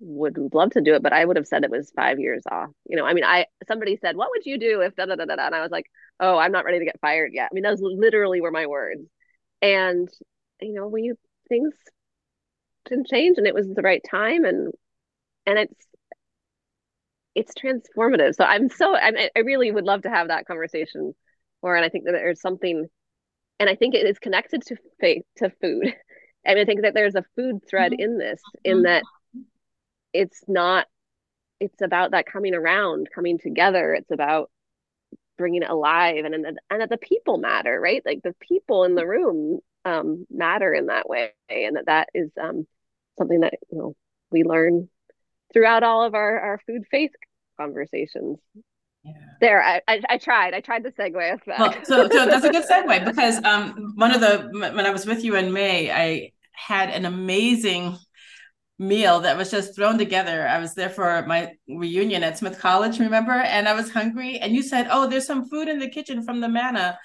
would 0.00 0.38
love 0.52 0.70
to 0.70 0.80
do 0.80 0.94
it, 0.94 1.02
but 1.02 1.12
I 1.12 1.24
would 1.24 1.36
have 1.36 1.46
said 1.46 1.64
it 1.64 1.70
was 1.70 1.92
five 1.94 2.18
years 2.18 2.42
off. 2.50 2.70
You 2.88 2.96
know, 2.96 3.04
I 3.04 3.14
mean, 3.14 3.24
I 3.24 3.46
somebody 3.68 3.96
said, 3.96 4.16
"What 4.16 4.30
would 4.30 4.46
you 4.46 4.58
do 4.58 4.80
if 4.80 4.94
da 4.96 5.06
da 5.06 5.14
da 5.14 5.24
da?" 5.24 5.46
And 5.46 5.54
I 5.54 5.62
was 5.62 5.70
like, 5.70 5.86
"Oh, 6.20 6.36
I'm 6.38 6.52
not 6.52 6.64
ready 6.64 6.78
to 6.80 6.84
get 6.84 7.00
fired 7.00 7.32
yet." 7.32 7.48
I 7.50 7.54
mean, 7.54 7.64
those 7.64 7.80
literally 7.80 8.40
were 8.40 8.50
my 8.50 8.66
words. 8.66 9.02
And 9.62 10.08
you 10.60 10.74
know, 10.74 10.88
we 10.88 11.12
things 11.48 11.74
didn't 12.86 13.08
change, 13.08 13.38
and 13.38 13.46
it 13.46 13.54
was 13.54 13.68
the 13.68 13.82
right 13.82 14.02
time, 14.08 14.44
and 14.44 14.72
and 15.46 15.58
it's 15.58 15.86
it's 17.34 17.52
transformative. 17.54 18.34
So 18.34 18.44
I'm 18.44 18.68
so 18.68 18.94
I'm, 18.94 19.16
I 19.16 19.40
really 19.40 19.70
would 19.70 19.84
love 19.84 20.02
to 20.02 20.10
have 20.10 20.28
that 20.28 20.46
conversation 20.46 21.14
more. 21.62 21.76
And 21.76 21.84
I 21.84 21.88
think 21.88 22.04
that 22.04 22.12
there's 22.12 22.40
something, 22.40 22.86
and 23.58 23.70
I 23.70 23.74
think 23.74 23.94
it 23.94 24.06
is 24.06 24.18
connected 24.18 24.62
to 24.66 24.76
faith 25.00 25.24
to 25.38 25.50
food. 25.60 25.94
And 26.46 26.58
I 26.58 26.66
think 26.66 26.82
that 26.82 26.92
there's 26.92 27.14
a 27.14 27.24
food 27.36 27.60
thread 27.66 27.92
mm-hmm. 27.92 28.02
in 28.02 28.18
this, 28.18 28.42
in 28.64 28.82
that 28.82 29.02
it's 30.12 30.42
not. 30.46 30.86
It's 31.58 31.80
about 31.80 32.10
that 32.10 32.26
coming 32.26 32.54
around, 32.54 33.08
coming 33.14 33.38
together. 33.38 33.94
It's 33.94 34.10
about 34.10 34.50
bringing 35.38 35.62
it 35.62 35.70
alive, 35.70 36.22
and 36.24 36.34
and 36.34 36.58
and 36.68 36.80
that 36.82 36.90
the 36.90 36.98
people 36.98 37.38
matter, 37.38 37.80
right? 37.80 38.02
Like 38.04 38.20
the 38.22 38.34
people 38.46 38.84
in 38.84 38.94
the 38.94 39.06
room 39.06 39.60
um, 39.86 40.26
matter 40.30 40.74
in 40.74 40.86
that 40.86 41.08
way, 41.08 41.30
and 41.48 41.76
that 41.76 41.86
that 41.86 42.08
is 42.12 42.30
um, 42.38 42.66
something 43.16 43.40
that 43.40 43.54
you 43.70 43.78
know 43.78 43.96
we 44.30 44.44
learn 44.44 44.90
throughout 45.54 45.82
all 45.82 46.02
of 46.02 46.14
our, 46.14 46.38
our 46.38 46.60
food 46.66 46.84
faith 46.90 47.12
conversations. 47.58 48.38
Yeah. 49.04 49.12
There, 49.40 49.62
I, 49.62 49.80
I, 49.88 50.02
I 50.10 50.18
tried. 50.18 50.52
I 50.52 50.60
tried 50.60 50.82
the 50.82 50.90
segue. 50.90 51.40
Well, 51.46 51.74
so, 51.84 52.08
so 52.08 52.26
that's 52.26 52.44
a 52.44 52.50
good 52.50 52.64
segue 52.70 53.04
because 53.06 53.42
um, 53.44 53.94
one 53.96 54.14
of 54.14 54.20
the 54.20 54.50
when 54.52 54.86
I 54.86 54.90
was 54.90 55.06
with 55.06 55.24
you 55.24 55.36
in 55.36 55.52
May, 55.52 55.90
I 55.90 56.32
had 56.52 56.90
an 56.90 57.06
amazing 57.06 57.96
meal 58.78 59.20
that 59.20 59.36
was 59.36 59.50
just 59.50 59.76
thrown 59.76 59.98
together. 59.98 60.48
I 60.48 60.58
was 60.58 60.74
there 60.74 60.88
for 60.88 61.24
my 61.26 61.52
reunion 61.68 62.24
at 62.24 62.38
Smith 62.38 62.58
College, 62.58 62.98
remember? 62.98 63.32
And 63.32 63.68
I 63.68 63.74
was 63.74 63.90
hungry, 63.90 64.38
and 64.38 64.54
you 64.54 64.62
said, 64.62 64.88
"Oh, 64.90 65.08
there's 65.08 65.26
some 65.26 65.48
food 65.48 65.68
in 65.68 65.78
the 65.78 65.88
kitchen 65.88 66.24
from 66.24 66.40
the 66.40 66.48
manna." 66.48 66.98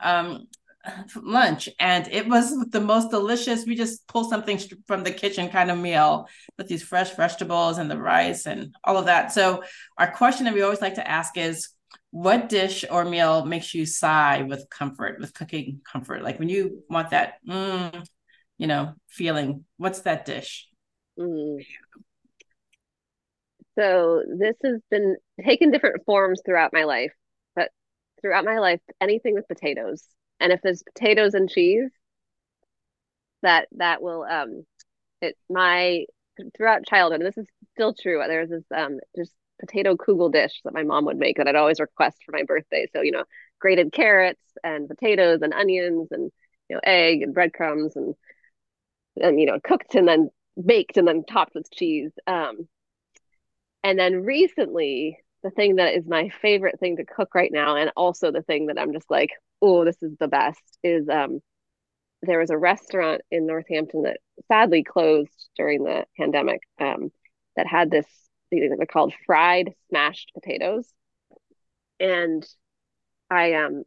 Um, 0.00 0.46
lunch 1.22 1.68
and 1.78 2.08
it 2.08 2.28
was 2.28 2.56
the 2.70 2.80
most 2.80 3.10
delicious. 3.10 3.66
We 3.66 3.76
just 3.76 4.06
pulled 4.06 4.30
something 4.30 4.58
from 4.86 5.04
the 5.04 5.10
kitchen 5.10 5.48
kind 5.48 5.70
of 5.70 5.78
meal 5.78 6.28
with 6.58 6.68
these 6.68 6.82
fresh 6.82 7.14
vegetables 7.14 7.78
and 7.78 7.90
the 7.90 7.98
rice 7.98 8.46
and 8.46 8.74
all 8.84 8.96
of 8.96 9.06
that. 9.06 9.32
So 9.32 9.62
our 9.98 10.10
question 10.10 10.44
that 10.44 10.54
we 10.54 10.62
always 10.62 10.80
like 10.80 10.94
to 10.94 11.08
ask 11.08 11.36
is 11.36 11.70
what 12.10 12.48
dish 12.48 12.84
or 12.90 13.04
meal 13.04 13.44
makes 13.44 13.74
you 13.74 13.86
sigh 13.86 14.42
with 14.42 14.68
comfort 14.70 15.20
with 15.20 15.34
cooking 15.34 15.80
comfort? 15.90 16.22
Like 16.22 16.38
when 16.38 16.48
you 16.48 16.82
want 16.88 17.10
that 17.10 17.34
mm, 17.48 18.06
you 18.58 18.66
know 18.66 18.94
feeling 19.08 19.64
what's 19.76 20.00
that 20.00 20.24
dish? 20.24 20.68
Mm. 21.18 21.64
so 23.78 24.22
this 24.38 24.56
has 24.62 24.80
been 24.90 25.16
taken 25.44 25.70
different 25.70 26.04
forms 26.04 26.42
throughout 26.44 26.74
my 26.74 26.84
life 26.84 27.12
but 27.54 27.70
throughout 28.20 28.44
my 28.44 28.58
life 28.58 28.80
anything 29.00 29.34
with 29.34 29.48
potatoes 29.48 30.04
and 30.40 30.52
if 30.52 30.60
there's 30.62 30.82
potatoes 30.82 31.34
and 31.34 31.48
cheese 31.50 31.90
that 33.42 33.68
that 33.72 34.02
will 34.02 34.24
um 34.24 34.64
it 35.20 35.36
my 35.48 36.04
throughout 36.56 36.86
childhood 36.86 37.20
and 37.20 37.26
this 37.26 37.38
is 37.38 37.48
still 37.74 37.94
true 37.94 38.22
there's 38.28 38.50
this 38.50 38.64
um 38.74 38.98
just 39.16 39.32
potato 39.58 39.96
kugel 39.96 40.30
dish 40.30 40.60
that 40.64 40.74
my 40.74 40.82
mom 40.82 41.04
would 41.06 41.16
make 41.16 41.36
that 41.36 41.48
I'd 41.48 41.56
always 41.56 41.80
request 41.80 42.18
for 42.24 42.32
my 42.32 42.42
birthday. 42.42 42.86
So 42.92 43.02
you 43.02 43.12
know 43.12 43.24
grated 43.58 43.92
carrots 43.92 44.42
and 44.62 44.88
potatoes 44.88 45.40
and 45.42 45.52
onions 45.54 46.08
and 46.10 46.30
you 46.68 46.76
know 46.76 46.80
egg 46.84 47.22
and 47.22 47.34
breadcrumbs 47.34 47.96
and 47.96 48.14
and 49.20 49.40
you 49.40 49.46
know 49.46 49.58
cooked 49.62 49.94
and 49.94 50.06
then 50.06 50.30
baked 50.62 50.96
and 50.96 51.06
then 51.08 51.24
topped 51.24 51.54
with 51.54 51.70
cheese. 51.70 52.12
Um 52.26 52.68
and 53.82 53.98
then 53.98 54.24
recently 54.24 55.18
the 55.46 55.50
thing 55.50 55.76
that 55.76 55.94
is 55.94 56.06
my 56.06 56.28
favorite 56.42 56.80
thing 56.80 56.96
to 56.96 57.04
cook 57.04 57.34
right 57.34 57.52
now 57.52 57.76
and 57.76 57.90
also 57.96 58.30
the 58.32 58.42
thing 58.42 58.66
that 58.66 58.78
I'm 58.78 58.92
just 58.92 59.10
like 59.10 59.30
oh, 59.62 59.84
this 59.84 60.02
is 60.02 60.12
the 60.18 60.28
best 60.28 60.78
is 60.82 61.08
um, 61.08 61.40
there 62.22 62.38
was 62.38 62.50
a 62.50 62.58
restaurant 62.58 63.22
in 63.30 63.46
Northampton 63.46 64.02
that 64.02 64.18
sadly 64.48 64.82
closed 64.82 65.48
during 65.56 65.84
the 65.84 66.04
pandemic 66.16 66.60
um, 66.80 67.10
that 67.56 67.66
had 67.66 67.90
this, 67.90 68.06
they're 68.50 68.76
called 68.90 69.14
fried 69.26 69.72
smashed 69.88 70.32
potatoes. 70.34 70.88
And 71.98 72.46
I 73.30 73.54
um, 73.54 73.84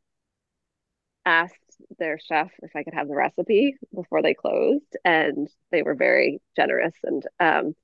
asked 1.26 1.56
their 1.98 2.20
chef 2.20 2.50
if 2.62 2.76
I 2.76 2.84
could 2.84 2.94
have 2.94 3.08
the 3.08 3.16
recipe 3.16 3.76
before 3.94 4.22
they 4.22 4.34
closed, 4.34 4.98
and 5.06 5.48
they 5.72 5.84
were 5.84 5.96
very 5.96 6.42
generous. 6.56 6.96
And 7.04 7.24
um, 7.40 7.76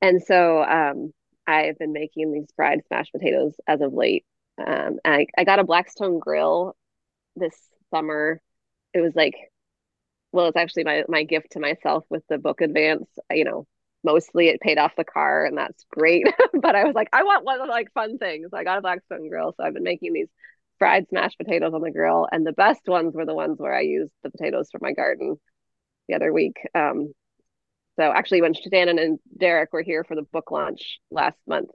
and 0.00 0.22
so 0.22 0.62
um, 0.62 1.12
I've 1.48 1.78
been 1.78 1.94
making 1.94 2.32
these 2.32 2.48
fried 2.56 2.82
smashed 2.86 3.12
potatoes 3.12 3.54
as 3.66 3.80
of 3.80 3.94
late. 3.94 4.26
Um, 4.64 4.98
I, 5.04 5.26
I 5.36 5.44
got 5.44 5.60
a 5.60 5.64
Blackstone 5.64 6.18
grill 6.18 6.76
this 7.36 7.56
summer. 7.90 8.40
It 8.94 9.00
was 9.00 9.14
like, 9.16 9.34
well, 10.32 10.46
it's 10.48 10.56
actually 10.56 10.84
my 10.84 11.04
my 11.08 11.24
gift 11.24 11.52
to 11.52 11.60
myself 11.60 12.04
with 12.10 12.22
the 12.28 12.38
book 12.38 12.60
advance. 12.60 13.08
You 13.32 13.44
know, 13.44 13.66
mostly 14.04 14.48
it 14.48 14.60
paid 14.60 14.78
off 14.78 14.96
the 14.96 15.04
car, 15.04 15.46
and 15.46 15.56
that's 15.56 15.84
great. 15.90 16.26
but 16.52 16.74
I 16.74 16.84
was 16.84 16.94
like, 16.94 17.08
I 17.12 17.22
want 17.22 17.44
one 17.44 17.60
of 17.60 17.68
like 17.68 17.92
fun 17.94 18.18
things. 18.18 18.50
I 18.52 18.64
got 18.64 18.78
a 18.78 18.82
Blackstone 18.82 19.28
grill, 19.28 19.54
so 19.56 19.64
I've 19.64 19.74
been 19.74 19.82
making 19.82 20.12
these 20.12 20.28
fried 20.78 21.08
smashed 21.08 21.38
potatoes 21.38 21.72
on 21.74 21.80
the 21.80 21.90
grill, 21.90 22.28
and 22.30 22.46
the 22.46 22.52
best 22.52 22.82
ones 22.86 23.14
were 23.14 23.26
the 23.26 23.34
ones 23.34 23.58
where 23.58 23.74
I 23.74 23.80
used 23.80 24.12
the 24.22 24.30
potatoes 24.30 24.68
from 24.70 24.80
my 24.82 24.92
garden 24.92 25.36
the 26.08 26.14
other 26.16 26.32
week. 26.32 26.56
Um, 26.74 27.12
so 27.98 28.12
actually, 28.12 28.42
when 28.42 28.54
Shannon 28.54 28.98
and 28.98 29.18
Derrick 29.36 29.72
were 29.72 29.82
here 29.82 30.04
for 30.04 30.14
the 30.14 30.22
book 30.22 30.50
launch 30.50 30.98
last 31.10 31.38
month, 31.46 31.70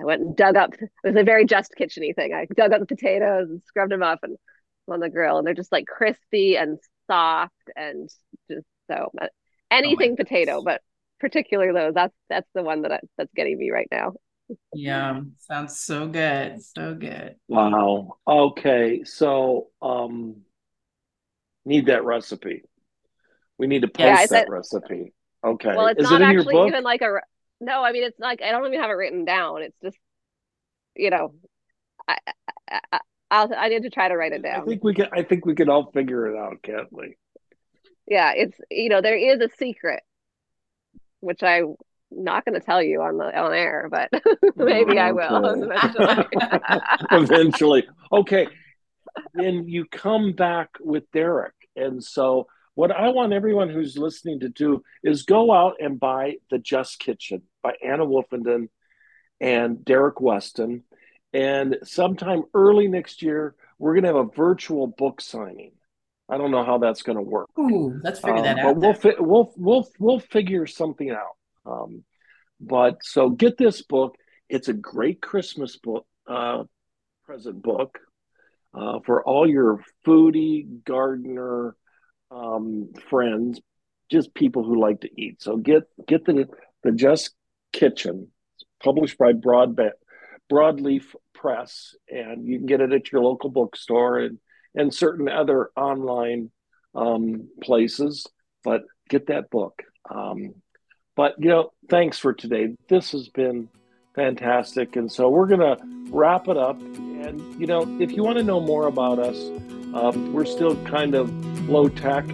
I 0.00 0.04
went 0.04 0.22
and 0.22 0.36
dug 0.36 0.56
up. 0.56 0.74
It 0.74 0.90
was 1.04 1.16
a 1.16 1.24
very 1.24 1.44
just 1.44 1.74
kitcheny 1.78 2.14
thing. 2.14 2.32
I 2.34 2.46
dug 2.54 2.72
up 2.72 2.80
the 2.80 2.86
potatoes 2.86 3.48
and 3.50 3.62
scrubbed 3.62 3.92
them 3.92 4.02
up 4.02 4.20
and 4.22 4.36
on 4.90 5.00
the 5.00 5.08
grill 5.08 5.38
and 5.38 5.46
they're 5.46 5.54
just 5.54 5.72
like 5.72 5.86
crispy 5.86 6.56
and 6.56 6.78
soft 7.06 7.52
and 7.76 8.08
just 8.50 8.66
so 8.90 9.12
anything 9.70 10.12
oh 10.12 10.16
potato 10.16 10.62
but 10.62 10.80
particularly 11.18 11.72
those 11.72 11.94
that's 11.94 12.14
that's 12.28 12.48
the 12.54 12.62
one 12.62 12.82
that 12.82 12.92
I, 12.92 13.00
that's 13.16 13.32
getting 13.34 13.58
me 13.58 13.70
right 13.70 13.88
now 13.90 14.12
Yeah, 14.74 15.20
sounds 15.38 15.78
so 15.80 16.08
good. 16.08 16.62
So 16.62 16.94
good. 16.94 17.36
Wow. 17.48 18.18
Okay. 18.26 19.04
So 19.04 19.68
um 19.80 20.42
need 21.64 21.86
that 21.86 22.04
recipe. 22.04 22.62
We 23.58 23.66
need 23.66 23.82
to 23.82 23.88
post 23.88 24.22
yeah, 24.22 24.26
that 24.26 24.48
recipe. 24.48 25.12
Okay. 25.44 25.74
Well, 25.74 25.86
it's 25.86 26.00
Is 26.00 26.10
not 26.10 26.20
it 26.20 26.24
actually 26.24 26.68
even 26.68 26.82
like 26.82 27.02
a 27.02 27.20
no, 27.60 27.82
I 27.82 27.92
mean 27.92 28.04
it's 28.04 28.18
like 28.18 28.42
I 28.42 28.50
don't 28.50 28.66
even 28.66 28.80
have 28.80 28.90
it 28.90 28.94
written 28.94 29.24
down. 29.24 29.62
It's 29.62 29.76
just 29.82 29.98
you 30.96 31.10
know, 31.10 31.34
I, 32.08 32.18
I, 32.70 33.00
I'll 33.30 33.50
I 33.54 33.68
need 33.68 33.82
to 33.84 33.90
try 33.90 34.08
to 34.08 34.16
write 34.16 34.32
it 34.32 34.42
down. 34.42 34.62
I 34.62 34.64
think 34.64 34.84
we 34.84 34.94
can. 34.94 35.06
I 35.12 35.22
think 35.22 35.46
we 35.46 35.54
can 35.54 35.68
all 35.68 35.90
figure 35.92 36.26
it 36.28 36.38
out, 36.38 36.62
can't 36.62 36.92
we? 36.92 37.16
Yeah, 38.06 38.32
it's 38.34 38.58
you 38.70 38.88
know 38.88 39.00
there 39.00 39.16
is 39.16 39.40
a 39.40 39.48
secret, 39.56 40.02
which 41.20 41.42
I'm 41.42 41.76
not 42.10 42.44
going 42.44 42.58
to 42.58 42.64
tell 42.64 42.82
you 42.82 43.02
on 43.02 43.18
the 43.18 43.38
on 43.38 43.54
air, 43.54 43.88
but 43.90 44.10
maybe 44.56 44.98
I 44.98 45.12
will 45.12 45.46
eventually. 45.62 46.26
eventually, 47.10 47.88
okay. 48.12 48.48
Then 49.34 49.68
you 49.68 49.86
come 49.86 50.32
back 50.32 50.70
with 50.80 51.10
Derrick, 51.12 51.54
and 51.76 52.02
so 52.02 52.46
what 52.80 52.90
I 52.90 53.08
want 53.10 53.34
everyone 53.34 53.68
who's 53.68 53.98
listening 53.98 54.40
to 54.40 54.48
do 54.48 54.82
is 55.04 55.24
go 55.24 55.52
out 55.52 55.74
and 55.80 56.00
buy 56.00 56.36
the 56.50 56.58
Just 56.58 56.98
Kitchen 56.98 57.42
by 57.62 57.74
Anna 57.84 58.06
Woofenden 58.06 58.68
and 59.38 59.84
Derrick 59.84 60.20
Weston 60.20 60.84
and 61.32 61.78
sometime 61.84 62.44
early 62.54 62.88
next 62.88 63.22
year, 63.22 63.54
we're 63.78 63.94
going 63.94 64.04
to 64.04 64.08
have 64.08 64.28
a 64.28 64.34
virtual 64.34 64.86
book 64.86 65.20
signing. 65.20 65.72
I 66.28 66.38
don't 66.38 66.50
know 66.50 66.64
how 66.64 66.78
that's 66.78 67.02
going 67.02 67.16
to 67.16 67.22
work. 67.22 67.50
Ooh, 67.58 68.00
let's 68.02 68.20
figure 68.20 68.36
um, 68.36 68.42
that 68.44 68.58
out. 68.58 68.74
But 68.74 68.76
we'll, 68.80 68.94
fi- 68.94 69.20
we'll 69.20 69.52
we'll 69.56 69.88
we'll 69.98 70.20
figure 70.20 70.66
something 70.66 71.10
out. 71.10 71.36
Um, 71.66 72.04
but 72.60 72.98
so 73.02 73.30
get 73.30 73.58
this 73.58 73.82
book. 73.82 74.16
It's 74.48 74.68
a 74.68 74.72
great 74.72 75.20
Christmas 75.20 75.76
book, 75.76 76.06
uh, 76.28 76.64
present 77.24 77.62
book 77.62 77.98
uh, 78.74 79.00
for 79.04 79.24
all 79.24 79.48
your 79.48 79.82
foodie 80.06 80.84
gardener 80.84 81.74
um, 82.30 82.90
friends, 83.08 83.60
just 84.10 84.34
people 84.34 84.64
who 84.64 84.80
like 84.80 85.00
to 85.02 85.10
eat. 85.20 85.42
So 85.42 85.56
get 85.56 85.84
get 86.06 86.24
the 86.24 86.48
the 86.82 86.92
Just 86.92 87.34
Kitchen, 87.72 88.28
published 88.82 89.18
by 89.18 89.32
Broadband 89.32 89.92
broadleaf 90.50 91.04
press 91.32 91.94
and 92.08 92.46
you 92.46 92.58
can 92.58 92.66
get 92.66 92.80
it 92.80 92.92
at 92.92 93.12
your 93.12 93.22
local 93.22 93.48
bookstore 93.48 94.18
and 94.18 94.38
and 94.74 94.92
certain 94.92 95.28
other 95.28 95.70
online 95.76 96.50
um, 96.94 97.48
places 97.62 98.26
but 98.62 98.82
get 99.08 99.28
that 99.28 99.48
book. 99.50 99.82
Um, 100.10 100.54
but 101.16 101.34
you 101.38 101.48
know 101.48 101.72
thanks 101.88 102.18
for 102.18 102.32
today. 102.32 102.74
This 102.88 103.12
has 103.12 103.28
been 103.28 103.68
fantastic. 104.14 104.96
And 104.96 105.10
so 105.10 105.28
we're 105.28 105.46
gonna 105.46 105.76
wrap 106.10 106.48
it 106.48 106.56
up. 106.56 106.80
And 106.80 107.60
you 107.60 107.66
know 107.66 107.82
if 108.00 108.12
you 108.12 108.22
want 108.22 108.38
to 108.38 108.44
know 108.44 108.60
more 108.60 108.86
about 108.86 109.18
us 109.18 109.36
um, 109.94 110.32
we're 110.32 110.44
still 110.44 110.76
kind 110.84 111.14
of 111.14 111.30
low 111.68 111.88
tech 111.88 112.24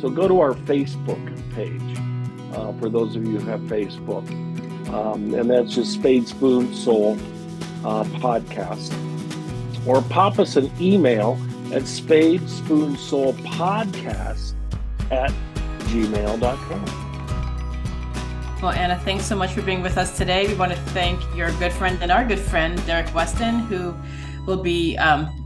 so 0.00 0.08
go 0.08 0.26
to 0.28 0.40
our 0.40 0.54
facebook 0.54 1.20
page 1.54 1.98
uh, 2.54 2.72
for 2.78 2.88
those 2.88 3.16
of 3.16 3.26
you 3.26 3.38
who 3.38 3.46
have 3.48 3.60
facebook 3.62 4.28
um, 4.92 5.32
and 5.34 5.50
that's 5.50 5.74
just 5.74 5.92
spade 5.92 6.26
spoon 6.26 6.72
soul 6.74 7.16
uh, 7.84 8.04
podcast 8.20 8.92
or 9.86 10.02
pop 10.02 10.38
us 10.38 10.56
an 10.56 10.70
email 10.80 11.38
at 11.72 11.86
spade 11.86 12.48
spoon 12.48 12.96
soul 12.96 13.32
podcast 13.34 14.54
at 15.10 15.32
gmail.com. 15.92 17.02
Well, 18.62 18.70
Anna, 18.70 18.98
thanks 19.00 19.24
so 19.24 19.34
much 19.34 19.52
for 19.52 19.62
being 19.62 19.82
with 19.82 19.98
us 19.98 20.16
today. 20.16 20.46
We 20.46 20.54
want 20.54 20.72
to 20.72 20.78
thank 20.78 21.20
your 21.34 21.50
good 21.52 21.72
friend 21.72 21.98
and 22.00 22.12
our 22.12 22.24
good 22.24 22.38
friend, 22.38 22.84
Derrick 22.86 23.12
Weston, 23.14 23.60
who 23.60 23.94
will 24.46 24.62
be 24.62 24.96
um, 24.98 25.41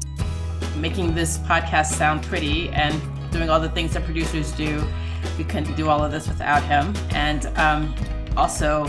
making 0.80 1.14
this 1.14 1.38
podcast 1.38 1.86
sound 1.86 2.22
pretty 2.22 2.68
and 2.70 3.00
doing 3.30 3.50
all 3.50 3.60
the 3.60 3.68
things 3.68 3.94
that 3.94 4.04
producers 4.04 4.52
do. 4.52 4.82
We 5.38 5.44
couldn't 5.44 5.74
do 5.74 5.88
all 5.88 6.04
of 6.04 6.12
this 6.12 6.28
without 6.28 6.62
him. 6.62 6.94
And 7.10 7.46
um, 7.58 7.94
also, 8.36 8.88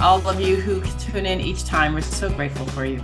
all 0.00 0.26
of 0.28 0.40
you 0.40 0.56
who 0.56 0.82
tune 0.98 1.26
in 1.26 1.40
each 1.40 1.64
time. 1.64 1.94
We're 1.94 2.00
so 2.00 2.28
grateful 2.30 2.66
for 2.66 2.84
you. 2.84 3.00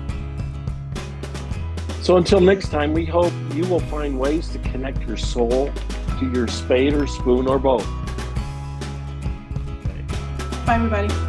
So 2.03 2.17
until 2.17 2.41
next 2.41 2.71
time, 2.71 2.93
we 2.93 3.05
hope 3.05 3.33
you 3.53 3.65
will 3.67 3.81
find 3.81 4.19
ways 4.19 4.49
to 4.51 4.59
connect 4.61 5.07
your 5.07 5.17
soul 5.17 5.71
to 6.19 6.33
your 6.33 6.49
spade 6.49 6.95
or 6.95 7.07
spoon 7.07 7.47
or 7.47 7.59
both. 7.59 7.87
Bye, 10.67 10.75
everybody. 10.75 11.28